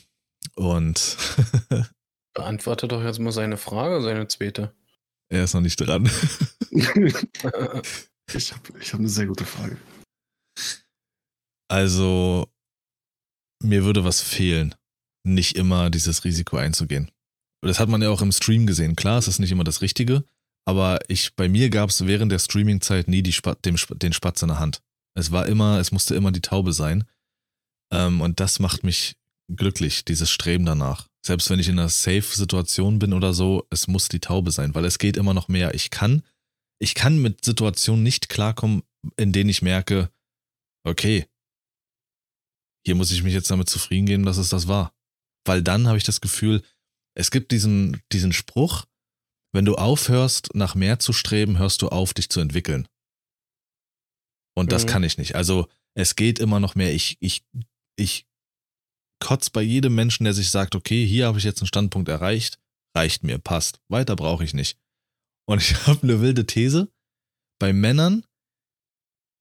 [0.54, 1.16] und
[2.34, 4.74] Beantworte doch jetzt mal seine Frage, seine zweite.
[5.30, 6.04] er ist noch nicht dran.
[6.70, 9.78] ich habe ich hab eine sehr gute Frage.
[11.68, 12.46] Also,
[13.62, 14.74] mir würde was fehlen,
[15.24, 17.10] nicht immer dieses Risiko einzugehen.
[17.62, 18.96] Das hat man ja auch im Stream gesehen.
[18.96, 20.24] Klar, es ist nicht immer das Richtige,
[20.64, 24.12] aber ich, bei mir gab es während der Streaming-Zeit nie die Spa dem, Sp- den
[24.12, 24.82] Spatz in der Hand.
[25.14, 27.04] Es war immer, es musste immer die Taube sein.
[27.92, 29.16] Ähm, und das macht mich
[29.48, 31.08] glücklich, dieses Streben danach.
[31.24, 34.84] Selbst wenn ich in einer Safe-Situation bin oder so, es muss die Taube sein, weil
[34.84, 35.74] es geht immer noch mehr.
[35.74, 36.22] Ich kann,
[36.78, 38.82] ich kann mit Situationen nicht klarkommen,
[39.16, 40.10] in denen ich merke,
[40.84, 41.26] okay,
[42.84, 44.92] hier muss ich mich jetzt damit zufrieden geben, dass es das war.
[45.44, 46.62] Weil dann habe ich das Gefühl,
[47.16, 48.84] es gibt diesen, diesen Spruch,
[49.52, 52.88] wenn du aufhörst, nach mehr zu streben, hörst du auf, dich zu entwickeln.
[54.54, 54.88] Und das Mhm.
[54.88, 55.34] kann ich nicht.
[55.34, 56.92] Also es geht immer noch mehr.
[56.94, 57.44] Ich, ich,
[57.96, 58.26] ich
[59.18, 62.60] kotz bei jedem Menschen, der sich sagt, okay, hier habe ich jetzt einen Standpunkt erreicht,
[62.94, 63.80] reicht mir, passt.
[63.88, 64.78] Weiter brauche ich nicht.
[65.48, 66.92] Und ich habe eine wilde These.
[67.58, 68.26] Bei Männern,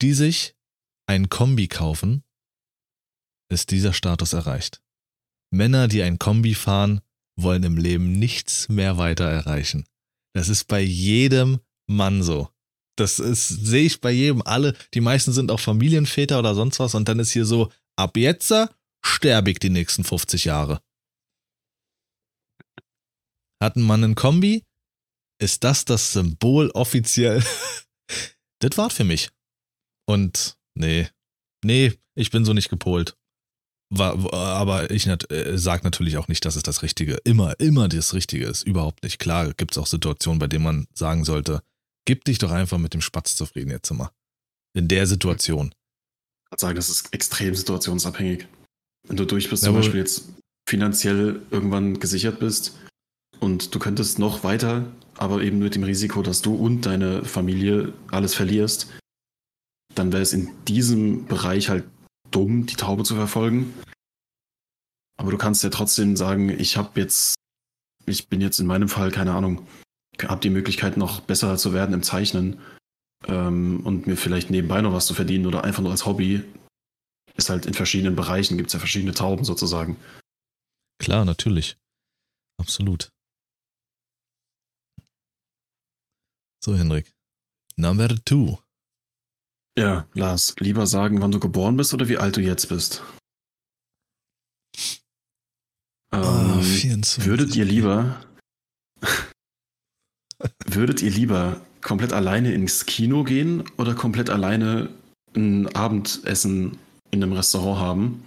[0.01, 0.55] die sich
[1.07, 2.23] ein Kombi kaufen,
[3.51, 4.81] ist dieser Status erreicht.
[5.51, 7.01] Männer, die ein Kombi fahren,
[7.35, 9.85] wollen im Leben nichts mehr weiter erreichen.
[10.33, 12.49] Das ist bei jedem Mann so.
[12.97, 14.41] Das ist, sehe ich bei jedem.
[14.41, 16.95] Alle, die meisten sind auch Familienväter oder sonst was.
[16.95, 18.53] Und dann ist hier so, ab jetzt
[19.05, 20.81] sterbe ich die nächsten 50 Jahre.
[23.61, 24.63] Hat ein Mann ein Kombi?
[25.41, 27.43] Ist das das Symbol offiziell?
[28.59, 29.29] das war für mich.
[30.07, 31.09] Und nee,
[31.63, 33.17] nee, ich bin so nicht gepolt.
[33.89, 37.87] War, aber ich nat äh, sag natürlich auch nicht, dass es das Richtige, immer, immer
[37.87, 38.63] das Richtige ist.
[38.63, 39.19] Überhaupt nicht.
[39.19, 41.61] Klar gibt es auch Situationen, bei denen man sagen sollte,
[42.05, 44.11] gib dich doch einfach mit dem Spatz zufrieden jetzt immer.
[44.73, 45.67] In der Situation.
[45.67, 48.47] Ich würde sagen, das ist extrem situationsabhängig.
[49.07, 50.29] Wenn du durch bist, Ja, zum Beispiel jetzt
[50.67, 52.75] finanziell irgendwann gesichert bist
[53.39, 57.93] und du könntest noch weiter, aber eben mit dem Risiko, dass du und deine Familie
[58.09, 58.87] alles verlierst,
[59.93, 61.85] dann wäre es in diesem Bereich halt
[62.35, 63.73] dumm, die Taube zu verfolgen.
[65.17, 67.35] Aber du kannst ja trotzdem sagen, ich habe jetzt,
[68.05, 69.65] ich bin jetzt in meinem Fall, keine Ahnung,
[70.21, 72.59] habe die Möglichkeit noch besser zu werden im Zeichnen
[73.27, 76.43] ähm, und mir vielleicht nebenbei noch was zu verdienen oder einfach nur als Hobby.
[77.35, 79.97] Ist halt in verschiedenen Bereichen, gibt es ja verschiedene Tauben sozusagen.
[80.99, 81.77] Klar, natürlich.
[82.57, 83.09] Absolut.
[86.63, 87.13] So, Henrik.
[87.77, 88.57] Number two.
[89.77, 93.03] Ja, Lars, lieber sagen, wann du geboren bist oder wie alt du jetzt bist.
[96.11, 97.25] Ah, Ähm, 24.
[97.25, 98.21] würdet ihr lieber,
[100.65, 104.89] würdet ihr lieber komplett alleine ins Kino gehen oder komplett alleine
[105.35, 106.77] ein Abendessen
[107.11, 108.23] in einem Restaurant haben?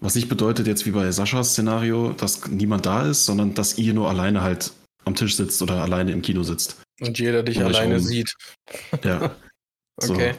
[0.00, 3.92] Was nicht bedeutet jetzt wie bei Saschas Szenario, dass niemand da ist, sondern dass ihr
[3.94, 4.72] nur alleine halt
[5.04, 6.80] am Tisch sitzt oder alleine im Kino sitzt.
[7.00, 8.32] Und jeder dich alleine um- sieht.
[9.04, 9.34] Ja,
[10.00, 10.14] So.
[10.14, 10.36] Okay.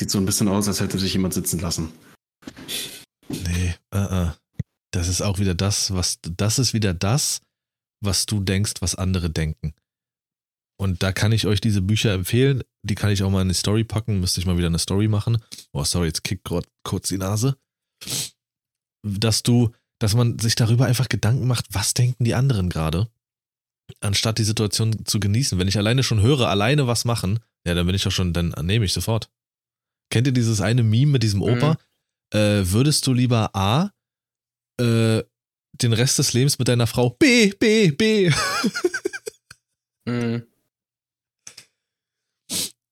[0.00, 1.92] Sieht so ein bisschen aus, als hätte sich jemand sitzen lassen.
[3.28, 4.30] Nee, äh, äh.
[4.92, 7.42] Das ist auch wieder das, was, das ist wieder das,
[8.02, 9.74] was du denkst, was andere denken.
[10.80, 12.64] Und da kann ich euch diese Bücher empfehlen.
[12.82, 14.18] Die kann ich auch mal in die Story packen.
[14.18, 15.38] Müsste ich mal wieder eine Story machen.
[15.72, 16.48] Oh, sorry, jetzt kickt
[16.82, 17.56] kurz die Nase.
[19.06, 19.70] Dass du,
[20.00, 23.08] dass man sich darüber einfach Gedanken macht, was denken die anderen gerade,
[24.00, 25.58] anstatt die Situation zu genießen.
[25.58, 28.54] Wenn ich alleine schon höre, alleine was machen, ja, dann bin ich doch schon, dann
[28.62, 29.30] nehme ich sofort.
[30.10, 31.78] Kennt ihr dieses eine Meme mit diesem Opa?
[32.32, 33.90] Äh, würdest du lieber A,
[34.80, 35.22] äh,
[35.72, 38.30] den Rest des Lebens mit deiner Frau B, B, B.
[40.06, 40.46] Mhm.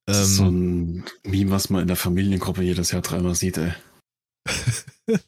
[0.06, 3.58] Das ist so ähm, ein Meme, was man in der Familiengruppe jedes Jahr dreimal sieht,
[3.58, 3.74] ey.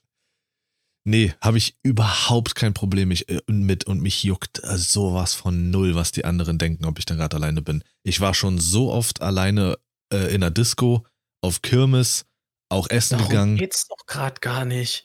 [1.05, 5.97] nee, habe ich überhaupt kein Problem äh, mit und mich juckt äh, sowas von null,
[5.97, 7.84] was die anderen denken, ob ich da gerade alleine bin.
[8.05, 9.76] Ich war schon so oft alleine
[10.11, 11.05] äh, in der Disco,
[11.43, 12.26] auf Kirmes,
[12.68, 13.57] auch essen Darum gegangen.
[13.57, 15.05] geht's doch gerade gar nicht.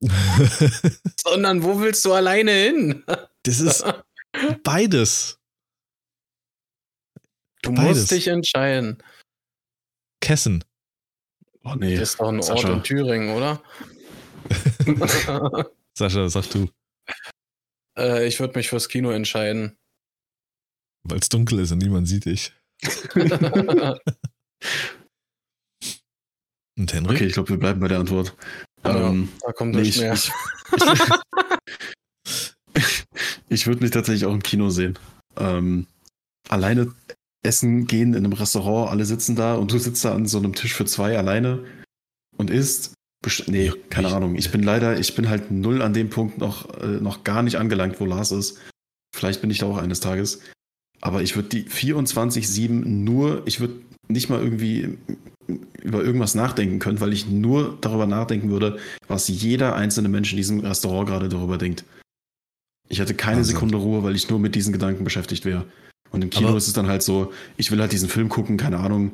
[1.20, 3.04] Sondern wo willst du alleine hin?
[3.44, 3.84] das ist
[4.62, 5.38] beides.
[7.62, 7.98] Du Beides.
[8.00, 9.02] musst dich entscheiden.
[10.20, 10.64] Kessen.
[11.62, 11.96] Oh nee.
[11.96, 12.72] Das ist doch ein Ort Sascha.
[12.74, 13.62] in Thüringen, oder?
[15.96, 16.68] Sascha, sag du,
[17.96, 19.78] äh, ich würde mich fürs Kino entscheiden.
[21.04, 22.52] weil es dunkel ist und niemand sieht dich.
[26.78, 27.16] Und Henrik?
[27.16, 28.34] Okay, ich glaube, wir bleiben bei der Antwort.
[28.84, 29.08] Ja.
[29.10, 30.14] Ähm, da kommt nee, nicht ich mehr.
[30.14, 30.30] ich,
[32.74, 33.04] ich,
[33.48, 34.98] ich würde mich tatsächlich auch im Kino sehen.
[35.36, 35.86] Ähm,
[36.48, 36.92] alleine
[37.42, 40.54] essen gehen in einem Restaurant, alle sitzen da und du sitzt da an so einem
[40.54, 41.64] Tisch für zwei alleine
[42.36, 42.94] und isst.
[43.22, 44.34] Best- Nee, keine Ich- Ahnung.
[44.36, 47.56] Ich bin leider, ich bin halt null an dem Punkt noch, äh, noch gar nicht
[47.56, 48.58] angelangt, wo Lars ist.
[49.14, 50.40] Vielleicht bin ich da auch eines Tages.
[51.00, 53.74] Aber ich würde die 24-7 nur, ich würde
[54.08, 54.98] nicht mal irgendwie
[55.82, 58.78] über irgendwas nachdenken können, weil ich nur darüber nachdenken würde,
[59.08, 61.84] was jeder einzelne Mensch in diesem Restaurant gerade darüber denkt.
[62.88, 63.54] Ich hätte keine Wahnsinn.
[63.54, 65.66] Sekunde Ruhe, weil ich nur mit diesen Gedanken beschäftigt wäre.
[66.10, 68.56] Und im Kino Aber- ist es dann halt so, ich will halt diesen Film gucken,
[68.56, 69.12] keine Ahnung.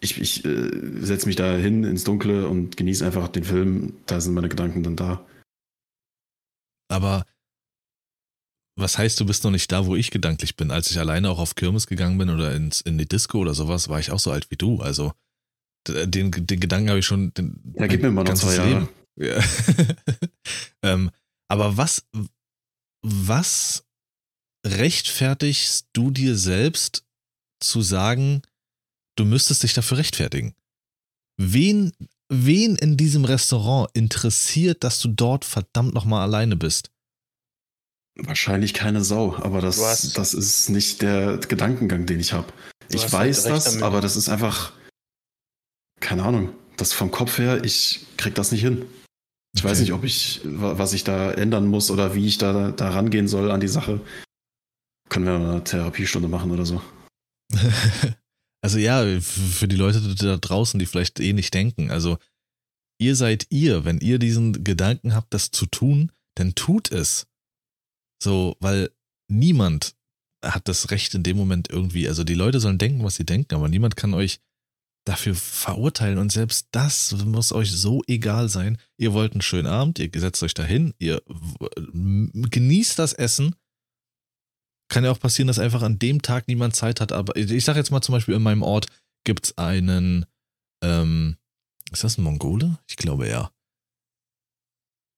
[0.00, 0.70] Ich, ich äh,
[1.00, 3.94] setze mich da hin ins Dunkle und genieße einfach den Film.
[4.04, 5.24] Da sind meine Gedanken dann da.
[6.88, 7.24] Aber
[8.76, 10.70] was heißt, du bist noch nicht da, wo ich gedanklich bin?
[10.70, 13.88] Als ich alleine auch auf Kirmes gegangen bin oder ins, in die Disco oder sowas,
[13.88, 14.80] war ich auch so alt wie du.
[14.80, 15.12] Also
[15.88, 17.32] den, den Gedanken habe ich schon.
[17.34, 18.88] Den, Ja, gib mir mal noch zwei Jahre.
[19.16, 19.42] Ja.
[20.82, 21.10] ähm,
[21.48, 22.06] aber was,
[23.02, 23.86] was
[24.66, 27.04] rechtfertigst du dir selbst
[27.60, 28.42] zu sagen,
[29.16, 30.54] du müsstest dich dafür rechtfertigen?
[31.38, 31.92] Wen,
[32.28, 36.90] wen in diesem Restaurant interessiert, dass du dort verdammt nochmal alleine bist?
[38.18, 42.50] Wahrscheinlich keine Sau, aber das, hast- das ist nicht der Gedankengang, den ich habe.
[42.88, 43.82] Ich hast weiß halt das, damit.
[43.82, 44.72] aber das ist einfach,
[46.00, 48.86] keine Ahnung, das vom Kopf her, ich krieg das nicht hin.
[49.54, 49.80] Ich weiß Okay.
[49.80, 53.28] nicht, ob ich, wa- was ich da ändern muss oder wie ich da, da rangehen
[53.28, 54.00] soll an die Sache.
[55.08, 56.80] Können wir mal eine Therapiestunde machen oder so.
[58.64, 62.18] Also ja, für die Leute da draußen, die vielleicht eh nicht denken, also
[62.98, 67.28] ihr seid ihr, wenn ihr diesen Gedanken habt, das zu tun, dann tut es.
[68.22, 68.90] So, weil
[69.28, 69.94] niemand
[70.44, 73.54] hat das Recht in dem Moment irgendwie, also die Leute sollen denken, was sie denken,
[73.54, 74.40] aber niemand kann euch
[75.06, 78.78] dafür verurteilen und selbst das muss euch so egal sein.
[78.96, 81.22] Ihr wollt einen schönen Abend, ihr setzt euch dahin, ihr
[81.92, 83.54] genießt das Essen.
[84.88, 87.76] Kann ja auch passieren, dass einfach an dem Tag niemand Zeit hat, aber ich sag
[87.76, 88.86] jetzt mal zum Beispiel in meinem Ort
[89.24, 90.26] gibt es einen,
[90.82, 91.36] ähm,
[91.92, 92.78] ist das ein Mongole?
[92.88, 93.50] Ich glaube ja.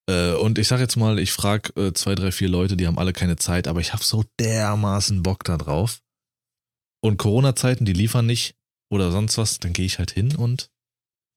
[0.08, 2.98] Äh, und ich sag jetzt mal, ich frage äh, zwei, drei, vier Leute, die haben
[2.98, 6.00] alle keine Zeit, aber ich habe so dermaßen Bock da drauf.
[7.00, 8.56] Und Corona-Zeiten, die liefern nicht
[8.90, 10.70] oder sonst was, dann gehe ich halt hin und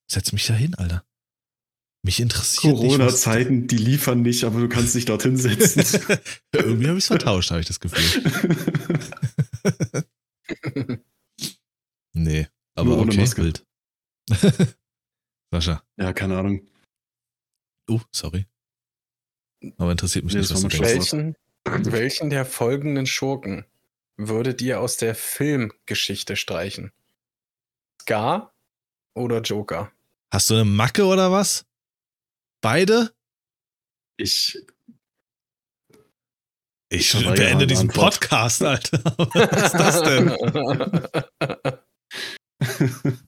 [0.09, 1.05] setz mich da hin, Alter.
[2.03, 5.84] Mich interessiert Corona-Zeiten, die liefern nicht, aber du kannst dich dorthin setzen.
[6.55, 8.24] Irgendwie habe ich es vertauscht, habe ich das Gefühl.
[12.13, 13.65] Nee, aber Nur okay, wild.
[15.53, 15.84] Sascha.
[15.97, 16.67] ja, keine Ahnung.
[17.89, 18.45] Oh, sorry.
[19.78, 20.84] Aber interessiert mich Nee, nicht, was du denkst.
[20.89, 21.36] Welchen,
[21.66, 23.66] welchen der folgenden Schurken
[24.18, 26.91] würdet ihr aus der Filmgeschichte streichen?
[28.01, 28.53] Scar
[29.14, 29.91] oder Joker?
[30.32, 31.66] Hast du eine Macke oder was?
[32.62, 33.12] Beide?
[34.18, 34.57] Ich,
[36.89, 38.20] Ich verweigere beende diesen Antwort.
[38.20, 39.03] Podcast, Alter.
[39.34, 41.78] Was ist das denn?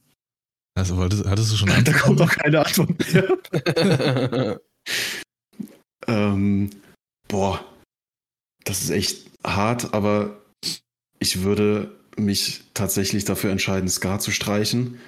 [0.76, 2.04] Also, hattest du schon eine da Antwort?
[2.04, 4.60] kommt doch keine Antwort mehr.
[6.08, 6.70] Ähm,
[7.28, 7.64] boah,
[8.64, 10.42] das ist echt hart, aber
[11.20, 15.00] ich würde mich tatsächlich dafür entscheiden, Scar zu streichen,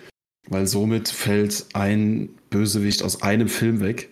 [0.47, 4.09] weil somit fällt ein Bösewicht aus einem Film weg,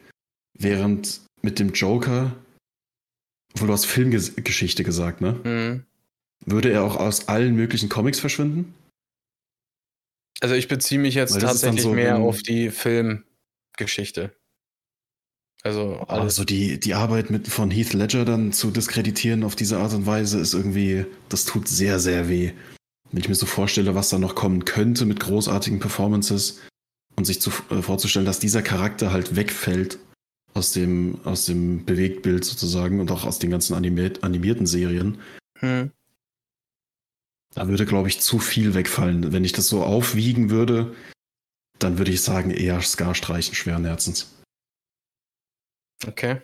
[0.57, 2.35] während mit dem Joker,
[3.53, 5.39] obwohl du hast Filmgeschichte gesagt, ne?
[5.43, 5.85] Hm.
[6.45, 8.73] Würde er auch aus allen möglichen Comics verschwinden?
[10.41, 14.35] Also ich beziehe mich jetzt tatsächlich so, mehr auf die Filmgeschichte.
[15.63, 16.23] Also alles.
[16.23, 20.05] Also die, die Arbeit mit, von Heath Ledger dann zu diskreditieren auf diese Art und
[20.05, 22.51] Weise ist irgendwie, das tut sehr, sehr weh.
[23.11, 26.59] Wenn ich mir so vorstelle, was da noch kommen könnte mit großartigen Performances
[27.15, 29.99] und sich zu, äh, vorzustellen, dass dieser Charakter halt wegfällt
[30.53, 35.19] aus dem, aus dem Bewegtbild sozusagen und auch aus den ganzen animiert, animierten Serien,
[35.59, 35.91] Hm.
[37.55, 39.31] da würde, glaube ich, zu viel wegfallen.
[39.31, 40.93] Wenn ich das so aufwiegen würde,
[41.79, 44.42] dann würde ich sagen, eher Scar streichen, schweren Herzens.
[46.07, 46.41] Okay.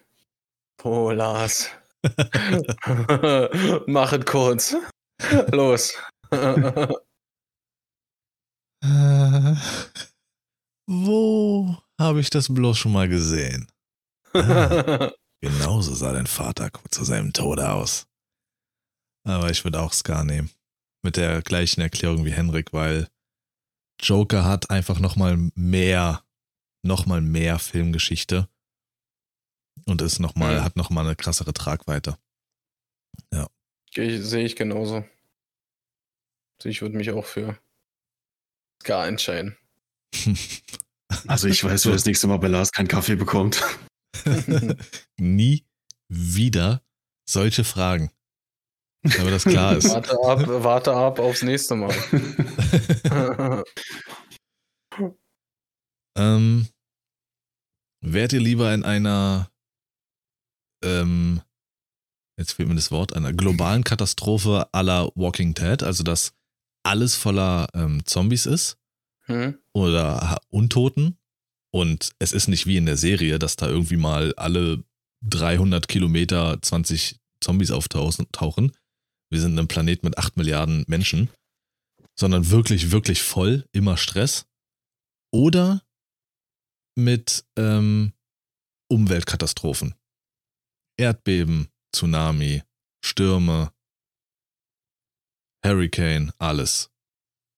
[0.83, 1.69] Oh, Lars.
[3.87, 4.75] Mach es kurz.
[5.51, 5.93] Los.
[6.31, 6.87] Äh,
[10.87, 13.67] wo habe ich das bloß schon mal gesehen?
[14.33, 18.07] Ah, genauso sah dein Vater zu seinem Tode aus.
[19.27, 20.51] Aber ich würde auch Scar nehmen.
[21.03, 23.07] Mit der gleichen Erklärung wie Henrik, weil
[24.01, 26.23] Joker hat einfach nochmal mehr,
[26.85, 28.47] nochmal mehr Filmgeschichte.
[29.85, 30.63] Und ist noch mal, Mhm.
[30.63, 32.17] hat nochmal eine krassere Tragweite.
[33.91, 35.03] Geh- Sehe ich genauso.
[36.63, 37.57] Ich würde mich auch für
[38.81, 39.57] Scar entscheiden.
[41.27, 43.63] Also ich weiß, wer das nächste Mal bei Lars keinen Kaffee bekommt.
[45.19, 45.65] Nie
[46.07, 46.83] wieder
[47.27, 48.11] solche Fragen.
[49.01, 49.89] Damit das klar ist.
[49.89, 51.95] warte ab, warte ab aufs nächste Mal.
[56.15, 56.67] ähm,
[58.01, 59.51] wärt ihr lieber in einer,
[60.83, 61.41] ähm,
[62.37, 66.33] jetzt fehlt mir das Wort, einer globalen Katastrophe la Walking Dead, also dass
[66.83, 68.77] alles voller ähm, Zombies ist
[69.25, 69.57] hm?
[69.73, 71.17] oder Untoten
[71.71, 74.83] und es ist nicht wie in der Serie, dass da irgendwie mal alle
[75.21, 78.71] 300 Kilometer 20 Zombies auftauchen.
[79.29, 81.29] Wir sind ein Planet mit 8 Milliarden Menschen,
[82.17, 84.45] sondern wirklich, wirklich voll, immer Stress.
[85.31, 85.83] Oder
[86.95, 88.13] mit ähm,
[88.89, 89.93] Umweltkatastrophen.
[90.99, 92.63] Erdbeben, Tsunami,
[93.03, 93.71] Stürme,
[95.65, 96.91] Hurricane, alles.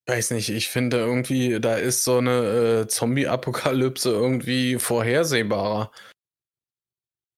[0.07, 5.91] weiß nicht, ich finde irgendwie, da ist so eine äh, Zombie-Apokalypse irgendwie vorhersehbarer.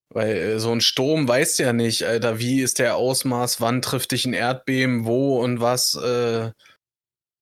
[0.09, 4.11] Weil äh, so ein Sturm weiß ja nicht, Alter, wie ist der Ausmaß, wann trifft
[4.11, 5.95] dich ein Erdbeben, wo und was.
[5.95, 6.51] Äh,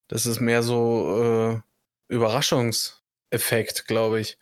[0.08, 4.38] das ist mehr so äh, Überraschungseffekt, glaube ich.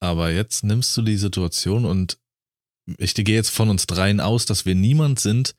[0.00, 2.18] Aber jetzt nimmst du die Situation und
[2.98, 5.54] ich gehe jetzt von uns dreien aus, dass wir niemand sind,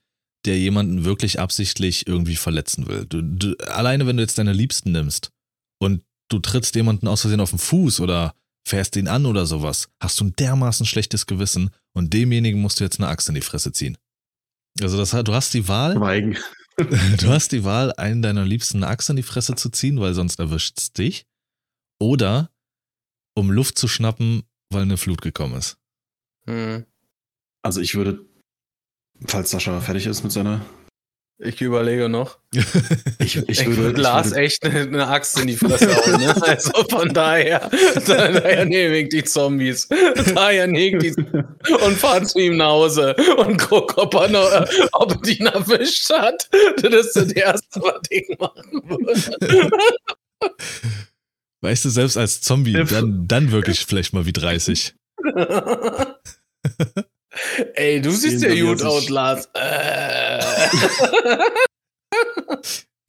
[0.45, 3.05] der jemanden wirklich absichtlich irgendwie verletzen will.
[3.05, 5.31] Du, du, alleine wenn du jetzt deine Liebsten nimmst
[5.79, 8.35] und du trittst jemanden aus Versehen auf den Fuß oder
[8.67, 12.83] fährst ihn an oder sowas, hast du ein dermaßen schlechtes Gewissen und demjenigen musst du
[12.83, 13.97] jetzt eine Axt in die Fresse ziehen.
[14.81, 15.95] Also das, du hast die Wahl.
[15.95, 16.37] Schweigen.
[16.77, 20.13] du hast die Wahl, einen deiner Liebsten eine Axt in die Fresse zu ziehen, weil
[20.13, 21.25] sonst erwischt es dich.
[21.99, 22.49] Oder
[23.35, 25.77] um Luft zu schnappen, weil eine Flut gekommen ist.
[26.47, 26.85] Hm.
[27.63, 28.25] Also ich würde,
[29.25, 30.61] falls Sascha fertig ist mit seiner.
[31.39, 32.37] Ich überlege noch.
[33.19, 36.21] Ich, ich, Ich würde, Lars würde, echt eine, eine Axt in die Fresse hauen.
[36.21, 36.35] Ne?
[36.41, 37.71] Also von daher,
[38.05, 39.87] daher nehme ich die Zombies.
[40.35, 44.67] Daher nehme ich die und fahr zu ihm nach Hause und guck, ob er, noch,
[44.91, 46.49] ob er ihn erwischt hat.
[46.81, 49.71] Das ist das Erste, was ich machen würde.
[51.61, 54.93] Weißt du, selbst als Zombie, dann, dann wirklich vielleicht mal wie 30.
[57.75, 59.49] Ey, du siehst ja gut aus, Lars.
[59.53, 60.43] Äh.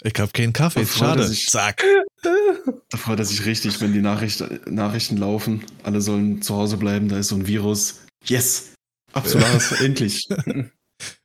[0.07, 1.27] Ich hab keinen Kaffee, Da freut schade.
[1.27, 1.47] sich.
[1.47, 1.83] Zack.
[2.23, 5.65] da freut er sich richtig, wenn die Nachricht, Nachrichten laufen.
[5.83, 8.03] Alle sollen zu Hause bleiben, da ist so ein Virus.
[8.27, 8.75] Yes!
[9.15, 10.29] Ab zu Lars, endlich.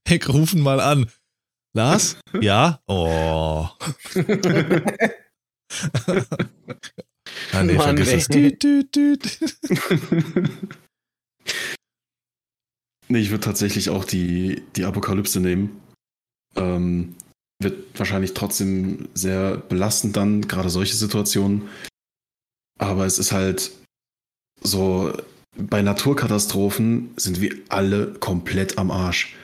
[0.08, 1.12] Ich rufen mal an.
[1.76, 2.16] Lars?
[2.42, 2.80] Ja?
[2.88, 3.68] Oh.
[7.52, 8.30] Ah, nee, Mann, vergiss es.
[8.30, 8.58] ey.
[8.58, 9.40] Düt, düt, düt.
[13.12, 15.82] Nee, ich würde tatsächlich auch die, die Apokalypse nehmen.
[16.56, 17.16] Ähm,
[17.62, 21.64] wird wahrscheinlich trotzdem sehr belastend dann, gerade solche Situationen.
[22.78, 23.72] Aber es ist halt
[24.62, 25.12] so,
[25.58, 29.36] bei Naturkatastrophen sind wir alle komplett am Arsch.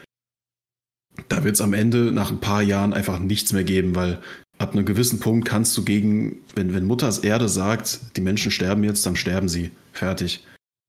[1.27, 4.21] Da wird es am Ende nach ein paar Jahren einfach nichts mehr geben, weil
[4.59, 8.83] ab einem gewissen Punkt kannst du gegen, wenn, wenn Mutters Erde sagt, die Menschen sterben
[8.83, 9.71] jetzt, dann sterben sie.
[9.91, 10.45] Fertig.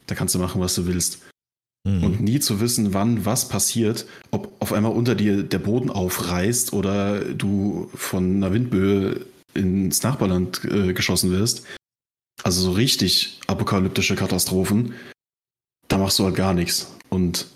[0.06, 1.22] Da kannst du machen, was du willst
[1.87, 2.24] und Mhm.
[2.24, 7.20] nie zu wissen, wann was passiert, ob auf einmal unter dir der Boden aufreißt oder
[7.20, 9.24] du von einer Windböe
[9.55, 11.64] ins Nachbarland äh, geschossen wirst.
[12.43, 14.95] Also so richtig apokalyptische Katastrophen,
[15.89, 16.93] da machst du halt gar nichts.
[17.09, 17.47] Und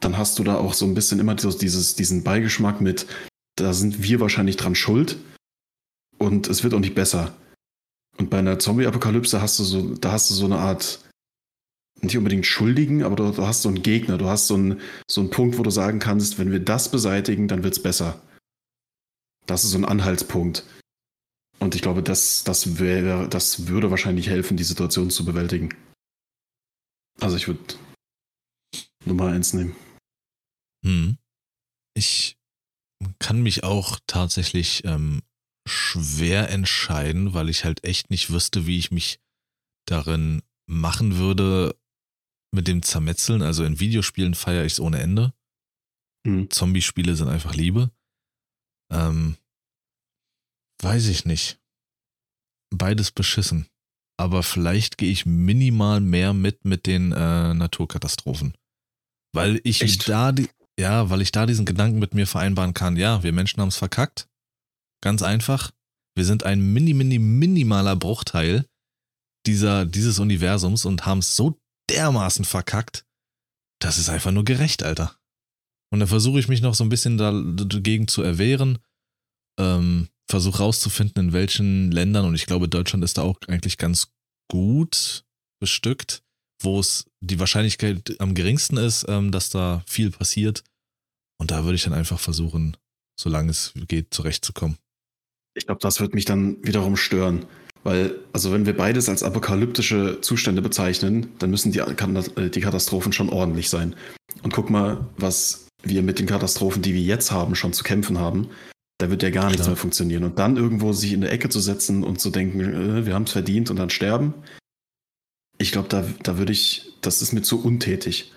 [0.00, 3.06] dann hast du da auch so ein bisschen immer dieses, diesen Beigeschmack mit,
[3.56, 5.16] da sind wir wahrscheinlich dran schuld
[6.18, 7.34] und es wird auch nicht besser.
[8.18, 11.00] Und bei einer Zombie-Apokalypse hast du so, da hast du so eine Art
[12.04, 15.20] nicht unbedingt Schuldigen, aber du, du hast so einen Gegner, du hast so einen, so
[15.20, 18.22] einen Punkt, wo du sagen kannst, wenn wir das beseitigen, dann wird's besser.
[19.46, 20.64] Das ist so ein Anhaltspunkt.
[21.58, 25.74] Und ich glaube, das, das, wäre, das würde wahrscheinlich helfen, die Situation zu bewältigen.
[27.20, 27.60] Also ich würde
[29.04, 29.76] Nummer eins nehmen.
[30.84, 31.16] Hm.
[31.94, 32.36] Ich
[33.18, 35.22] kann mich auch tatsächlich ähm,
[35.66, 39.20] schwer entscheiden, weil ich halt echt nicht wüsste, wie ich mich
[39.86, 41.76] darin machen würde
[42.54, 43.42] mit dem Zermetzeln.
[43.42, 45.32] Also in Videospielen feiere ich es ohne Ende.
[46.26, 46.50] Hm.
[46.50, 47.90] Zombie-Spiele sind einfach Liebe.
[48.90, 49.36] Ähm,
[50.82, 51.60] weiß ich nicht.
[52.70, 53.68] Beides beschissen.
[54.16, 58.54] Aber vielleicht gehe ich minimal mehr mit mit den äh, Naturkatastrophen.
[59.34, 60.08] Weil ich Echt?
[60.08, 60.48] da die,
[60.78, 63.76] ja, weil ich da diesen Gedanken mit mir vereinbaren kann, ja, wir Menschen haben es
[63.76, 64.28] verkackt.
[65.02, 65.72] Ganz einfach.
[66.16, 68.64] Wir sind ein mini, mini, minimaler Bruchteil
[69.46, 71.60] dieser, dieses Universums und haben es so
[71.90, 73.06] dermaßen verkackt.
[73.80, 75.18] Das ist einfach nur gerecht, Alter.
[75.92, 78.78] Und dann versuche ich mich noch so ein bisschen da, dagegen zu erwehren.
[79.58, 84.08] Ähm, versuche rauszufinden, in welchen Ländern, und ich glaube, Deutschland ist da auch eigentlich ganz
[84.50, 85.24] gut
[85.60, 86.22] bestückt,
[86.62, 90.64] wo es die Wahrscheinlichkeit am geringsten ist, ähm, dass da viel passiert.
[91.38, 92.76] Und da würde ich dann einfach versuchen,
[93.18, 94.78] solange es geht, zurechtzukommen.
[95.56, 97.46] Ich glaube, das wird mich dann wiederum stören.
[97.84, 103.12] Weil, also wenn wir beides als apokalyptische Zustände bezeichnen, dann müssen die, äh, die Katastrophen
[103.12, 103.94] schon ordentlich sein.
[104.42, 108.18] Und guck mal, was wir mit den Katastrophen, die wir jetzt haben, schon zu kämpfen
[108.18, 108.48] haben.
[108.98, 109.70] Da wird ja gar nichts Klar.
[109.70, 110.24] mehr funktionieren.
[110.24, 113.24] Und dann irgendwo sich in der Ecke zu setzen und zu denken, äh, wir haben
[113.24, 114.32] es verdient und dann sterben.
[115.58, 118.32] Ich glaube, da, da würde ich, das ist mir zu untätig.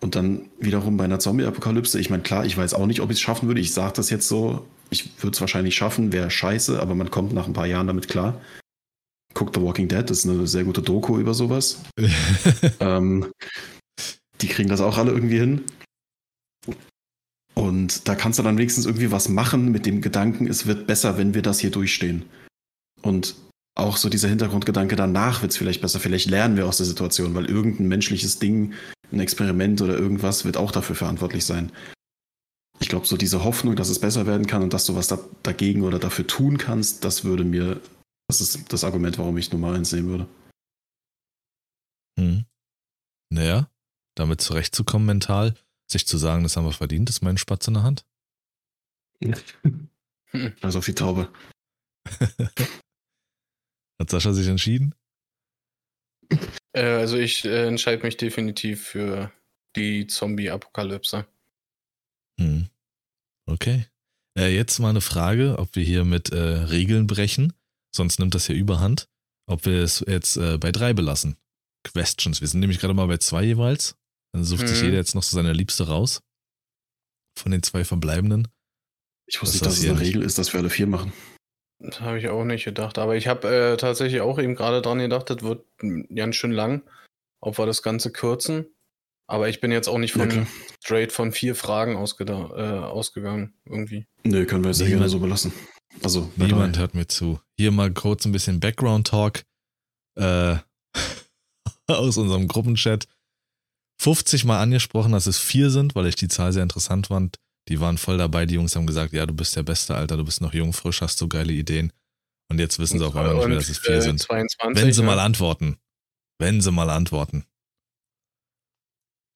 [0.00, 3.16] Und dann wiederum bei einer Zombie-Apokalypse, ich meine, klar, ich weiß auch nicht, ob ich
[3.16, 3.60] es schaffen würde.
[3.60, 7.32] Ich sage das jetzt so, ich würde es wahrscheinlich schaffen, wäre scheiße, aber man kommt
[7.32, 8.40] nach ein paar Jahren damit klar.
[9.34, 11.82] Guckt The Walking Dead, das ist eine sehr gute Doku über sowas.
[12.80, 13.30] ähm,
[14.40, 15.62] die kriegen das auch alle irgendwie hin.
[17.54, 21.18] Und da kannst du dann wenigstens irgendwie was machen mit dem Gedanken, es wird besser,
[21.18, 22.24] wenn wir das hier durchstehen.
[23.02, 23.34] Und
[23.74, 27.34] auch so dieser Hintergrundgedanke, danach wird es vielleicht besser, vielleicht lernen wir aus der Situation,
[27.34, 28.74] weil irgendein menschliches Ding,
[29.12, 31.72] ein Experiment oder irgendwas wird auch dafür verantwortlich sein.
[32.80, 35.18] Ich glaube, so diese Hoffnung, dass es besser werden kann und dass du was da,
[35.42, 37.80] dagegen oder dafür tun kannst, das würde mir,
[38.32, 40.26] das ist das Argument, warum ich Nummer eins sehen würde.
[42.18, 42.46] Hm.
[43.30, 43.70] Naja,
[44.14, 45.54] damit zurechtzukommen mental,
[45.90, 48.06] sich zu sagen, das haben wir verdient, ist mein Spatz in der Hand.
[50.62, 51.30] Also auf die Taube.
[54.00, 54.94] Hat Sascha sich entschieden?
[56.72, 59.30] Äh, also ich äh, entscheide mich definitiv für
[59.76, 61.26] die Zombie-Apokalypse.
[62.40, 62.70] Hm.
[63.46, 63.86] Okay.
[64.38, 67.52] Äh, jetzt mal eine Frage, ob wir hier mit äh, Regeln brechen,
[67.94, 69.06] sonst nimmt das hier überhand,
[69.46, 71.36] ob wir es jetzt äh, bei drei belassen.
[71.84, 72.40] Questions.
[72.40, 73.96] Wir sind nämlich gerade mal bei zwei jeweils.
[74.32, 74.84] Dann sucht sich Mhm.
[74.86, 76.22] jeder jetzt noch so seine Liebste raus.
[77.38, 78.48] Von den zwei verbleibenden.
[79.26, 80.02] Ich wusste nicht, dass es eine nicht.
[80.08, 81.12] Regel ist, dass wir alle vier machen.
[81.80, 82.98] Das habe ich auch nicht gedacht.
[82.98, 85.64] Aber ich habe äh, tatsächlich auch eben gerade dran gedacht, das wird
[86.14, 86.82] ganz schön lang,
[87.40, 88.66] ob wir das Ganze kürzen.
[89.26, 90.46] Aber ich bin jetzt auch nicht Ja, von klar.
[90.84, 94.06] straight von vier Fragen äh, ausgegangen, irgendwie.
[94.24, 95.52] Nö, können wir Niemand- gerne so belassen.
[96.02, 97.40] Also, Niemand hört mir zu.
[97.56, 99.44] Hier mal kurz ein bisschen Background-Talk
[100.16, 100.56] äh,
[101.86, 103.06] aus unserem Gruppenchat.
[104.00, 107.38] 50 Mal angesprochen, dass es vier sind, weil ich die Zahl sehr interessant fand.
[107.68, 108.46] Die waren voll dabei.
[108.46, 111.00] Die Jungs haben gesagt, ja, du bist der Beste, Alter, du bist noch jung, frisch,
[111.00, 111.92] hast so geile Ideen.
[112.50, 114.20] Und jetzt wissen sie auf einmal nicht mehr, dass es vier äh, sind.
[114.20, 115.06] 22, Wenn sie ne?
[115.06, 115.76] mal antworten.
[116.38, 117.46] Wenn sie mal antworten.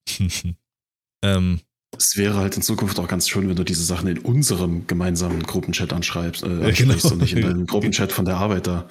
[1.23, 1.61] ähm,
[1.99, 5.43] Es wäre halt in Zukunft auch ganz schön, wenn du diese Sachen in unserem gemeinsamen
[5.43, 6.95] Gruppenchat anschreibst, äh, Ja, genau.
[6.95, 8.89] und nicht in deinem Gruppenchat von der Arbeit da.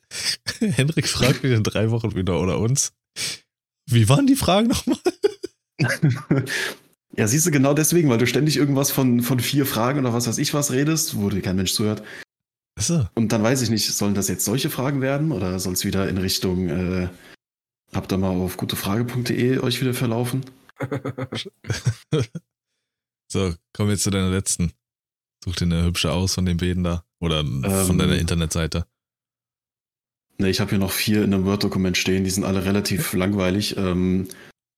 [0.60, 2.92] Henrik fragt mich in drei Wochen wieder oder uns.
[3.86, 4.98] Wie waren die Fragen nochmal?
[7.16, 10.26] ja, siehst du, genau deswegen, weil du ständig irgendwas von, von vier Fragen oder was
[10.26, 12.02] weiß ich was redest, wo dir kein Mensch zuhört.
[12.76, 13.06] Achso.
[13.14, 16.08] Und dann weiß ich nicht, sollen das jetzt solche Fragen werden oder soll es wieder
[16.08, 17.08] in Richtung, äh,
[17.92, 20.44] habt ihr mal auf gutefrage.de euch wieder verlaufen?
[23.32, 24.72] So, kommen wir jetzt zu deiner letzten.
[25.44, 27.04] Such dir eine hübsche aus von den beiden da.
[27.20, 27.98] Oder von Ähm.
[27.98, 28.86] deiner Internetseite.
[30.38, 33.76] Ne, ich habe hier noch vier in einem Word-Dokument stehen, die sind alle relativ langweilig.
[33.76, 34.28] Ähm,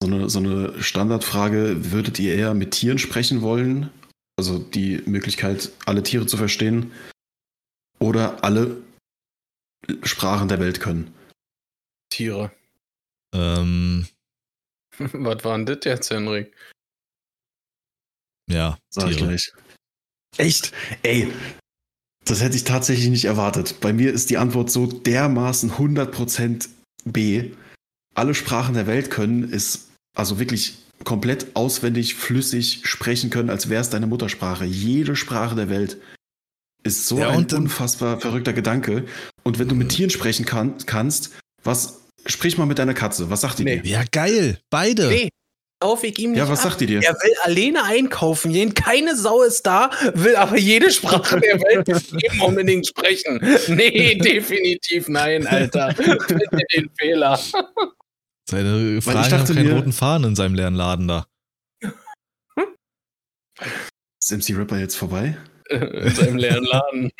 [0.02, 3.90] so, eine, so eine Standardfrage, würdet ihr eher mit Tieren sprechen wollen?
[4.38, 6.92] Also die Möglichkeit, alle Tiere zu verstehen
[7.98, 8.82] oder alle
[10.02, 11.12] Sprachen der Welt können?
[12.10, 12.52] Tiere.
[13.34, 14.06] Ähm,
[15.12, 16.54] Was war denn das jetzt, Henrik?
[18.50, 19.28] ja, Sag ich Tiere.
[19.28, 19.52] gleich.
[20.38, 20.72] Echt?
[21.02, 21.32] Ey,
[22.24, 23.80] das hätte ich tatsächlich nicht erwartet.
[23.80, 26.68] Bei mir ist die Antwort so dermaßen 100%
[27.04, 27.52] B.
[28.14, 33.82] Alle Sprachen der Welt können ist also wirklich komplett auswendig, flüssig sprechen können, als wäre
[33.82, 34.64] es deine Muttersprache.
[34.64, 35.98] Jede Sprache der Welt
[36.82, 39.06] ist so Ja, ein unfassbar verrückter Gedanke.
[39.42, 43.30] Und wenn du mit Tieren sprechen kann, kannst, was sprich mal mit deiner Katze.
[43.30, 43.80] Was sagt die Nee.
[43.80, 43.90] dir?
[43.90, 44.58] Ja, geil.
[44.70, 45.08] Beide.
[45.08, 45.28] Nee,
[45.80, 46.70] kauf ich ihm nicht Ja, was ab.
[46.70, 47.00] sagt die dir?
[47.02, 51.88] Er will alleine einkaufen gehen, keine Sau ist da, will aber jede Sprache der Welt
[51.88, 53.38] eben unbedingt sprechen.
[53.68, 55.94] Nee, definitiv nein, Alter.
[55.94, 57.38] Finde den Fehler.
[58.48, 61.26] Seine ich Fragen haben dachte keinen mir- roten Faden in seinem leeren Laden da.
[64.20, 65.36] Ist MC Rapper jetzt vorbei?
[65.70, 67.10] In seinem leeren Laden.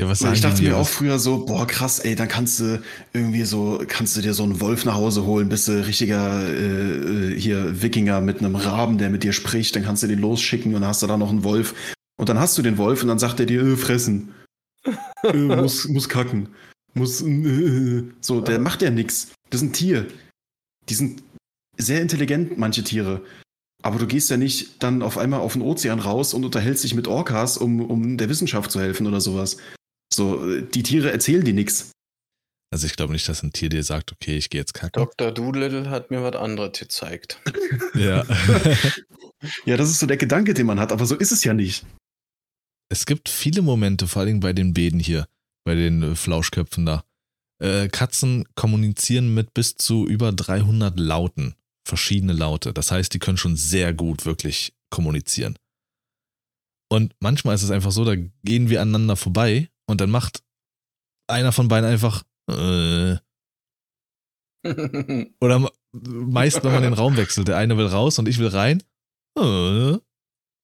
[0.00, 3.44] Ja, was ich dachte mir auch früher so, boah, krass, ey, dann kannst du irgendwie
[3.44, 7.40] so, kannst du dir so einen Wolf nach Hause holen, bist du richtiger äh, äh,
[7.40, 10.80] hier Wikinger mit einem Raben, der mit dir spricht, dann kannst du den losschicken und
[10.80, 11.74] dann hast du da noch einen Wolf.
[12.16, 14.34] Und dann hast du den Wolf und dann sagt er dir, äh, fressen.
[15.22, 16.48] äh, muss, muss kacken.
[16.94, 19.28] Muss, äh, so, der macht ja nix.
[19.50, 20.08] Das ist ein Tier.
[20.88, 21.22] Die sind
[21.76, 23.22] sehr intelligent, manche Tiere.
[23.82, 26.94] Aber du gehst ja nicht dann auf einmal auf den Ozean raus und unterhältst dich
[26.94, 29.58] mit Orcas, um, um der Wissenschaft zu helfen oder sowas.
[30.14, 31.90] So, die Tiere erzählen dir nichts.
[32.72, 35.00] Also ich glaube nicht, dass ein Tier dir sagt, okay, ich gehe jetzt kacken.
[35.00, 35.30] Dr.
[35.32, 37.40] Doolittle hat mir was anderes gezeigt.
[37.94, 38.24] Ja.
[39.66, 41.84] Ja, das ist so der Gedanke, den man hat, aber so ist es ja nicht.
[42.88, 45.28] es gibt viele Momente, vor allem bei den Bäden hier,
[45.64, 47.04] bei den äh, Flauschköpfen da.
[47.62, 52.72] Äh, Katzen kommunizieren mit bis zu über 300 Lauten, verschiedene Laute.
[52.72, 55.56] Das heißt, die können schon sehr gut wirklich kommunizieren.
[56.90, 60.42] Und manchmal ist es einfach so, da gehen wir aneinander vorbei und dann macht
[61.28, 63.16] einer von beiden einfach äh,
[65.40, 68.48] oder me- meist, wenn man den Raum wechselt, der eine will raus und ich will
[68.48, 68.82] rein.
[69.38, 69.98] Äh.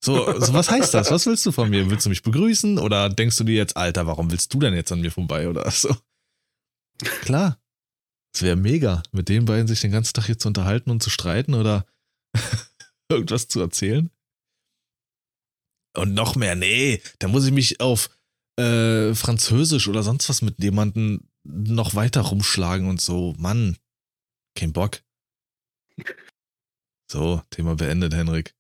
[0.03, 1.11] So, so, was heißt das?
[1.11, 1.91] Was willst du von mir?
[1.91, 2.79] Willst du mich begrüßen?
[2.79, 5.47] Oder denkst du dir jetzt, Alter, warum willst du denn jetzt an mir vorbei?
[5.49, 5.95] Oder so.
[7.21, 7.61] Klar.
[8.35, 11.11] Es wäre mega, mit den beiden sich den ganzen Tag hier zu unterhalten und zu
[11.11, 11.85] streiten oder
[13.11, 14.09] irgendwas zu erzählen.
[15.97, 18.09] Und noch mehr, nee, da muss ich mich auf
[18.61, 23.35] äh, Französisch oder sonst was mit jemandem noch weiter rumschlagen und so.
[23.39, 23.77] Mann,
[24.55, 25.01] kein Bock.
[27.13, 28.55] So, Thema beendet, Henrik.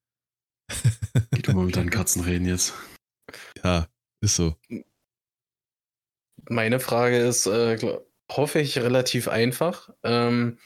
[1.30, 2.74] Geh du mal mit deinen Katzen reden jetzt.
[3.62, 3.86] Ja,
[4.20, 4.56] ist so.
[6.48, 7.78] Meine Frage ist, äh,
[8.28, 9.90] hoffe ich, relativ einfach.
[10.02, 10.58] Ähm,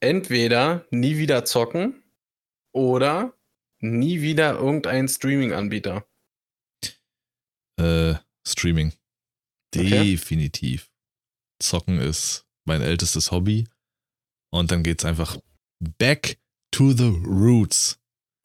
[0.00, 2.04] entweder nie wieder zocken
[2.74, 3.32] oder
[3.80, 6.06] nie wieder irgendein Streaming-Anbieter.
[7.80, 8.16] Äh,
[8.46, 8.92] Streaming.
[9.74, 9.88] Okay.
[10.12, 10.90] Definitiv.
[11.62, 13.66] Zocken ist mein ältestes Hobby.
[14.50, 15.36] Und dann geht's einfach
[15.98, 16.38] back
[16.74, 17.98] to the roots.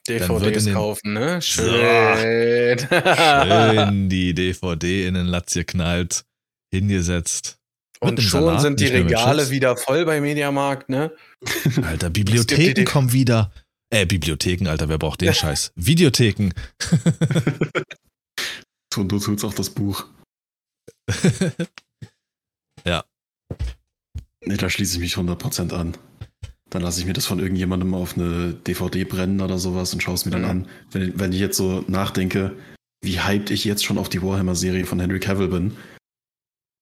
[0.08, 1.40] DVDs den- kaufen, ne?
[1.42, 1.62] So.
[1.64, 2.80] Schön.
[2.80, 6.26] Schön die DVD in den Latz geknallt,
[6.74, 7.58] hingesetzt.
[8.02, 11.14] Und schon Salat, sind die Regale wieder voll bei Mediamarkt, ne?
[11.84, 13.54] Alter, Bibliotheken kommen wieder.
[13.92, 15.72] Äh, Bibliotheken, Alter, wer braucht den Scheiß?
[15.76, 16.52] Videotheken.
[18.98, 20.06] Und du tut's auch das Buch.
[24.46, 25.96] Nee, da schließe ich mich 100% an.
[26.70, 30.16] Dann lasse ich mir das von irgendjemandem auf eine DVD brennen oder sowas und schaue
[30.16, 30.50] es mir dann Mhm.
[30.50, 30.68] an.
[30.92, 32.56] Wenn, wenn ich jetzt so nachdenke,
[33.02, 35.78] wie hyped ich jetzt schon auf die Warhammer-Serie von Henry Cavill bin.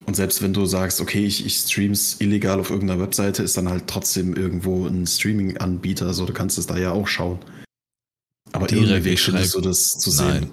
[0.06, 3.70] Und selbst wenn du sagst, okay, ich, ich stream's illegal auf irgendeiner Webseite, ist dann
[3.70, 7.40] halt trotzdem irgendwo ein Streaming-Anbieter, so du kannst es da ja auch schauen.
[8.54, 10.42] Aber Direkt, irgendwie findest du das zu Nein.
[10.44, 10.52] sehen.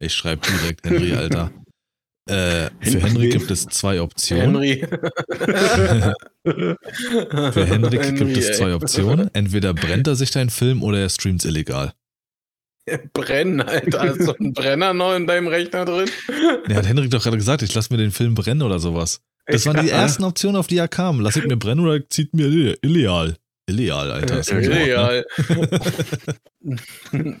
[0.00, 1.50] Ich schreibe direkt Henry, Alter.
[2.28, 3.00] Äh, für Henry.
[3.00, 4.60] Henry gibt es zwei Optionen.
[4.62, 4.86] Henry.
[6.44, 9.30] Für Henrik gibt es zwei Optionen.
[9.34, 11.92] Entweder brennt er sich deinen Film oder er streamt illegal.
[13.12, 14.00] Brennen, Alter.
[14.10, 16.08] Hast du einen Brenner noch in deinem Rechner drin?
[16.68, 19.20] Der hat Henrik doch gerade gesagt, ich lasse mir den Film brennen oder sowas.
[19.46, 21.20] Das waren die ersten Optionen, auf die er kam.
[21.20, 23.36] Lass ich mir brennen oder zieht mir ille- illegal.
[23.66, 24.40] Illegal, Alter.
[24.40, 24.82] Ist ein Wort, ne?
[24.82, 25.26] Illegal.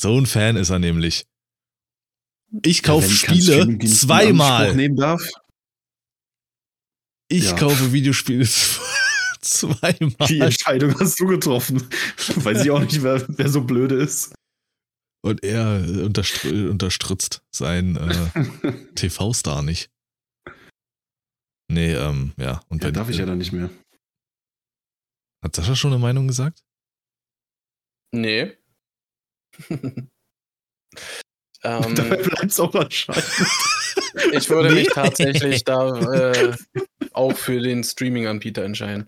[0.00, 1.24] So ein Fan ist er nämlich.
[2.64, 4.74] Ich kaufe keinen Spiele zweimal.
[4.74, 5.22] nehmen darf.
[7.28, 7.56] Ich Ja.
[7.56, 8.44] kaufe Videospiele
[9.40, 10.28] zweimal.
[10.28, 11.78] Die Entscheidung hast du getroffen.
[12.36, 14.34] Weiß ich auch nicht, wer, wer so blöde ist.
[15.24, 19.88] Und er unterstr unterstützt seinen äh, TV-Star nicht.
[21.70, 22.60] Nee, ähm, ja.
[22.68, 23.70] Und Ja, wenn, darf ich ja dann nicht mehr.
[25.42, 26.62] Hat Sascha schon eine Meinung gesagt?
[28.14, 28.58] Nee.
[31.64, 33.24] Ähm, Dabei bleibt es auch anscheinend.
[34.32, 34.80] ich würde Nee.
[34.80, 35.96] mich tatsächlich da
[36.32, 36.56] äh,
[37.12, 39.06] auch für den Streaming-Anbieter entscheiden.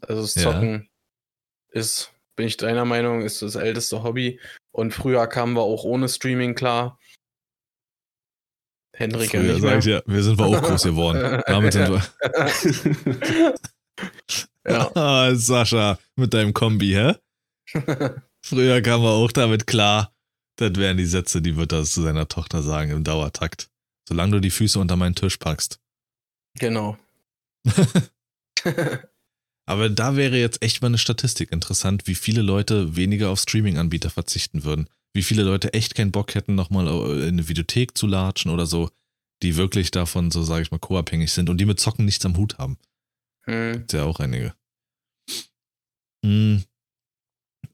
[0.00, 0.42] Also das Ja.
[0.52, 0.88] Zocken
[1.70, 4.40] ist, bin ich deiner Meinung, ist das älteste Hobby.
[4.72, 6.98] Und früher kamen wir auch ohne Streaming klar.
[8.94, 11.42] Henrik ja Früher nicht sag ich ja, wir sind wir auch groß geworden.
[11.46, 13.54] Damit sind wir.
[14.66, 14.90] ja.
[14.96, 17.14] Ah, Sascha, mit deinem Kombi, hä?
[18.42, 20.12] Früher kam er auch damit klar.
[20.58, 23.70] Das wären die Sätze, die wird er zu seiner Tochter sagen im Dauertakt.
[24.08, 25.80] Solange du die Füße unter meinen Tisch packst.
[26.58, 26.98] genau.
[29.66, 34.10] Aber da wäre jetzt echt mal eine Statistik interessant, wie viele Leute weniger auf Streaming-Anbieter
[34.10, 34.88] verzichten würden.
[35.12, 36.86] Wie viele Leute echt keinen Bock hätten, nochmal
[37.18, 38.90] in eine Videothek zu latschen oder so,
[39.42, 42.36] die wirklich davon, so sage ich mal, co-abhängig sind und die mit Zocken nichts am
[42.36, 42.78] Hut haben.
[43.44, 43.74] hm.
[43.74, 44.54] Gibt's ja auch einige.
[46.24, 46.64] Hm.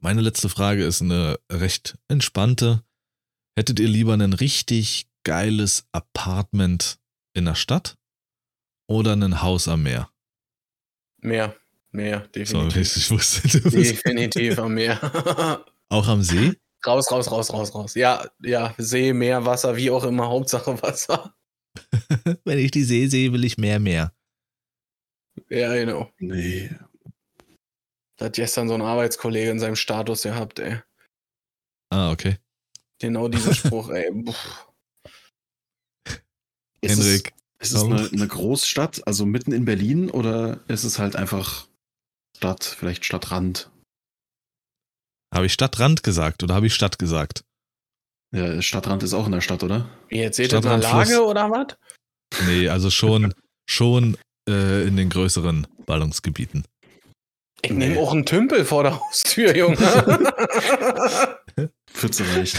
[0.04, 2.84] Meine letzte Frage ist eine recht entspannte.
[3.58, 6.98] Hättet ihr lieber ein richtig geiles Apartment
[7.32, 7.96] in der Stadt
[8.86, 10.10] oder ein Haus am Meer?
[11.22, 11.56] Mehr.
[11.90, 12.96] Mehr, So, definitiv.
[12.98, 15.00] ich wusste, definitiv am Meer.
[15.88, 16.52] auch am See.
[16.84, 17.94] raus, raus, raus, raus, raus.
[17.94, 21.34] Ja, ja, See, Meer, Wasser, wie auch immer, Hauptsache Wasser.
[22.44, 24.12] Wenn ich die See sehe, will ich mehr, mehr.
[25.48, 26.12] Ja, genau.
[26.18, 26.68] nee.
[28.24, 30.80] Da hat gestern so ein Arbeitskollege in seinem Status gehabt, ey.
[31.90, 32.38] Ah, okay.
[32.98, 34.10] Genau diesen Spruch, ey.
[36.80, 40.98] Ist Henrik, Es, ist es eine, eine Großstadt, also mitten in Berlin, oder ist es
[40.98, 41.68] halt einfach
[42.34, 43.70] Stadt, vielleicht Stadtrand?
[45.34, 47.44] habe ich Stadtrand gesagt oder habe ich Stadt gesagt?
[48.34, 49.90] Ja, Stadtrand ist auch in der Stadt, oder?
[50.08, 51.18] Jetzt seht ihr eine Lage Fluss.
[51.18, 51.76] oder was?
[52.46, 53.34] Nee, also schon,
[53.68, 54.16] schon
[54.48, 56.64] äh, in den größeren Ballungsgebieten.
[57.64, 57.88] Ich Nee.
[57.88, 59.76] nehme auch einen Tümpel vor der Haustür, Junge.
[61.90, 62.56] Pfütze reicht.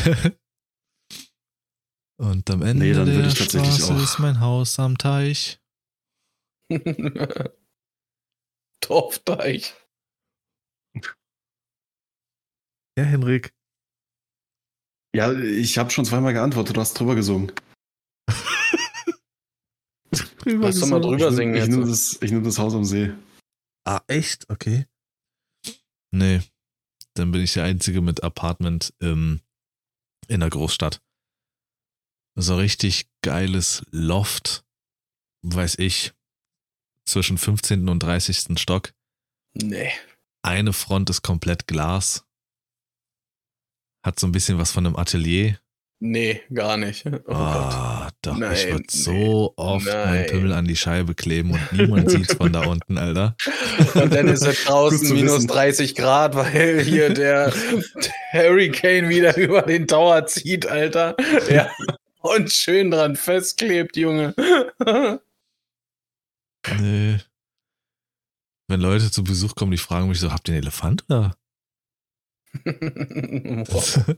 [2.17, 4.97] Und am Ende Nee, dann würde der ich tatsächlich Straße auch- ist mein Haus am
[4.97, 5.59] Teich.
[8.81, 9.75] Dorfteich.
[12.97, 13.53] Ja, Henrik.
[15.15, 17.51] Ja, ich habe schon zweimal geantwortet, du hast drüber gesungen.
[20.39, 21.17] Drüber Lass doch mal gesungen.
[21.19, 21.69] drüber ich singen nehm- ich jetzt.
[21.75, 23.13] nehme das, ich nehm das Haus am See.
[23.87, 24.49] Ah, echt?
[24.49, 24.85] Okay.
[26.15, 26.41] Nee.
[27.15, 29.41] Dann bin ich der Einzige mit Apartment ähm,
[30.27, 31.01] in der Großstadt.
[32.35, 34.65] so richtig geiles Loft,
[35.43, 36.13] weiß ich,
[37.05, 37.89] zwischen 15.
[37.89, 38.57] und 30.
[38.59, 38.93] Stock.
[39.53, 39.91] Nee.
[40.41, 42.25] Eine Front ist komplett Glas.
[44.03, 45.59] Hat so ein bisschen was von einem Atelier.
[45.99, 47.05] Nee, gar nicht.
[47.05, 48.04] Oh Gott.
[48.25, 50.25] Doch, Nein, ich würde so oft meinen nein.
[50.27, 53.35] Pimmel an die Scheibe kleben und niemand sieht's von da unten, Alter.
[53.93, 55.47] Und dann ist es draußen minus wissen.
[55.47, 61.15] 30 Grad, weil hier der, der Hurricane wieder über den Tower zieht, Alter.
[61.49, 61.69] Ja.
[62.21, 64.33] Und schön dran festklebt, Junge.
[66.79, 67.19] Nee.
[68.67, 71.37] Wenn Leute zu Besuch kommen, die fragen mich so, habt ihr einen Elefant oder?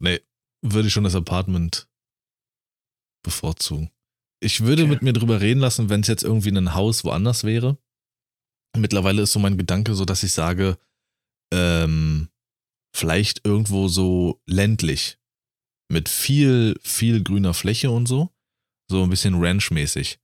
[0.00, 0.20] Nee,
[0.64, 1.86] würde ich schon das Apartment
[3.22, 3.90] bevorzugen.
[4.40, 4.90] Ich würde Okay.
[4.90, 7.78] mit mir drüber reden lassen, wenn es jetzt irgendwie ein Haus woanders wäre.
[8.76, 10.78] Mittlerweile ist so mein Gedanke so, dass ich sage,
[11.52, 12.28] ähm,
[12.94, 15.18] vielleicht irgendwo so ländlich.
[15.90, 18.30] Mit viel, viel grüner Fläche und so.
[18.90, 20.18] So ein bisschen Ranch-mäßig.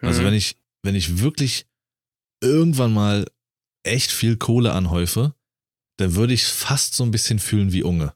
[0.00, 0.26] Also Mhm.
[0.26, 1.66] wenn ich, wenn ich wirklich
[2.42, 3.26] irgendwann mal
[3.84, 5.34] echt viel Kohle anhäufe,
[5.98, 8.14] dann würde ich fast so ein bisschen fühlen wie Unge.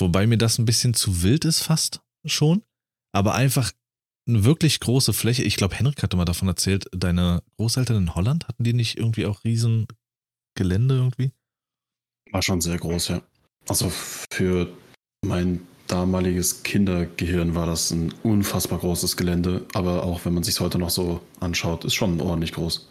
[0.00, 2.62] Wobei mir das ein bisschen zu wild ist fast schon.
[3.12, 3.72] Aber einfach
[4.28, 5.42] eine wirklich große Fläche.
[5.42, 9.26] Ich glaube, Henrik hatte mal davon erzählt, deine Großeltern in Holland, hatten die nicht irgendwie
[9.26, 9.86] auch riesen
[10.56, 11.32] Gelände irgendwie?
[12.30, 13.22] War schon sehr groß, ja.
[13.68, 14.72] Also für
[15.24, 20.78] mein damaliges Kindergehirn war das ein unfassbar großes Gelände, aber auch wenn man sich heute
[20.78, 22.88] noch so anschaut, ist schon ordentlich groß.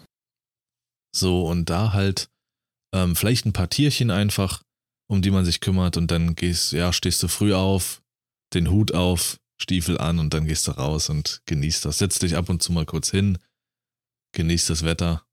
[1.15, 2.30] So, und da halt
[2.94, 4.61] ähm, vielleicht ein paar Tierchen einfach,
[5.10, 8.02] um die man sich kümmert und dann gehst, ja, stehst du früh auf,
[8.53, 11.98] den Hut auf, Stiefel an und dann gehst du raus und genießt das.
[11.98, 13.38] Setz dich ab und zu mal kurz hin,
[14.34, 15.26] genießt das Wetter.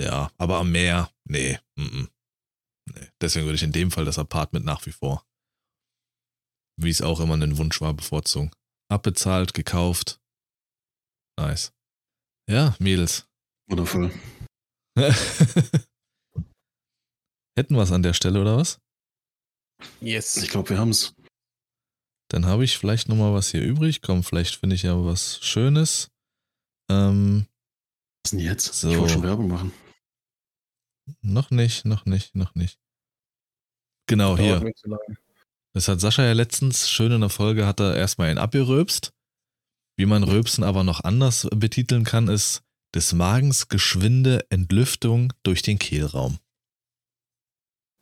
[0.00, 2.08] Ja, aber am Meer, nee, mm -mm.
[2.92, 3.08] nee.
[3.20, 5.26] Deswegen würde ich in dem Fall das Apartment nach wie vor,
[6.80, 8.50] wie es auch immer ein Wunsch war, bevorzugen.
[8.90, 10.20] Abbezahlt, gekauft.
[11.38, 11.72] Nice.
[12.48, 13.26] Ja, Mädels.
[13.68, 14.12] Wundervoll.
[17.56, 18.81] Hätten wir es an der Stelle, oder was?
[20.00, 20.36] Yes.
[20.36, 21.14] Ich glaube, wir haben es.
[22.28, 24.00] Dann habe ich vielleicht noch mal was hier übrig.
[24.00, 26.08] Komm, vielleicht finde ich ja was Schönes.
[26.90, 27.46] Ähm,
[28.24, 28.72] Was denn jetzt?
[28.74, 28.90] So.
[28.90, 29.72] Ich wollte schon Werbung machen.
[31.20, 32.78] noch nicht, noch nicht, noch nicht.
[34.06, 34.72] Genau, hier.
[35.74, 39.12] Das hat Sascha ja letztens schön in der Folge, hat er erstmal ein abgeröpst.
[39.96, 42.62] Wie man Röpsen aber noch anders betiteln kann, ist
[42.94, 46.38] des Magens geschwinde Entlüftung durch den Kehlraum.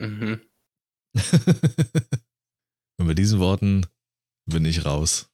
[0.00, 0.40] Mhm.
[2.98, 3.86] und mit diesen Worten
[4.46, 5.28] bin ich raus.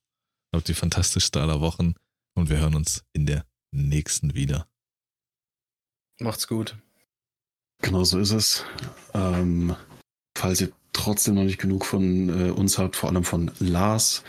[0.54, 1.94] Habt die fantastischste aller Wochen
[2.34, 4.68] und wir hören uns in der nächsten wieder.
[6.20, 6.76] Macht's gut.
[7.82, 8.64] Genau so ist es.
[9.12, 9.76] Ähm,
[10.36, 14.24] falls ihr trotzdem noch nicht genug von äh, uns habt, vor allem von Lars,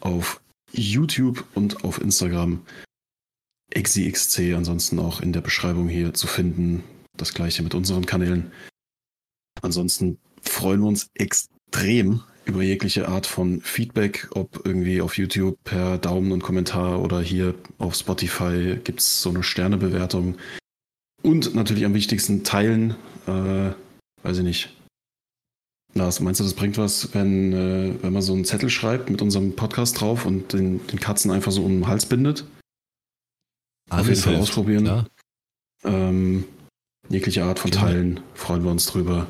[0.00, 0.40] auf
[0.72, 2.64] YouTube und auf Instagram
[3.74, 6.84] XCXC, ansonsten auch in der Beschreibung hier zu finden.
[7.16, 8.52] Das gleiche mit unseren Kanälen.
[9.62, 10.18] Ansonsten
[10.48, 16.32] freuen wir uns extrem über jegliche Art von Feedback, ob irgendwie auf YouTube per Daumen
[16.32, 20.36] und Kommentar oder hier auf Spotify gibt es so eine Sternebewertung.
[21.22, 22.96] Und natürlich am wichtigsten teilen.
[23.26, 23.70] Äh,
[24.22, 24.76] weiß ich nicht.
[25.94, 29.22] Lars, meinst du, das bringt was, wenn, äh, wenn man so einen Zettel schreibt mit
[29.22, 32.44] unserem Podcast drauf und den, den Katzen einfach so um den Hals bindet?
[33.90, 35.06] Auf jeden Fall hilft, ausprobieren.
[35.84, 36.44] Ähm,
[37.08, 37.86] jegliche Art von Kinder.
[37.86, 39.28] Teilen freuen wir uns drüber.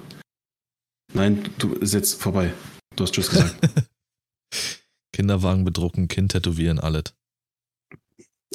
[1.15, 2.53] Nein, du ist jetzt vorbei.
[2.97, 3.57] Du hast Tschüss gesagt.
[5.13, 7.15] Kinderwagen bedrucken, Kind tätowieren, alles.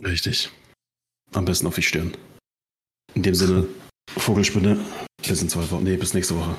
[0.03, 0.49] Richtig.
[1.31, 2.15] Am besten auf die Stirn.
[3.15, 3.65] In dem Sinne,
[4.17, 4.77] Vogelspinne.
[5.25, 5.83] Bis in zwei Wochen.
[5.83, 6.55] Nee, bis nächste Woche.